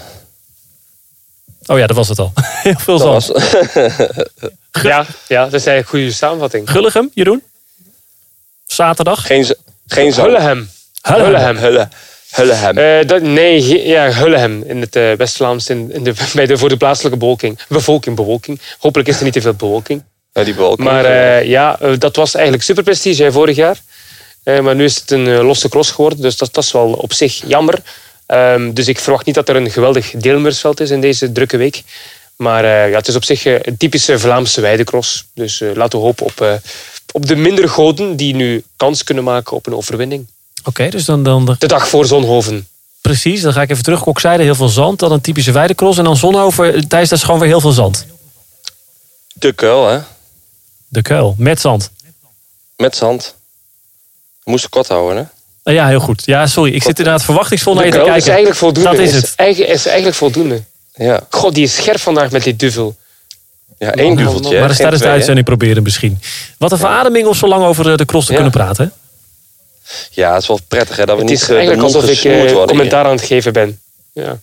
Oh 1.66 1.78
ja, 1.78 1.88
dat 1.88 1.96
was 1.96 2.08
het 2.08 2.20
al. 2.20 2.34
Heel 2.64 2.80
veel 2.80 2.98
Dat 2.98 3.24
zand. 3.24 3.28
was, 3.28 3.52
Ja, 4.84 5.06
ja, 5.28 5.44
dat 5.44 5.54
is 5.54 5.66
eigenlijk 5.66 5.78
een 5.78 5.86
goede 5.86 6.12
samenvatting. 6.12 6.70
Gulligem, 6.70 7.12
Jeroen? 7.14 7.44
Zaterdag? 8.66 9.26
geen, 9.26 9.46
z- 9.46 9.52
geen 9.88 10.14
zand. 10.14 10.28
Hullehem. 10.28 10.70
Hullegem. 11.02 11.26
Hullegem. 11.26 11.58
Hulle. 11.58 11.88
Hullehem. 12.32 12.78
Eh, 12.78 13.08
dat, 13.08 13.22
nee, 13.22 13.88
ja, 13.88 14.12
Hullegem 14.12 14.64
in 14.64 14.82
het 14.82 14.96
eh, 14.96 15.12
West-Vlaams 15.14 15.70
in, 15.70 15.92
in 15.92 16.04
de, 16.04 16.14
bij 16.34 16.46
de, 16.46 16.58
voor 16.58 16.70
de 16.70 16.78
plaatselijke 16.78 17.18
bevolking. 17.18 17.60
Bevolking, 17.68 18.16
bewolking. 18.16 18.62
Hopelijk 18.80 19.10
is 19.10 19.18
er 19.18 19.24
niet 19.24 19.34
te 19.34 19.42
veel 19.42 19.54
bewolking. 19.54 20.04
Ja, 20.34 20.44
die 20.44 20.54
balken. 20.56 20.84
Maar 20.84 21.06
eh, 21.06 21.48
ja, 21.48 21.80
eh, 21.80 21.92
dat 21.98 22.16
was 22.16 22.34
eigenlijk 22.34 22.64
super 22.66 22.84
prestige 22.84 23.24
hè, 23.24 23.32
vorig 23.32 23.56
jaar. 23.56 23.82
Eh, 24.44 24.60
maar 24.60 24.76
nu 24.76 24.84
is 24.84 24.96
het 24.96 25.12
een 25.12 25.28
eh, 25.28 25.44
losse 25.46 25.70
cross 25.70 25.92
geworden, 25.92 26.22
dus 26.22 26.38
dat, 26.38 26.54
dat 26.54 26.64
is 26.64 26.72
wel 26.72 26.92
op 26.92 27.14
zich 27.14 27.42
jammer. 27.48 27.80
Ehm, 28.26 28.74
dus 28.74 28.88
ik 28.88 29.00
verwacht 29.00 29.26
niet 29.26 29.36
dat 29.36 29.50
er 29.50 29.56
een 29.56 29.72
geweldig 29.72 30.12
deelnemersveld 30.12 30.80
is 30.80 30.90
in 30.90 31.02
deze 31.02 31.32
drukke 31.32 31.58
week. 31.58 31.84
Maar 32.36 32.64
eh, 32.64 32.90
ja, 32.90 32.98
het 32.98 33.08
is 33.08 33.16
op 33.16 33.24
zich 33.24 33.46
eh, 33.46 33.56
een 33.62 33.78
typische 33.78 34.20
Vlaamse 34.20 34.62
weidecross. 34.62 35.26
Dus 35.34 35.62
eh, 35.62 35.70
laten 35.76 36.00
we 36.00 36.06
hopen 36.06 36.26
op, 36.26 36.42
eh, 36.42 36.54
op 37.12 37.26
de 37.28 37.36
minder 37.36 37.70
goden 37.70 38.16
die 38.16 38.36
nu 38.36 38.64
kans 38.78 39.04
kunnen 39.04 39.24
maken 39.24 39.56
op 39.56 39.68
een 39.68 39.76
overwinning. 39.76 40.26
Oké, 40.64 40.90
dus 40.90 41.06
dan, 41.06 41.24
dan 41.24 41.56
De 41.60 41.68
dag 41.68 41.88
voor 41.88 42.06
Zonhoven. 42.06 42.68
precies. 43.02 43.42
Dan 43.42 43.54
ga 43.54 43.62
ik 43.62 43.70
even 43.70 43.84
terug. 43.84 44.00
Kokzijde, 44.02 44.44
heel 44.44 44.56
veel 44.56 44.68
zand. 44.70 45.00
Dan 45.00 45.12
een 45.12 45.22
typische 45.22 45.52
weidecross. 45.52 45.98
En 45.98 46.04
dan 46.04 46.18
Zonhoven. 46.18 46.88
Thijs, 46.88 47.10
dat 47.10 47.18
is 47.18 47.24
gewoon 47.24 47.40
weer 47.40 47.50
heel 47.50 47.60
veel 47.62 47.72
zand. 47.72 48.06
De 49.34 49.54
kuil, 49.54 49.88
hè. 49.88 50.00
De 50.94 51.02
kuil, 51.02 51.36
met 51.38 51.60
zand. 51.62 51.92
Met 52.78 52.96
zand. 52.96 53.36
We 54.44 54.52
moesten 54.52 54.70
kort 54.70 54.88
houden, 54.88 55.18
hè. 55.18 55.24
Eh, 55.64 55.74
Ja, 55.74 55.88
heel 55.88 56.00
goed. 56.00 56.22
Ja, 56.26 56.48
sorry. 56.48 56.74
Ik 56.74 56.84
zit 56.84 56.98
inderdaad 56.98 57.24
verwachtingsvol 57.24 57.74
naar 57.74 57.86
je 57.86 57.92
te 57.92 57.98
kijken. 57.98 58.16
is 58.16 58.28
eigenlijk 58.28 58.58
voldoende. 58.58 58.90
Dat 58.90 59.00
is 59.00 59.14
het. 59.14 59.34
eigen- 59.36 59.68
is 59.68 59.86
eigenlijk 59.86 60.16
voldoende. 60.18 60.64
Ja. 60.96 61.22
God, 61.30 61.54
die 61.56 61.64
is 61.64 61.76
scherp 61.76 62.00
vandaag 62.00 62.32
met 62.32 62.44
die 62.44 62.56
duvel. 62.56 62.96
Ja, 63.78 63.92
één 63.94 64.16
duveltje. 64.16 64.52
maar 64.52 64.62
dat 64.62 64.70
is 64.70 64.76
Geen 64.76 64.76
tijdens 64.78 65.02
de 65.02 65.08
uitzending 65.10 65.46
proberen 65.46 65.84
misschien. 65.84 66.20
Wat 66.58 66.72
een 66.72 66.78
verademing 66.78 67.28
om 67.28 67.34
zo 67.34 67.48
lang 67.48 67.64
over 67.64 67.92
eh, 67.92 67.98
de 67.98 68.06
cross 68.06 68.26
te 68.26 68.32
Ja. 68.34 68.38
kunnen 68.40 68.58
praten. 68.58 68.94
Ja, 70.10 70.34
het 70.34 70.42
is 70.42 70.48
wel 70.48 70.60
prettig, 70.68 70.96
hè. 70.96 71.06
Dat 71.06 71.16
we 71.16 71.22
Het 71.22 71.30
niet 71.32 71.40
is 71.42 71.44
eh, 71.44 71.50
de 71.50 71.56
eigenlijk 71.56 71.84
alsof 71.84 72.10
ik 72.10 72.24
eh, 72.24 72.66
commentaar 72.66 73.06
aan 73.06 73.12
het 73.16 73.26
geven 73.26 73.54
ben. 73.54 73.80
Ja. 74.12 74.40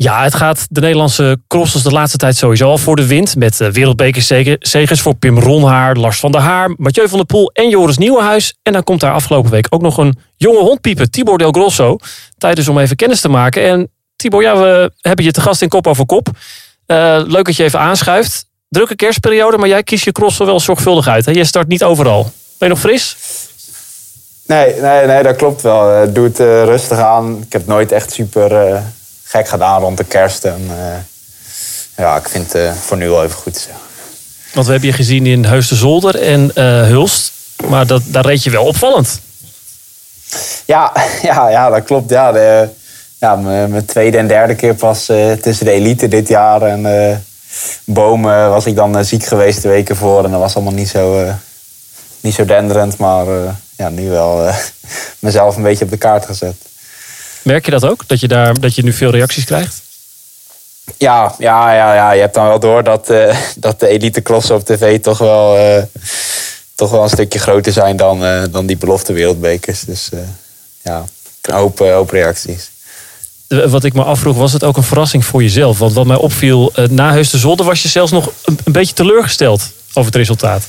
Ja, 0.00 0.22
het 0.22 0.34
gaat 0.34 0.66
de 0.70 0.80
Nederlandse 0.80 1.40
crossers 1.48 1.82
de 1.82 1.90
laatste 1.90 2.18
tijd 2.18 2.36
sowieso 2.36 2.68
al 2.68 2.78
voor 2.78 2.96
de 2.96 3.06
wind. 3.06 3.36
Met 3.36 3.60
uh, 3.60 3.68
wereldbekerzegers 3.68 5.00
voor 5.00 5.14
Pim 5.14 5.38
Ronhaar, 5.38 5.96
Lars 5.96 6.20
van 6.20 6.32
der 6.32 6.40
Haar, 6.40 6.74
Mathieu 6.76 7.08
van 7.08 7.18
der 7.18 7.26
Poel 7.26 7.50
en 7.52 7.68
Joris 7.68 7.98
Nieuwenhuis. 7.98 8.54
En 8.62 8.72
dan 8.72 8.84
komt 8.84 9.00
daar 9.00 9.12
afgelopen 9.12 9.50
week 9.50 9.66
ook 9.70 9.82
nog 9.82 9.98
een 9.98 10.18
jonge 10.36 10.58
hond 10.58 10.80
piepen, 10.80 11.10
Tibor 11.10 11.38
Del 11.38 11.50
Grosso. 11.50 11.96
Tijd 12.36 12.56
dus 12.56 12.68
om 12.68 12.78
even 12.78 12.96
kennis 12.96 13.20
te 13.20 13.28
maken. 13.28 13.64
En 13.64 13.90
Tibor, 14.16 14.42
ja, 14.42 14.56
we 14.56 14.92
hebben 15.00 15.24
je 15.24 15.30
te 15.30 15.40
gast 15.40 15.62
in 15.62 15.68
Kop 15.68 15.86
over 15.86 16.06
Kop. 16.06 16.28
Uh, 16.86 17.20
leuk 17.26 17.44
dat 17.44 17.56
je 17.56 17.64
even 17.64 17.80
aanschuift. 17.80 18.46
Drukke 18.68 18.96
kerstperiode, 18.96 19.58
maar 19.58 19.68
jij 19.68 19.82
kiest 19.82 20.04
je 20.04 20.12
crossen 20.12 20.46
wel 20.46 20.60
zorgvuldig 20.60 21.08
uit. 21.08 21.24
Hè? 21.24 21.32
Je 21.32 21.44
start 21.44 21.68
niet 21.68 21.84
overal. 21.84 22.22
Ben 22.22 22.68
je 22.68 22.68
nog 22.68 22.80
fris? 22.80 23.16
Nee, 24.46 24.80
nee, 24.80 25.06
nee 25.06 25.22
dat 25.22 25.36
klopt 25.36 25.62
wel. 25.62 26.12
Doe 26.12 26.24
het 26.24 26.40
uh, 26.40 26.64
rustig 26.64 26.98
aan. 26.98 27.42
Ik 27.46 27.52
heb 27.52 27.66
nooit 27.66 27.92
echt 27.92 28.12
super 28.12 28.82
gek 29.28 29.48
gedaan 29.48 29.80
rond 29.80 29.96
de 29.96 30.04
kerst. 30.04 30.44
En, 30.44 30.70
uh, 30.70 30.96
ja, 31.96 32.16
ik 32.16 32.28
vind 32.28 32.52
het 32.52 32.76
voor 32.78 32.96
nu 32.96 33.08
wel 33.08 33.24
even 33.24 33.36
goed. 33.36 33.66
Ja. 33.70 33.76
Want 34.52 34.66
we 34.66 34.72
hebben 34.72 34.90
je 34.90 34.96
gezien 34.96 35.26
in 35.26 35.44
Heus 35.44 35.68
de 35.68 35.74
Zolder 35.74 36.22
en 36.22 36.60
Hulst. 36.88 37.32
Maar 37.68 37.86
dat, 37.86 38.02
daar 38.06 38.26
reed 38.26 38.42
je 38.42 38.50
wel 38.50 38.64
opvallend. 38.64 39.20
Ja, 40.64 40.92
ja, 41.22 41.48
ja 41.48 41.70
dat 41.70 41.84
klopt. 41.84 42.10
Ja, 42.10 42.32
de, 42.32 42.68
ja, 43.18 43.36
mijn 43.36 43.84
tweede 43.84 44.18
en 44.18 44.26
derde 44.26 44.54
keer 44.54 44.74
pas 44.74 45.08
uh, 45.08 45.32
tussen 45.32 45.64
de 45.64 45.72
elite 45.72 46.08
dit 46.08 46.28
jaar. 46.28 46.62
En 46.62 46.80
uh, 46.80 47.16
bomen 47.84 48.50
was 48.50 48.66
ik 48.66 48.76
dan 48.76 49.04
ziek 49.04 49.24
geweest 49.24 49.62
de 49.62 49.68
weken 49.68 49.96
voor. 49.96 50.24
En 50.24 50.30
dat 50.30 50.40
was 50.40 50.54
allemaal 50.54 50.72
niet 50.72 50.88
zo, 50.88 51.34
niet 52.20 52.34
zo 52.34 52.44
denderend. 52.44 52.96
Maar 52.96 53.26
ja, 53.76 53.88
nu 53.88 54.10
wel 54.10 54.50
mezelf 55.18 55.56
een 55.56 55.62
beetje 55.62 55.84
op 55.84 55.90
de 55.90 55.96
kaart 55.96 56.26
gezet. 56.26 56.67
Merk 57.42 57.64
je 57.64 57.70
dat 57.70 57.84
ook? 57.84 58.04
Dat 58.06 58.20
je, 58.20 58.28
daar, 58.28 58.60
dat 58.60 58.74
je 58.74 58.82
nu 58.82 58.92
veel 58.92 59.10
reacties 59.10 59.44
krijgt? 59.44 59.82
Ja, 60.96 61.34
ja, 61.38 61.72
ja, 61.74 61.94
ja. 61.94 62.12
je 62.12 62.20
hebt 62.20 62.34
dan 62.34 62.46
wel 62.46 62.60
door 62.60 62.84
dat, 62.84 63.06
dat 63.56 63.80
de 63.80 63.88
elite 63.88 64.22
crossen 64.22 64.54
op 64.54 64.64
tv 64.64 65.00
toch 65.00 65.18
wel 65.18 65.56
toch 66.78 66.90
wel 66.90 67.02
een 67.02 67.08
stukje 67.08 67.38
groter 67.38 67.72
zijn 67.72 67.96
dan, 67.96 68.24
uh, 68.24 68.42
dan 68.50 68.66
die 68.66 68.76
belofte 68.76 69.12
wereldbekers. 69.12 69.80
Dus 69.80 70.08
uh, 70.14 70.20
ja, 70.82 71.04
een 71.42 71.54
hoop, 71.54 71.80
uh, 71.80 71.94
hoop 71.94 72.10
reacties. 72.10 72.70
Wat 73.48 73.84
ik 73.84 73.94
me 73.94 74.02
afvroeg, 74.02 74.36
was 74.36 74.52
het 74.52 74.64
ook 74.64 74.76
een 74.76 74.82
verrassing 74.82 75.24
voor 75.24 75.42
jezelf? 75.42 75.78
Want 75.78 75.92
wat 75.92 76.06
mij 76.06 76.16
opviel, 76.16 76.72
na 76.90 77.12
Heus 77.12 77.30
de 77.30 77.38
Zolder 77.38 77.66
was 77.66 77.82
je 77.82 77.88
zelfs 77.88 78.12
nog 78.12 78.32
een, 78.44 78.58
een, 78.64 78.72
beetje 78.72 78.94
teleurgesteld 78.94 79.62
over 79.88 80.04
het 80.04 80.14
resultaat. 80.14 80.66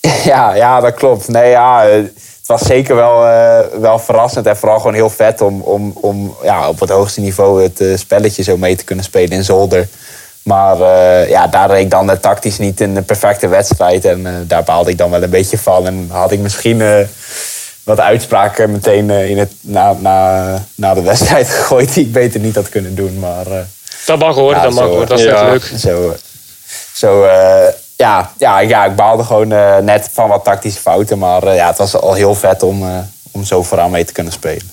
Ja, 0.24 0.54
ja 0.54 0.80
dat 0.80 0.94
klopt. 0.94 1.28
Nee, 1.28 1.50
ja, 1.50 1.86
het 2.46 2.60
was 2.60 2.66
zeker 2.66 2.94
wel, 2.94 3.20
wel 3.80 3.98
verrassend 3.98 4.46
en 4.46 4.56
vooral 4.56 4.78
gewoon 4.78 4.94
heel 4.94 5.10
vet 5.10 5.40
om, 5.40 5.60
om, 5.60 5.92
om 5.94 6.36
ja, 6.42 6.68
op 6.68 6.80
het 6.80 6.90
hoogste 6.90 7.20
niveau 7.20 7.62
het 7.62 7.98
spelletje 7.98 8.42
zo 8.42 8.56
mee 8.56 8.76
te 8.76 8.84
kunnen 8.84 9.04
spelen 9.04 9.30
in 9.30 9.44
Zolder. 9.44 9.88
Maar 10.46 10.80
uh, 10.80 11.28
ja, 11.28 11.46
daar 11.46 11.70
reed 11.70 11.84
ik 11.84 11.90
dan 11.90 12.20
tactisch 12.20 12.58
niet 12.58 12.80
in 12.80 12.94
de 12.94 13.02
perfecte 13.02 13.48
wedstrijd. 13.48 14.04
En 14.04 14.20
uh, 14.20 14.32
daar 14.46 14.62
baalde 14.62 14.90
ik 14.90 14.98
dan 14.98 15.10
wel 15.10 15.22
een 15.22 15.30
beetje 15.30 15.58
van. 15.58 15.86
En 15.86 16.08
had 16.12 16.32
ik 16.32 16.38
misschien 16.38 16.80
uh, 16.80 16.98
wat 17.84 18.00
uitspraken 18.00 18.70
meteen 18.70 19.10
in 19.10 19.38
het, 19.38 19.52
na, 19.60 19.96
na, 19.98 20.64
na 20.74 20.94
de 20.94 21.02
wedstrijd 21.02 21.48
gegooid 21.56 21.94
die 21.94 22.04
ik 22.04 22.12
beter 22.12 22.40
niet 22.40 22.54
had 22.54 22.68
kunnen 22.68 22.94
doen. 22.94 23.18
Maar, 23.18 23.44
dat 24.06 24.18
mag 24.18 24.34
hoor, 24.34 24.54
dat 24.54 24.72
mag 24.72 24.84
hoor. 24.84 25.06
Dat 25.06 25.18
is 25.18 25.24
ja, 25.24 25.50
leuk. 25.50 25.72
Zo, 25.78 26.14
zo 26.94 27.26
ja, 27.96 28.32
ja, 28.38 28.58
ja, 28.58 28.84
ik 28.84 28.96
baalde 28.96 29.24
gewoon 29.24 29.48
net 29.84 30.08
van 30.12 30.28
wat 30.28 30.44
tactische 30.44 30.80
fouten. 30.80 31.18
Maar 31.18 31.54
ja, 31.54 31.66
het 31.66 31.78
was 31.78 31.96
al 31.96 32.14
heel 32.14 32.34
vet 32.34 32.62
om, 32.62 33.06
om 33.30 33.44
zo 33.44 33.62
vooraan 33.62 33.90
mee 33.90 34.04
te 34.04 34.12
kunnen 34.12 34.32
spelen. 34.32 34.70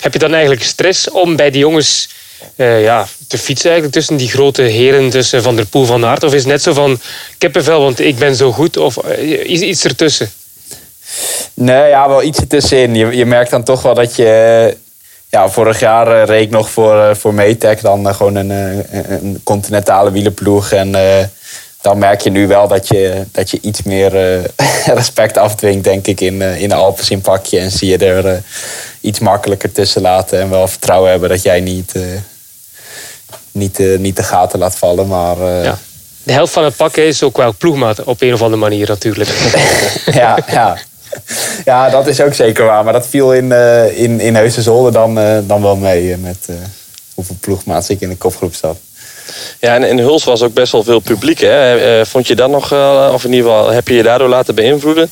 Heb 0.00 0.12
je 0.12 0.18
dan 0.18 0.32
eigenlijk 0.32 0.62
stress 0.62 1.10
om 1.10 1.36
bij 1.36 1.50
die 1.50 1.60
jongens 1.60 2.08
ja, 2.56 3.06
te 3.30 3.38
fietsen 3.38 3.70
eigenlijk 3.70 3.98
tussen 3.98 4.16
die 4.16 4.28
grote 4.28 4.62
heren, 4.62 5.10
tussen 5.10 5.42
Van 5.42 5.56
der 5.56 5.66
Poel 5.66 5.84
van 5.84 6.04
Aert? 6.04 6.22
Of 6.22 6.32
is 6.32 6.42
het 6.42 6.50
net 6.50 6.62
zo 6.62 6.72
van 6.72 7.00
kippenvel, 7.38 7.80
want 7.80 8.00
ik 8.00 8.18
ben 8.18 8.34
zo 8.36 8.52
goed? 8.52 8.76
Of 8.76 8.98
uh, 9.04 9.50
iets 9.50 9.84
ertussen? 9.84 10.30
Nee, 11.54 11.88
ja, 11.88 12.08
wel 12.08 12.22
iets 12.22 12.38
ertussenin. 12.38 12.94
Je, 12.94 13.16
je 13.16 13.26
merkt 13.26 13.50
dan 13.50 13.62
toch 13.62 13.82
wel 13.82 13.94
dat 13.94 14.16
je... 14.16 14.76
Ja, 15.28 15.48
vorig 15.48 15.80
jaar 15.80 16.06
uh, 16.06 16.24
reed 16.24 16.42
ik 16.42 16.50
nog 16.50 16.70
voor, 16.70 17.16
voor 17.16 17.34
Metec. 17.34 17.80
Dan 17.80 18.14
gewoon 18.14 18.34
een, 18.34 18.50
een, 18.50 19.40
continentale 19.44 20.10
wielenploeg. 20.10 20.72
En 20.72 20.94
dan 21.80 21.98
merk 21.98 22.20
je 22.20 22.30
nu 22.30 22.46
wel 22.46 22.68
dat 22.68 22.88
je, 22.88 23.24
dat 23.32 23.50
je 23.50 23.58
iets 23.60 23.82
meer 23.82 24.12
respect 25.00 25.36
afdwingt, 25.36 25.84
denk 25.84 26.06
ik, 26.06 26.20
in, 26.20 26.42
in 26.42 26.68
de 26.68 26.74
Alpes 26.74 27.10
in 27.10 27.20
pakje. 27.20 27.58
En 27.58 27.70
zie 27.70 27.88
je 27.88 27.98
er 28.06 28.42
iets 29.00 29.18
makkelijker 29.18 29.72
tussen 29.72 30.02
laten. 30.02 30.40
En 30.40 30.50
wel 30.50 30.68
vertrouwen 30.68 31.10
hebben 31.10 31.28
dat 31.28 31.42
jij 31.42 31.60
niet 31.60 31.94
niet, 33.52 33.78
niet 33.98 34.16
de 34.16 34.22
gaten 34.22 34.58
laat 34.58 34.76
vallen. 34.76 35.06
Maar, 35.06 35.38
ja. 35.38 35.78
De 36.22 36.32
helft 36.32 36.52
van 36.52 36.64
het 36.64 36.76
pakken 36.76 37.06
is 37.06 37.22
ook 37.22 37.36
wel 37.36 37.54
ploegmaat 37.58 38.04
op 38.04 38.20
een 38.20 38.32
of 38.32 38.42
andere 38.42 38.60
manier 38.60 38.88
natuurlijk. 38.88 39.30
ja, 40.12 40.38
ja. 40.50 40.78
ja, 41.64 41.90
dat 41.90 42.06
is 42.06 42.20
ook 42.20 42.34
zeker 42.34 42.64
waar. 42.64 42.84
Maar 42.84 42.92
dat 42.92 43.06
viel 43.06 43.34
in, 43.34 43.44
uh, 43.44 43.98
in, 43.98 44.20
in 44.20 44.34
Heusden 44.34 44.92
dan, 44.92 45.14
dan 45.46 45.62
wel 45.62 45.76
mee 45.76 46.16
met 46.16 46.48
hoeveel 47.14 47.36
ploegmaats 47.40 47.88
ik 47.88 48.00
in 48.00 48.08
de 48.08 48.16
kopgroep 48.16 48.54
zat. 48.54 48.76
Ja, 49.58 49.74
en 49.74 49.82
in 49.84 49.98
Huls 49.98 50.24
was 50.24 50.42
ook 50.42 50.54
best 50.54 50.72
wel 50.72 50.82
veel 50.82 51.00
publiek. 51.00 51.40
Hè? 51.40 52.06
Vond 52.06 52.26
je 52.26 52.34
dat 52.34 52.50
nog, 52.50 52.72
of 53.12 53.24
in 53.24 53.32
ieder 53.32 53.50
geval, 53.50 53.70
heb 53.70 53.88
je 53.88 53.94
je 53.94 54.02
daardoor 54.02 54.28
laten 54.28 54.54
beïnvloeden? 54.54 55.10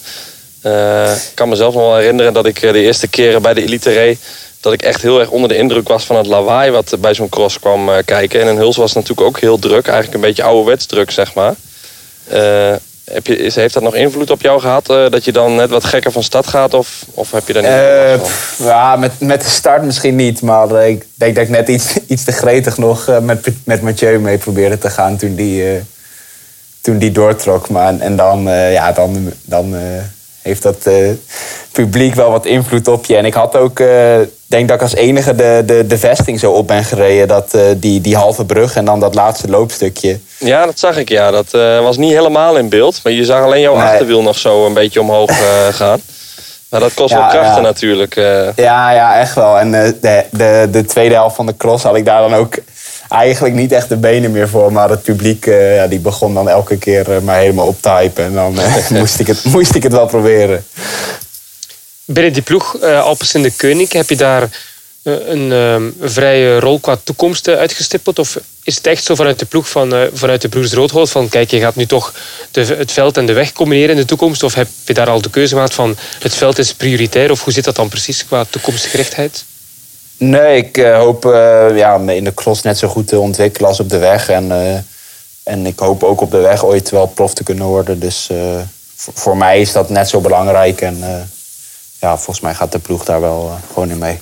ik 0.62 1.34
kan 1.34 1.48
mezelf 1.48 1.74
nog 1.74 1.82
wel 1.82 1.96
herinneren 1.96 2.32
dat 2.32 2.46
ik 2.46 2.60
de 2.60 2.80
eerste 2.80 3.08
keren 3.08 3.42
bij 3.42 3.54
de 3.54 3.62
Elite 3.62 3.92
reed 3.92 4.18
dat 4.60 4.72
ik 4.72 4.82
echt 4.82 5.02
heel 5.02 5.20
erg 5.20 5.30
onder 5.30 5.48
de 5.48 5.56
indruk 5.56 5.88
was 5.88 6.04
van 6.04 6.16
het 6.16 6.26
lawaai 6.26 6.70
wat 6.70 6.96
bij 6.98 7.14
zo'n 7.14 7.28
cross 7.28 7.58
kwam 7.58 7.90
kijken. 8.04 8.40
En 8.40 8.48
in 8.48 8.56
Huls 8.56 8.76
was 8.76 8.94
het 8.94 8.98
natuurlijk 8.98 9.28
ook 9.28 9.40
heel 9.40 9.58
druk, 9.58 9.86
eigenlijk 9.86 10.14
een 10.14 10.28
beetje 10.28 10.42
ouderwets 10.42 10.86
druk, 10.86 11.10
zeg 11.10 11.34
maar. 11.34 11.54
Heb 13.12 13.26
je, 13.26 13.36
is, 13.36 13.54
heeft 13.54 13.74
dat 13.74 13.82
nog 13.82 13.94
invloed 13.94 14.30
op 14.30 14.40
jou 14.40 14.60
gehad? 14.60 14.90
Uh, 14.90 15.10
dat 15.10 15.24
je 15.24 15.32
dan 15.32 15.54
net 15.54 15.70
wat 15.70 15.84
gekker 15.84 16.12
van 16.12 16.22
stad 16.22 16.46
gaat? 16.46 16.74
Of, 16.74 17.04
of 17.14 17.30
heb 17.30 17.46
je 17.46 17.52
daar 17.52 17.62
niet 17.62 18.28
van? 18.56 18.66
Ja, 18.66 18.96
met, 18.96 19.20
met 19.20 19.40
de 19.40 19.48
start 19.48 19.82
misschien 19.82 20.16
niet. 20.16 20.42
Maar 20.42 20.88
ik 20.88 21.06
denk 21.14 21.34
dat 21.34 21.44
ik 21.44 21.50
net 21.50 21.68
iets, 21.68 21.98
iets 22.06 22.24
te 22.24 22.32
gretig 22.32 22.78
nog 22.78 23.20
met, 23.22 23.48
met 23.64 23.82
Mathieu 23.82 24.18
mee 24.18 24.38
probeerde 24.38 24.78
te 24.78 24.90
gaan 24.90 25.16
toen 25.16 25.34
die, 25.34 25.82
toen 26.80 26.98
die 26.98 27.12
doortrok. 27.12 27.68
Maar, 27.68 27.98
en 27.98 28.16
dan, 28.16 28.42
ja, 28.48 28.92
dan, 28.92 29.32
dan 29.44 29.74
heeft 30.48 30.62
dat 30.62 30.88
publiek 31.72 32.14
wel 32.14 32.30
wat 32.30 32.46
invloed 32.46 32.88
op 32.88 33.04
je. 33.04 33.16
En 33.16 33.24
ik 33.24 33.34
had 33.34 33.56
ook 33.56 33.80
denk 34.46 34.68
dat 34.68 34.76
ik 34.76 34.82
als 34.82 34.94
enige 34.94 35.34
de, 35.34 35.62
de, 35.66 35.86
de 35.86 35.98
vesting 35.98 36.40
zo 36.40 36.52
op 36.52 36.66
ben 36.66 36.84
gereden. 36.84 37.28
Dat, 37.28 37.54
uh, 37.54 37.62
die, 37.76 38.00
die 38.00 38.16
halve 38.16 38.44
brug 38.44 38.76
en 38.76 38.84
dan 38.84 39.00
dat 39.00 39.14
laatste 39.14 39.48
loopstukje. 39.48 40.18
Ja, 40.38 40.64
dat 40.66 40.78
zag 40.78 40.96
ik. 40.96 41.08
Ja. 41.08 41.30
Dat 41.30 41.50
was 41.82 41.96
niet 41.96 42.12
helemaal 42.12 42.56
in 42.56 42.68
beeld. 42.68 43.00
Maar 43.02 43.12
je 43.12 43.24
zag 43.24 43.42
alleen 43.42 43.60
jouw 43.60 43.76
nee. 43.76 43.84
achterwiel 43.84 44.22
nog 44.22 44.38
zo 44.38 44.66
een 44.66 44.74
beetje 44.74 45.00
omhoog 45.00 45.30
gaan. 45.80 46.00
Maar 46.68 46.80
dat 46.80 46.94
kost 46.94 47.10
ja, 47.10 47.18
wel 47.18 47.28
krachten 47.28 47.62
ja. 47.62 47.68
natuurlijk. 47.68 48.14
Ja, 48.56 48.90
ja, 48.90 49.18
echt 49.18 49.34
wel. 49.34 49.58
En 49.58 49.70
de, 49.70 50.24
de, 50.30 50.68
de 50.70 50.84
tweede 50.84 51.14
helft 51.14 51.36
van 51.36 51.46
de 51.46 51.56
cross 51.56 51.84
had 51.84 51.96
ik 51.96 52.04
daar 52.04 52.20
dan 52.20 52.34
ook 52.34 52.54
eigenlijk 53.08 53.54
niet 53.54 53.72
echt 53.72 53.88
de 53.88 53.96
benen 53.96 54.30
meer 54.30 54.48
voor. 54.48 54.72
Maar 54.72 54.90
het 54.90 55.02
publiek 55.02 55.44
ja, 55.44 55.86
die 55.86 55.98
begon 55.98 56.34
dan 56.34 56.48
elke 56.48 56.76
keer 56.76 57.22
maar 57.22 57.38
helemaal 57.38 57.66
op 57.66 57.82
te 57.82 57.90
hypen. 57.90 58.24
En 58.24 58.32
dan 58.32 58.58
moest, 58.98 59.20
ik 59.20 59.26
het, 59.26 59.44
moest 59.54 59.74
ik 59.74 59.82
het 59.82 59.92
wel 59.92 60.06
proberen. 60.06 60.64
Binnen 62.04 62.32
die 62.32 62.42
ploeg, 62.42 62.76
uh, 62.82 63.02
Alpes 63.02 63.34
in 63.34 63.42
de 63.42 63.52
Koning, 63.56 63.92
heb 63.92 64.08
je 64.08 64.16
daar 64.16 64.48
een 65.02 65.50
uh, 65.50 65.76
vrije 66.00 66.60
rol 66.60 66.78
qua 66.78 66.98
toekomst 67.04 67.48
uitgestippeld? 67.48 68.18
Of 68.18 68.38
is 68.62 68.74
het 68.74 68.86
echt 68.86 69.04
zo 69.04 69.14
vanuit 69.14 69.38
de 69.38 69.46
ploeg, 69.46 69.68
van, 69.68 70.08
vanuit 70.12 70.42
de 70.42 70.48
broers 70.48 70.72
Roodholt, 70.72 71.10
van 71.10 71.28
kijk, 71.28 71.50
je 71.50 71.60
gaat 71.60 71.76
nu 71.76 71.86
toch 71.86 72.14
de, 72.50 72.64
het 72.64 72.92
veld 72.92 73.16
en 73.16 73.26
de 73.26 73.32
weg 73.32 73.52
combineren 73.52 73.90
in 73.90 74.00
de 74.00 74.06
toekomst? 74.06 74.42
Of 74.42 74.54
heb 74.54 74.68
je 74.84 74.94
daar 74.94 75.08
al 75.08 75.20
de 75.20 75.30
keuze 75.30 75.54
gemaakt 75.54 75.74
van 75.74 75.96
het 76.18 76.34
veld 76.34 76.58
is 76.58 76.74
prioritair? 76.74 77.30
Of 77.30 77.44
hoe 77.44 77.52
zit 77.52 77.64
dat 77.64 77.76
dan 77.76 77.88
precies 77.88 78.26
qua 78.26 78.44
toekomstgerichtheid? 78.50 79.44
Nee, 80.18 80.56
ik 80.56 80.76
hoop 80.76 81.24
ja, 81.74 81.98
in 81.98 82.24
de 82.24 82.34
cross 82.34 82.62
net 82.62 82.78
zo 82.78 82.88
goed 82.88 83.08
te 83.08 83.18
ontwikkelen 83.18 83.68
als 83.68 83.80
op 83.80 83.90
de 83.90 83.98
weg. 83.98 84.28
En, 84.28 84.52
en 85.42 85.66
ik 85.66 85.78
hoop 85.78 86.02
ook 86.02 86.20
op 86.20 86.30
de 86.30 86.38
weg 86.38 86.64
ooit 86.64 86.90
wel 86.90 87.06
prof 87.06 87.34
te 87.34 87.42
kunnen 87.42 87.66
worden. 87.66 88.00
Dus 88.00 88.28
voor, 88.96 89.12
voor 89.14 89.36
mij 89.36 89.60
is 89.60 89.72
dat 89.72 89.90
net 89.90 90.08
zo 90.08 90.20
belangrijk. 90.20 90.80
En 90.80 90.98
ja, 92.00 92.16
volgens 92.16 92.40
mij 92.40 92.54
gaat 92.54 92.72
de 92.72 92.78
ploeg 92.78 93.04
daar 93.04 93.20
wel 93.20 93.58
gewoon 93.72 93.90
in 93.90 93.98
mee. 93.98 94.18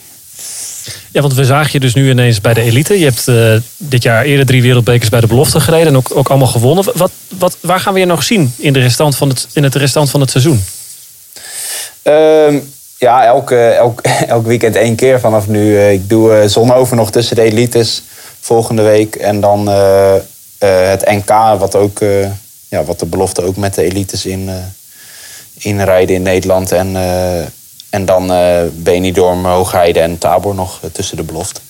Ja, 1.13 1.21
want 1.21 1.35
we 1.35 1.45
zagen 1.45 1.71
je 1.73 1.81
dus 1.81 1.95
nu 1.95 2.11
ineens 2.11 2.41
bij 2.41 2.55
de 2.55 2.61
elite. 2.61 2.99
Je 2.99 3.05
hebt 3.05 3.63
dit 3.77 4.03
jaar 4.03 4.25
eerder 4.25 4.47
drie 4.47 4.63
wereldbekers 4.63 5.11
bij 5.11 5.21
de 5.21 5.27
belofte 5.27 5.61
gereden 5.61 5.87
en 5.87 5.97
ook, 5.97 6.17
ook 6.17 6.29
allemaal 6.29 6.49
gewonnen. 6.49 6.85
Wat, 6.95 7.11
wat, 7.39 7.57
waar 7.61 7.81
gaan 7.81 7.95
we 7.95 8.01
je 8.01 8.07
nog 8.07 8.23
zien 8.23 8.55
in, 8.57 8.73
de 8.73 8.81
restant 8.81 9.17
van 9.17 9.29
het, 9.29 9.47
in 9.53 9.63
het 9.63 9.75
restant 9.75 10.11
van 10.11 10.21
het 10.21 10.31
seizoen? 10.31 10.65
Um, 12.03 12.75
ja, 12.99 13.25
elke, 13.25 13.57
elk, 13.57 14.01
elk 14.35 14.47
weekend 14.47 14.77
één 14.77 14.95
keer 14.95 15.21
vanaf 15.21 15.49
nu. 15.49 15.71
Uh, 15.71 15.93
ik 15.93 16.09
doe 16.09 16.43
uh, 16.43 16.49
Zonhoven 16.49 16.97
nog 16.97 17.11
tussen 17.11 17.37
de 17.37 17.43
elites 17.43 18.03
volgende 18.41 18.83
week. 18.83 19.15
En 19.17 19.41
dan 19.41 19.69
het 20.59 21.05
NK, 21.05 21.31
wat, 21.59 21.77
ook, 21.77 21.99
ja, 22.69 22.85
wat 22.85 22.99
de 22.99 23.07
belofte 23.07 23.43
ook 23.43 23.57
met 23.57 23.75
de 23.75 23.83
elites 23.83 24.27
in, 24.27 24.51
inrijden 25.59 26.17
in 26.17 26.23
Nederland. 26.23 26.73
En 26.73 26.97
en 27.97 28.05
dan 28.05 28.33
Benidorm, 28.75 29.45
Hoogheide 29.45 30.01
en 30.01 30.19
Tabor 30.19 30.55
nog 30.55 30.79
eh, 30.83 30.91
tussen 30.91 31.17
de 31.17 31.23
belofte. 31.23 31.61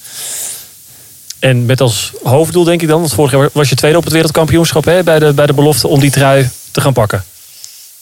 En 1.38 1.66
met 1.66 1.80
als 1.80 2.12
hoofddoel 2.22 2.64
denk 2.64 2.82
ik 2.82 2.88
dan, 2.88 3.00
want 3.00 3.12
vorig 3.12 3.32
jaar 3.32 3.48
was 3.52 3.68
je 3.68 3.74
tweede 3.74 3.96
op 3.96 4.04
het 4.04 4.12
wereldkampioenschap 4.12 4.84
hè, 4.84 5.02
bij, 5.02 5.18
de, 5.18 5.32
bij 5.32 5.46
de 5.46 5.52
belofte 5.52 5.88
om 5.88 6.00
die 6.00 6.10
trui 6.10 6.48
te 6.70 6.80
gaan 6.80 6.92
pakken. 6.92 7.24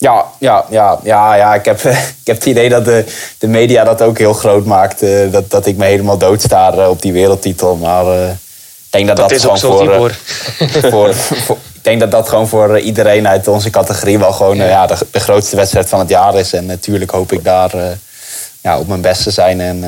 Ja, 0.05 0.25
ja, 0.39 0.65
ja, 0.71 0.99
ja, 1.03 1.35
ja. 1.35 1.55
Ik, 1.55 1.65
heb, 1.65 1.81
ik 2.23 2.25
heb 2.25 2.37
het 2.37 2.47
idee 2.47 2.69
dat 2.69 2.85
de, 2.85 3.05
de 3.39 3.47
media 3.47 3.85
dat 3.85 4.03
ook 4.03 4.19
heel 4.19 4.33
groot 4.33 4.65
maakt. 4.65 5.03
Uh, 5.03 5.33
dat, 5.33 5.51
dat 5.51 5.67
ik 5.67 5.77
me 5.77 5.85
helemaal 5.85 6.19
doodstaar 6.19 6.89
op 6.89 7.03
die 7.03 7.13
wereldtitel. 7.13 7.77
Maar 7.77 8.05
uh, 8.05 8.29
ik 8.29 8.37
denk 8.91 9.07
dat 9.07 9.17
dat, 9.17 9.29
dat 9.29 9.39
is 9.39 9.61
gewoon 9.61 9.87
voor, 9.87 10.11
uh, 10.61 10.69
voor, 10.93 11.15
voor, 11.15 11.57
Ik 11.75 11.85
denk 11.85 12.01
dat 12.01 12.11
dat 12.11 12.29
gewoon 12.29 12.49
voor 12.49 12.79
iedereen 12.79 13.29
uit 13.29 13.49
onze 13.49 13.71
categorie 13.71 14.19
wel 14.19 14.33
gewoon 14.33 14.57
ja. 14.57 14.67
ja 14.67 14.87
de, 14.87 14.97
de, 15.11 15.21
grootste 15.21 15.57
wedstrijd 15.57 15.89
van 15.89 15.99
het 15.99 16.09
jaar 16.09 16.35
is. 16.35 16.53
En 16.53 16.67
natuurlijk 16.67 17.11
hoop 17.11 17.33
ik 17.33 17.45
daar 17.45 17.73
ja, 18.61 18.79
op 18.79 18.87
mijn 18.87 19.01
beste 19.01 19.31
zijn. 19.31 19.61
En, 19.61 19.85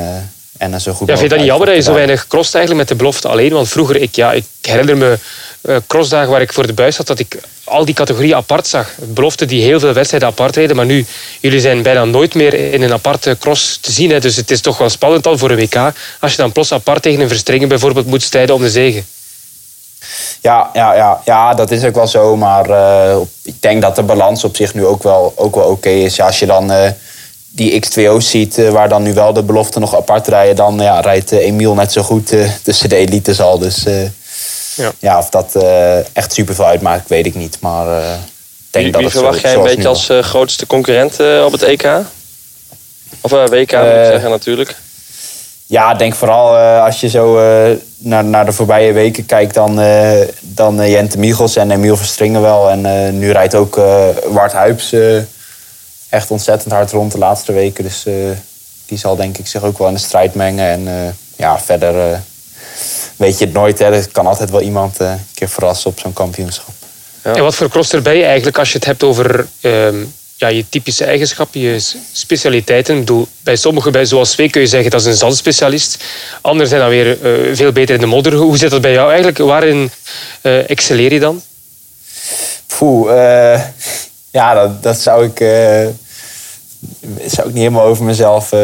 En 0.58 0.80
zo 0.80 0.92
goed 0.92 1.08
Ja, 1.08 1.16
vind 1.16 1.20
je 1.20 1.28
dat 1.28 1.38
niet 1.38 1.46
jammer 1.46 1.66
dat 1.66 1.76
je 1.76 1.82
zo 1.82 1.92
weinig 1.92 2.26
crost 2.26 2.54
eigenlijk 2.54 2.88
met 2.88 2.98
de 2.98 3.04
belofte 3.04 3.28
alleen? 3.28 3.52
Want 3.52 3.68
vroeger, 3.68 3.96
ik, 3.96 4.14
ja, 4.14 4.32
ik 4.32 4.44
herinner 4.62 4.96
me 4.96 5.18
eh, 5.60 5.76
crossdagen 5.86 6.30
waar 6.30 6.40
ik 6.40 6.52
voor 6.52 6.66
de 6.66 6.72
buis 6.72 6.96
zat, 6.96 7.06
dat 7.06 7.18
ik 7.18 7.40
al 7.64 7.84
die 7.84 7.94
categorieën 7.94 8.34
apart 8.34 8.66
zag. 8.66 8.90
Belofte 8.98 9.44
die 9.44 9.62
heel 9.62 9.80
veel 9.80 9.92
wedstrijden 9.92 10.28
apart 10.28 10.56
reden, 10.56 10.76
maar 10.76 10.86
nu, 10.86 11.06
jullie 11.40 11.60
zijn 11.60 11.82
bijna 11.82 12.04
nooit 12.04 12.34
meer 12.34 12.54
in 12.54 12.82
een 12.82 12.92
aparte 12.92 13.36
cross 13.40 13.78
te 13.80 13.92
zien. 13.92 14.10
Hè, 14.10 14.20
dus 14.20 14.36
het 14.36 14.50
is 14.50 14.60
toch 14.60 14.78
wel 14.78 14.88
spannend 14.88 15.24
dan 15.24 15.38
voor 15.38 15.50
een 15.50 15.56
WK, 15.56 15.92
als 16.20 16.30
je 16.30 16.36
dan 16.36 16.52
plots 16.52 16.72
apart 16.72 17.02
tegen 17.02 17.20
een 17.20 17.28
verstrengen 17.28 17.68
bijvoorbeeld 17.68 18.06
moet 18.06 18.22
strijden 18.22 18.54
om 18.54 18.60
de 18.60 18.70
zegen. 18.70 19.06
Ja, 20.40 20.70
ja, 20.72 20.94
ja, 20.94 21.20
ja, 21.24 21.54
dat 21.54 21.70
is 21.70 21.84
ook 21.84 21.94
wel 21.94 22.06
zo. 22.06 22.36
Maar 22.36 22.70
eh, 22.70 23.16
ik 23.42 23.62
denk 23.62 23.82
dat 23.82 23.96
de 23.96 24.02
balans 24.02 24.44
op 24.44 24.56
zich 24.56 24.74
nu 24.74 24.84
ook 24.84 25.02
wel, 25.02 25.32
ook 25.36 25.54
wel 25.54 25.68
oké 25.68 25.88
is. 25.88 26.16
Ja, 26.16 26.26
als 26.26 26.38
je 26.38 26.46
dan 26.46 26.70
eh, 26.70 26.90
die 27.56 27.82
X2O's 27.86 28.30
ziet, 28.30 28.58
eh, 28.58 28.68
waar 28.68 28.88
dan 28.88 29.02
nu 29.02 29.14
wel 29.14 29.32
de 29.32 29.42
belofte 29.42 29.78
nog 29.78 29.96
apart 29.96 30.28
rijden... 30.28 30.56
dan 30.56 30.78
ja, 30.78 31.00
rijdt 31.00 31.32
eh, 31.32 31.38
Emiel 31.46 31.74
net 31.74 31.92
zo 31.92 32.02
goed 32.02 32.32
eh, 32.32 32.50
tussen 32.62 32.88
de 32.88 32.96
elites 32.96 33.40
al. 33.40 33.58
Dus 33.58 33.84
eh, 33.84 34.02
Ja. 34.74 34.92
ja. 34.98 35.18
of 35.18 35.28
dat 35.30 35.54
eh, 35.54 35.98
echt 36.16 36.32
super 36.32 36.54
veel 36.54 36.66
uitmaakt, 36.66 37.08
weet 37.08 37.26
ik 37.26 37.34
niet. 37.34 37.56
Maar 37.60 37.86
eh, 37.88 38.10
ik 38.12 38.12
denk 38.70 38.84
Wie, 38.84 38.92
dat 38.92 39.00
wie 39.00 39.04
het 39.04 39.12
zo- 39.12 39.18
verwacht 39.22 39.40
jij 39.40 39.54
een 39.54 39.62
beetje 39.62 39.88
als 39.88 40.08
grootste 40.20 40.66
concurrent 40.66 41.20
op 41.44 41.52
het 41.52 41.62
EK? 41.62 41.88
Of 43.20 43.32
eh, 43.32 43.38
WK 43.38 43.50
moet 43.50 43.62
ik 43.62 44.04
zeggen 44.04 44.30
natuurlijk. 44.30 44.76
Ja, 45.68 45.92
ik 45.92 45.98
denk 45.98 46.14
vooral 46.14 46.56
eh, 46.56 46.84
als 46.84 47.00
je 47.00 47.08
zo 47.08 47.38
eh, 47.38 47.76
naar, 47.98 48.24
naar 48.24 48.44
de 48.46 48.52
voorbije 48.52 48.92
weken 48.92 49.26
kijkt, 49.26 49.54
dan, 49.54 49.80
eh 49.80 50.20
dan 50.40 50.90
Jente 50.90 51.18
Michels 51.18 51.56
en 51.56 51.70
Emiel 51.70 51.96
Verstringen 51.96 52.40
wel. 52.42 52.70
En 52.70 52.86
eh, 53.06 53.12
nu 53.12 53.32
rijdt 53.32 53.54
ook 53.54 53.78
eh 53.78 54.04
Wart 54.26 54.52
Huips 54.52 54.92
eh, 54.92 55.16
echt 56.16 56.30
ontzettend 56.30 56.72
hard 56.72 56.90
rond 56.90 57.12
de 57.12 57.18
laatste 57.18 57.52
weken. 57.52 57.84
Dus 57.84 58.06
eh, 58.06 58.14
die 58.86 58.98
zal 58.98 59.16
denk 59.16 59.38
ik 59.38 59.46
zich 59.46 59.62
ook 59.62 59.78
wel 59.78 59.88
in 59.88 59.94
de 59.94 60.00
strijd 60.00 60.34
mengen. 60.34 60.66
En 60.66 60.88
eh, 60.88 61.12
ja, 61.36 61.58
verder 61.60 62.12
eh, 62.12 62.18
weet 63.16 63.38
je 63.38 63.44
het 63.44 63.54
nooit. 63.54 63.78
Hè. 63.78 63.84
Er 63.84 64.08
kan 64.12 64.26
altijd 64.26 64.50
wel 64.50 64.60
iemand 64.60 65.00
eh, 65.00 65.10
een 65.10 65.26
keer 65.34 65.48
verrassen 65.48 65.90
op 65.90 65.98
zo'n 65.98 66.12
kampioenschap. 66.12 66.74
En 67.22 67.42
wat 67.42 67.54
voor 67.54 67.68
crosser 67.68 68.02
ben 68.02 68.16
je 68.16 68.24
eigenlijk 68.24 68.58
als 68.58 68.72
je 68.72 68.78
het 68.78 68.86
hebt 68.86 69.02
over 69.02 69.46
ehm, 69.60 70.04
ja, 70.36 70.48
je 70.48 70.68
typische 70.68 71.04
eigenschappen, 71.04 71.60
je 71.60 71.78
specialiteiten? 72.12 72.98
Bedoel, 72.98 73.28
bij 73.40 73.56
sommigen, 73.56 73.92
bij 73.92 74.04
zoals 74.04 74.32
Zwee, 74.32 74.50
kun 74.50 74.60
je 74.60 74.66
zeggen 74.66 74.90
dat 74.90 75.00
is 75.00 75.06
een 75.06 75.14
zandspecialist. 75.14 76.04
Anderen 76.40 76.68
zijn 76.68 76.80
dan 76.80 76.90
weer 76.90 77.22
eh, 77.22 77.56
veel 77.56 77.72
beter 77.72 77.94
in 77.94 78.00
de 78.00 78.06
modder. 78.06 78.34
Hoe 78.34 78.58
zit 78.58 78.70
dat 78.70 78.80
bij 78.80 78.92
jou 78.92 79.06
eigenlijk? 79.08 79.38
Waarin 79.38 79.90
eh, 80.40 80.70
excelleer 80.70 81.12
je 81.12 81.20
dan? 81.20 81.42
Poeh, 82.66 83.52
eh, 83.54 83.60
ja, 84.30 84.54
dat, 84.54 84.82
dat 84.82 85.00
zou 85.00 85.24
ik, 85.24 85.40
eh, 85.40 85.86
zou 87.26 87.48
ik 87.48 87.54
niet 87.54 87.62
helemaal 87.62 87.84
over 87.84 88.04
mezelf 88.04 88.52
eh 88.52 88.60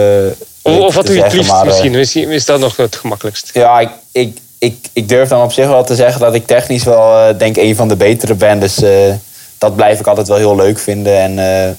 Of, 0.62 0.94
wat 0.94 1.06
doe 1.06 1.14
je 1.14 1.22
het 1.22 1.32
liefst 1.32 1.50
maar, 1.50 1.60
eh, 1.60 1.66
misschien? 1.66 1.90
Misschien 1.90 2.30
is 2.30 2.44
dat 2.44 2.60
nog 2.60 2.76
het 2.76 2.96
gemakkelijkst. 2.96 3.50
Ja, 3.52 3.80
ik, 3.80 3.90
ik, 4.12 4.38
ik, 4.58 4.88
ik 4.92 5.08
durf 5.08 5.28
dan 5.28 5.42
op 5.42 5.52
zich 5.52 5.66
wel 5.66 5.84
te 5.84 5.94
zeggen 5.94 6.20
dat 6.20 6.34
ik 6.34 6.46
technisch 6.46 6.84
wel 6.84 7.18
eh, 7.18 7.38
denk 7.38 7.56
een 7.56 7.76
van 7.76 7.88
de 7.88 7.96
betere 7.96 8.34
ben. 8.34 8.60
Dus 8.60 8.82
eh, 8.82 9.14
dat 9.58 9.76
blijf 9.76 10.00
ik 10.00 10.06
altijd 10.06 10.28
wel 10.28 10.36
heel 10.36 10.56
leuk 10.56 10.78
vinden. 10.78 11.18
En 11.18 11.38
eh, 11.38 11.70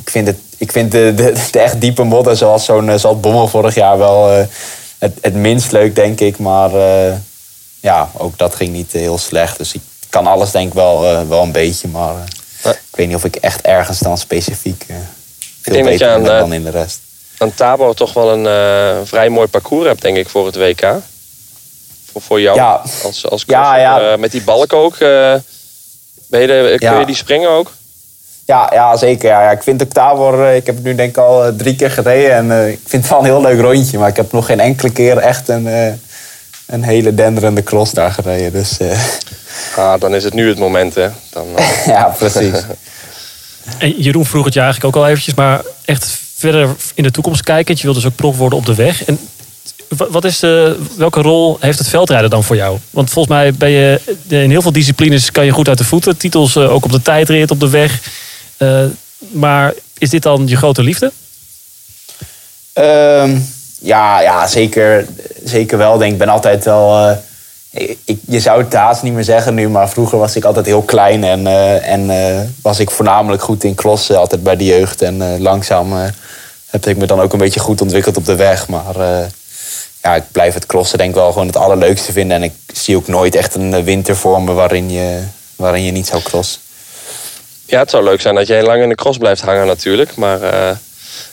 ik 0.00 0.10
vind, 0.10 0.26
het, 0.26 0.38
ik 0.58 0.72
vind 0.72 0.92
de, 0.92 1.12
de, 1.16 1.32
de 1.50 1.60
echt 1.60 1.80
diepe 1.80 2.02
modder 2.02 2.36
zoals 2.36 2.64
zo'n 2.64 2.88
uh, 2.88 3.12
Bommel 3.20 3.48
vorig 3.48 3.74
jaar 3.74 3.98
wel 3.98 4.30
eh, 4.32 4.44
het, 4.98 5.18
het 5.20 5.34
minst 5.34 5.72
leuk, 5.72 5.94
denk 5.94 6.20
ik. 6.20 6.38
Maar 6.38 6.74
eh, 6.74 7.14
ja, 7.80 8.10
ook 8.16 8.38
dat 8.38 8.54
ging 8.54 8.72
niet 8.72 8.94
eh, 8.94 9.00
heel 9.00 9.18
slecht. 9.18 9.58
Dus 9.58 9.74
ik 9.74 9.80
kan 10.10 10.26
alles 10.26 10.50
denk 10.50 10.68
ik 10.68 10.74
wel, 10.74 11.04
eh, 11.06 11.28
wel 11.28 11.42
een 11.42 11.52
beetje. 11.52 11.88
Maar 11.88 12.14
eh, 12.14 12.70
ik 12.70 12.96
weet 12.96 13.06
niet 13.06 13.16
of 13.16 13.24
ik 13.24 13.36
echt 13.36 13.60
ergens 13.60 13.98
dan 13.98 14.18
specifiek 14.18 14.84
eh, 14.88 14.96
veel 15.72 15.82
denk 15.82 15.84
dat 15.84 15.92
je 15.92 15.98
beter 15.98 16.14
aan, 16.14 16.22
ben 16.22 16.32
eh, 16.32 16.38
dan 16.38 16.52
in 16.52 16.62
de 16.64 16.70
rest. 16.70 16.98
Aan 17.38 17.54
Tabo 17.54 17.92
toch 17.92 18.12
wel 18.12 18.32
een 18.32 18.46
eh, 18.46 18.96
vrij 19.04 19.28
mooi 19.28 19.48
parcours 19.48 19.86
hebt, 19.86 20.02
denk 20.02 20.16
ik, 20.16 20.28
voor 20.28 20.46
het 20.46 20.56
WK. 20.56 20.80
Voor, 22.12 22.22
voor 22.22 22.40
jou 22.40 22.56
Ja. 22.56 22.82
als, 23.04 23.28
als 23.30 23.42
Ja. 23.46 24.00
Eh, 24.12 24.18
met 24.18 24.30
die 24.30 24.42
balk 24.42 24.72
ook. 24.72 24.94
eh, 24.96 25.34
ben 26.28 26.40
je 26.40 26.46
de- 26.46 26.76
kun 26.78 26.98
je 26.98 27.06
die 27.06 27.14
springen 27.14 27.48
ook? 27.50 27.72
Ja, 28.44 28.70
ja 28.74 28.96
zeker. 28.96 29.28
Ja. 29.28 29.42
Ja, 29.42 29.50
ik 29.50 29.62
vind 29.62 29.82
ook 29.82 29.92
Tabor, 29.92 30.46
ik 30.54 30.66
heb 30.66 30.74
het 30.74 30.84
nu 30.84 30.94
denk 30.94 31.10
ik 31.10 31.16
al 31.16 31.56
drie 31.56 31.76
keer 31.76 31.90
gereden. 31.90 32.32
En 32.32 32.68
ik 32.70 32.80
vind 32.86 33.02
het 33.02 33.10
wel 33.10 33.18
een 33.20 33.24
heel 33.24 33.40
leuk 33.40 33.60
rondje. 33.60 33.98
Maar 33.98 34.08
ik 34.08 34.16
heb 34.16 34.32
nog 34.32 34.46
geen 34.46 34.60
enkele 34.60 34.92
keer 34.92 35.16
echt 35.18 35.48
een, 35.48 35.66
een 36.66 36.82
hele 36.82 37.14
denderende 37.14 37.62
cross 37.62 37.92
daar 37.92 38.12
gereden. 38.12 38.52
Dus 38.52 38.76
Ah, 39.76 40.00
dan 40.00 40.14
is 40.14 40.24
het 40.24 40.34
nu 40.34 40.48
het 40.48 40.58
moment, 40.58 40.94
hè. 40.94 41.08
Dan, 41.30 41.46
ja, 41.86 42.14
precies. 42.18 42.52
En 43.78 44.02
Jeroen 44.02 44.26
vroeg 44.26 44.44
het 44.44 44.54
je 44.54 44.60
eigenlijk 44.60 44.96
ook 44.96 45.02
al 45.02 45.08
eventjes, 45.08 45.34
maar 45.34 45.60
echt 45.84 46.18
verder 46.36 46.68
in 46.94 47.02
de 47.02 47.10
toekomst 47.10 47.42
kijkend. 47.42 47.78
Je 47.78 47.84
wilt 47.84 47.96
dus 47.96 48.06
ook 48.06 48.16
prof 48.16 48.36
worden 48.36 48.58
op 48.58 48.66
de 48.66 48.74
weg. 48.74 49.04
En 49.04 49.18
wa- 49.88 50.10
wat 50.10 50.24
is 50.24 50.38
de, 50.38 50.78
welke 50.96 51.20
rol 51.20 51.56
heeft 51.60 51.78
het 51.78 51.88
veldrijden 51.88 52.30
dan 52.30 52.44
voor 52.44 52.56
jou? 52.56 52.78
Want 52.90 53.10
volgens 53.10 53.34
mij 53.34 53.52
ben 53.54 53.70
je 53.70 54.00
in 54.28 54.50
heel 54.50 54.62
veel 54.62 54.72
disciplines 54.72 55.30
kan 55.30 55.44
je 55.44 55.50
goed 55.50 55.68
uit 55.68 55.78
de 55.78 55.84
voeten. 55.84 56.16
Titels 56.16 56.56
eh, 56.56 56.72
ook 56.72 56.84
op 56.84 56.92
de 56.92 57.02
tijdrit, 57.02 57.50
op 57.50 57.60
de 57.60 57.70
weg. 57.70 58.00
Eh, 58.56 58.84
maar 59.18 59.74
is 59.98 60.10
dit 60.10 60.22
dan 60.22 60.42
je 60.46 60.56
grote 60.56 60.82
liefde? 60.82 61.12
Ehm, 62.72 63.38
ja, 63.80 64.20
ja 64.20 64.46
zeker, 64.46 65.06
zeker 65.44 65.78
wel. 65.78 65.98
Denk, 65.98 66.12
ik 66.12 66.18
ben 66.18 66.28
altijd 66.28 66.64
wel. 66.64 67.18
Je 68.26 68.40
zou 68.40 68.62
het 68.62 68.72
haast 68.72 69.02
niet 69.02 69.12
meer 69.12 69.24
zeggen 69.24 69.54
nu, 69.54 69.68
maar 69.68 69.88
vroeger 69.88 70.18
was 70.18 70.36
ik 70.36 70.44
altijd 70.44 70.66
heel 70.66 70.82
klein 70.82 71.24
en, 71.24 71.46
eh, 71.46 71.88
en 71.88 72.10
eh, 72.10 72.40
was 72.62 72.78
ik 72.78 72.90
voornamelijk 72.90 73.42
goed 73.42 73.64
in 73.64 73.74
crossen, 73.74 74.18
altijd 74.18 74.42
bij 74.42 74.56
de 74.56 74.64
jeugd. 74.64 75.02
En 75.02 75.22
eh, 75.22 75.38
langzaam 75.38 75.92
heb 76.66 76.86
ik 76.86 76.96
me 76.96 77.06
dan 77.06 77.20
ook 77.20 77.32
een 77.32 77.38
beetje 77.38 77.60
goed 77.60 77.80
ontwikkeld 77.80 78.16
op 78.16 78.24
de 78.24 78.36
weg. 78.36 78.68
Maar 78.68 78.94
ja, 80.02 80.14
ik 80.14 80.22
blijf 80.32 80.54
het 80.54 80.66
crossen 80.66 80.98
denk 80.98 81.14
wel 81.14 81.32
gewoon 81.32 81.46
het 81.46 81.56
allerleukste 81.56 82.12
vinden. 82.12 82.36
En 82.36 82.42
ik 82.42 82.52
zie 82.72 82.96
ook 82.96 83.06
nooit 83.06 83.34
echt 83.34 83.54
een 83.54 83.84
winter 83.84 84.16
voor 84.16 84.42
me 84.42 84.52
waarin 84.52 84.90
je, 84.90 85.22
waarin 85.56 85.82
je 85.82 85.92
niet 85.92 86.06
zou 86.06 86.22
crossen. 86.22 86.60
ja, 87.64 87.78
het 87.78 87.90
zou 87.90 88.04
leuk 88.04 88.20
zijn 88.20 88.34
dat 88.34 88.46
jij 88.46 88.62
lang 88.62 88.82
in 88.82 88.88
de 88.88 88.94
cross 88.94 89.18
blijft 89.18 89.40
hangen 89.40 89.66
natuurlijk. 89.66 90.16
Maar 90.16 90.40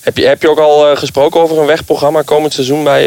heb, 0.02 0.18
je, 0.18 0.26
heb 0.28 0.42
je 0.42 0.50
ook 0.50 0.60
al 0.60 0.96
gesproken 0.96 1.42
over 1.42 1.58
een 1.58 1.66
wegprogramma 1.66 2.22
komend 2.22 2.54
seizoen 2.54 2.84
bij, 2.84 3.04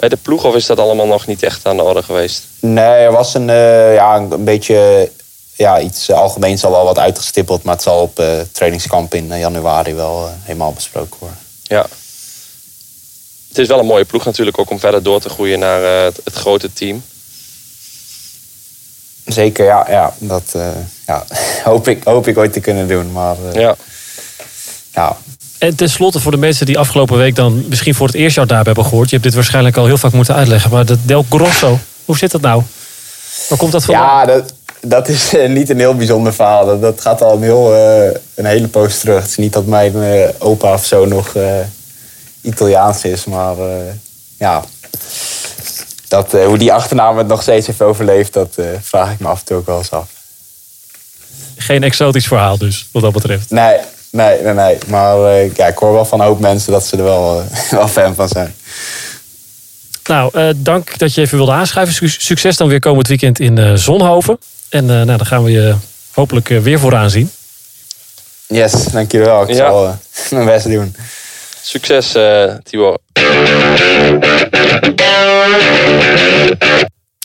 bij 0.00 0.08
de 0.08 0.16
ploeg? 0.16 0.44
Of 0.44 0.54
is 0.54 0.66
dat 0.66 0.78
allemaal 0.78 1.06
nog 1.06 1.26
niet 1.26 1.42
echt 1.42 1.66
aan 1.66 1.76
de 1.76 1.82
orde 1.82 2.02
geweest? 2.02 2.46
Nee, 2.60 2.84
er 2.84 3.12
was 3.12 3.34
een, 3.34 3.50
eh, 3.50 3.94
ja, 3.94 4.16
een 4.16 4.44
beetje 4.44 5.10
ja, 5.54 5.80
iets 5.80 6.08
eh, 6.08 6.16
algemeens 6.16 6.64
al 6.64 6.70
wel 6.70 6.84
wat 6.84 6.98
uitgestippeld. 6.98 7.62
Maar 7.62 7.74
het 7.74 7.82
zal 7.82 8.00
op 8.00 8.18
eh 8.18 8.40
trainingskamp 8.52 9.14
in 9.14 9.38
januari 9.38 9.94
wel 9.94 10.30
helemaal 10.42 10.72
besproken 10.72 11.16
worden. 11.18 11.38
Ja. 11.62 11.86
Het 13.48 13.58
is 13.58 13.68
wel 13.68 13.78
een 13.78 13.86
mooie 13.86 14.04
ploeg 14.04 14.24
natuurlijk 14.24 14.58
ook 14.58 14.70
om 14.70 14.78
verder 14.78 15.02
door 15.02 15.20
te 15.20 15.28
groeien 15.28 15.58
naar 15.58 16.04
het, 16.04 16.20
grote 16.24 16.72
team. 16.72 17.02
Zeker, 19.24 19.64
ja. 19.64 19.86
ja 19.88 20.14
dat 20.18 20.54
ja, 21.06 21.24
hoop, 21.64 21.88
ik, 21.88 22.04
hoop 22.04 22.26
ik 22.26 22.38
ooit 22.38 22.52
te 22.52 22.60
kunnen 22.60 22.88
doen. 22.88 23.12
Maar 23.12 23.36
Ja. 23.52 23.76
ja, 24.92 25.16
En 25.60 25.76
tenslotte 25.76 26.20
voor 26.20 26.30
de 26.30 26.38
mensen 26.38 26.66
die 26.66 26.78
afgelopen 26.78 27.16
week 27.16 27.34
dan 27.34 27.64
misschien 27.68 27.94
voor 27.94 28.06
het 28.06 28.16
eerst 28.16 28.34
jouw 28.34 28.44
naam 28.44 28.64
hebben 28.64 28.84
gehoord. 28.84 29.08
Je 29.08 29.14
hebt 29.16 29.26
dit 29.26 29.34
waarschijnlijk 29.34 29.76
al 29.76 29.86
heel 29.86 29.98
vaak 29.98 30.12
moeten 30.12 30.34
uitleggen. 30.34 30.70
Maar 30.70 30.84
dat 30.84 30.98
Del 31.02 31.26
Grosso, 31.30 31.78
hoe 32.04 32.16
zit 32.16 32.30
dat 32.30 32.40
nou? 32.40 32.62
Waar 33.48 33.58
komt 33.58 33.72
dat 33.72 33.84
vandaan? 33.84 34.06
ja 34.06 34.24
dat, 34.24 34.54
dat 34.80 35.08
is 35.08 35.34
eh, 35.34 35.48
niet 35.48 35.70
een 35.70 35.78
heel 35.78 35.94
bijzonder 35.94 36.34
verhaal. 36.34 36.66
Dat, 36.66 36.80
dat 36.80 37.00
gaat 37.00 37.22
al 37.22 37.36
een, 37.36 37.42
heel, 37.42 37.74
eh, 37.74 38.16
een 38.34 38.44
hele 38.44 38.68
poos 38.68 38.98
terug. 38.98 39.20
Het 39.20 39.30
is 39.30 39.36
niet 39.36 39.52
dat 39.52 39.66
mijn 39.66 40.02
eh, 40.02 40.28
opa 40.38 40.72
of 40.72 40.84
zo 40.84 41.06
nog 41.06 41.34
Italiaans 42.40 43.04
is. 43.04 43.24
Maar 43.24 43.54
ja, 44.38 44.64
dat, 46.08 46.32
hoe 46.32 46.58
die 46.58 46.72
achternaam 46.72 47.18
het 47.18 47.26
nog 47.26 47.42
steeds 47.42 47.66
heeft 47.66 47.82
overleefd... 47.82 48.32
dat 48.32 48.56
vraag 48.80 49.12
ik 49.12 49.18
me 49.18 49.28
af 49.28 49.38
en 49.38 49.44
toe 49.44 49.56
ook 49.56 49.66
wel 49.66 49.78
eens 49.78 49.90
af. 49.90 50.08
Geen 51.56 51.82
exotisch 51.82 52.26
verhaal 52.26 52.58
dus, 52.58 52.88
wat 52.92 53.02
dat 53.02 53.12
betreft. 53.12 53.50
Nee, 53.50 53.76
nee, 54.10 54.40
nee. 54.42 54.54
nee. 54.54 54.78
Maar 54.86 55.24
eh, 55.24 55.54
ja, 55.54 55.66
ik 55.66 55.78
hoor 55.78 55.92
wel 55.92 56.04
van 56.04 56.20
een 56.20 56.26
hoop 56.26 56.40
mensen 56.40 56.72
dat 56.72 56.86
ze 56.86 56.96
er 56.96 57.02
wel, 57.02 57.40
eh, 57.50 57.70
wel 57.78 57.88
fan 57.88 58.14
van 58.14 58.28
zijn. 58.28 58.54
Nou, 60.04 60.30
eh, 60.38 60.48
dank 60.56 60.98
dat 60.98 61.14
je 61.14 61.20
even 61.20 61.36
wilde 61.36 61.52
aanschuiven. 61.52 61.94
Su- 61.94 62.08
Succes 62.20 62.56
dan 62.56 62.68
weer 62.68 62.78
komend 62.80 63.08
weekend 63.08 63.40
in 63.40 63.58
eh, 63.58 63.72
Zonhoven. 63.74 64.38
En 64.68 64.82
eh, 64.90 64.96
nou, 64.96 65.06
dan 65.16 65.26
gaan 65.26 65.44
we 65.44 65.50
je 65.50 65.74
hopelijk 66.14 66.48
weer 66.48 66.78
vooraan 66.78 67.10
zien. 67.10 67.30
Yes, 68.46 68.72
dankjewel. 68.72 69.42
Ik 69.42 69.48
Ja. 69.48 69.54
zal 69.54 69.96
mijn 70.30 70.46
best 70.46 70.64
doen. 70.70 70.96
Succes, 71.62 72.14
eh 72.14 72.54
Tibor. 72.62 72.98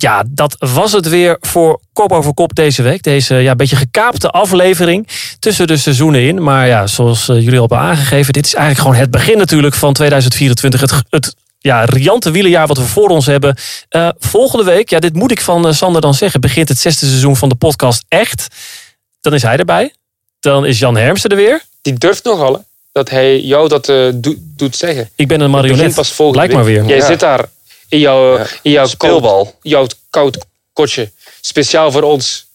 Ja, 0.05 0.23
dat 0.27 0.55
was 0.59 0.91
het 0.91 1.09
weer 1.09 1.37
voor 1.39 1.79
Kop 1.93 2.11
over 2.11 2.33
Kop 2.33 2.55
deze 2.55 2.81
week. 2.81 3.03
Deze 3.03 3.35
ja, 3.35 3.55
beetje 3.55 3.75
gekaapte 3.75 4.29
aflevering 4.29 5.07
tussen 5.39 5.67
de 5.67 5.77
seizoenen 5.77 6.21
in. 6.21 6.43
Maar 6.43 6.67
ja, 6.67 6.87
zoals 6.87 7.29
eh, 7.29 7.35
jullie 7.35 7.53
al 7.53 7.59
hebben 7.67 7.77
aangegeven, 7.77 8.33
dit 8.33 8.45
is 8.45 8.53
eigenlijk 8.53 8.85
gewoon 8.87 9.01
het 9.01 9.11
begin 9.11 9.37
natuurlijk 9.37 9.75
van 9.75 9.93
2024. 9.93 10.81
Het, 10.81 10.93
het 11.09 11.35
ja, 11.59 11.83
riante 11.85 12.31
wielenjaar 12.31 12.67
wat 12.67 12.77
we 12.77 12.83
voor 12.83 13.09
ons 13.09 13.25
hebben. 13.25 13.55
Eh, 13.89 14.09
volgende 14.19 14.63
week, 14.65 14.89
ja, 14.89 14.99
dit 14.99 15.13
moet 15.13 15.31
ik 15.31 15.41
van 15.41 15.67
eh, 15.67 15.73
Sander 15.73 16.01
dan 16.01 16.13
zeggen, 16.13 16.41
begint 16.41 16.69
het 16.69 16.79
zesde 16.79 17.05
seizoen 17.05 17.35
van 17.35 17.49
de 17.49 17.55
podcast 17.55 18.03
echt. 18.07 18.47
Dan 19.21 19.33
is 19.33 19.41
hij 19.41 19.57
erbij. 19.57 19.93
Dan 20.39 20.65
is 20.65 20.79
Jan 20.79 20.97
Hermsen 20.97 21.29
er 21.29 21.35
weer. 21.35 21.61
Die 21.81 21.93
durft 21.93 22.23
nogal, 22.23 22.53
hè? 22.53 22.59
dat 22.91 23.09
hij 23.09 23.39
jou 23.39 23.67
dat 23.67 23.89
eh, 23.89 24.07
doet- 24.13 24.37
doet 24.39 24.75
zeggen. 24.75 25.09
Ik 25.15 25.27
ben 25.27 25.41
een 25.41 25.49
marionet. 25.51 25.95
pas 25.95 26.15
Blijkt 26.31 26.53
maar 26.53 26.63
weer. 26.63 26.85
Jij 26.85 26.97
Ja. 26.97 27.05
zit 27.05 27.19
daar 27.19 27.45
in 27.95 28.01
jouw, 28.01 28.37
Ja. 28.37 28.47
in 28.61 28.71
jouw, 28.71 28.85
Speelbal. 28.85 29.43
Koud, 29.43 29.55
jouw 29.61 29.87
koud 30.09 30.45
kotje. 30.73 31.11
Speciaal 31.41 31.91
voor 31.91 32.01
ons. 32.01 32.45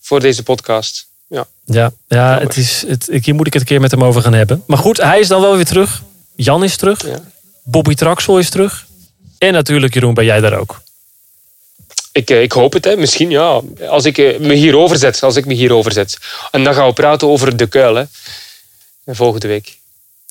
Voor 0.00 0.20
deze 0.20 0.42
podcast. 0.42 1.06
Ja. 1.28 1.46
Ja, 1.64 1.92
ja 2.08 2.38
het 2.38 2.56
is, 2.56 2.84
het, 2.86 3.08
ik, 3.10 3.24
hier 3.24 3.34
moet 3.34 3.46
ik 3.46 3.52
het 3.52 3.62
een 3.62 3.68
keer 3.68 3.80
met 3.80 3.90
hem 3.90 4.04
over 4.04 4.22
gaan 4.22 4.32
hebben. 4.32 4.62
Maar 4.66 4.78
goed, 4.78 4.96
hij 4.96 5.20
is 5.20 5.28
dan 5.28 5.40
wel 5.40 5.56
weer 5.56 5.64
terug. 5.64 6.02
Jan 6.36 6.64
is 6.64 6.76
terug. 6.76 7.06
Ja. 7.06 7.18
Bobby 7.64 7.94
Traxel 7.94 8.38
is 8.38 8.50
terug. 8.50 8.86
En 9.38 9.52
natuurlijk, 9.52 9.94
Jeroen, 9.94 10.14
ben 10.14 10.24
jij 10.24 10.40
daar 10.40 10.58
ook. 10.58 10.80
Ik, 12.12 12.30
eh, 12.30 12.42
ik 12.42 12.52
hoop 12.52 12.72
het, 12.72 12.84
hè. 12.84 12.96
misschien 12.96 13.30
ja. 13.30 13.60
Als 13.88 14.04
ik 14.04 14.18
eh, 14.18 14.38
me 14.38 14.54
hierover 14.54 14.96
zet. 14.96 15.22
Als 15.22 15.36
ik 15.36 15.46
me 15.46 15.54
hierover 15.54 15.92
zet. 15.92 16.18
En 16.50 16.64
dan 16.64 16.74
gaan 16.74 16.86
we 16.86 16.92
praten 16.92 17.28
over 17.28 17.56
de 17.56 17.66
kuil. 17.66 17.94
Hè. 17.94 18.04
Volgende 19.06 19.46
week. 19.48 19.78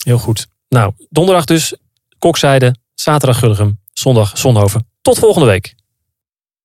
Heel 0.04 0.18
goed. 0.18 0.48
Nou, 0.70 0.92
donderdag 1.10 1.46
dus 1.46 1.74
Kokzijde. 2.20 2.76
Zaterdag 2.96 3.40
Gulligem. 3.40 3.80
Zondag 3.98 4.38
Zonhoven. 4.38 4.88
Tot 5.02 5.20
volgende 5.20 5.48
week. 5.48 5.76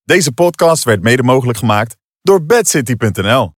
Deze 0.04 0.32
podcast 0.32 0.84
werd 0.84 1.02
mede 1.02 1.22
mogelijk 1.22 1.58
gemaakt 1.58 1.96
door 2.22 2.44
bedcity.nl. 2.44 3.48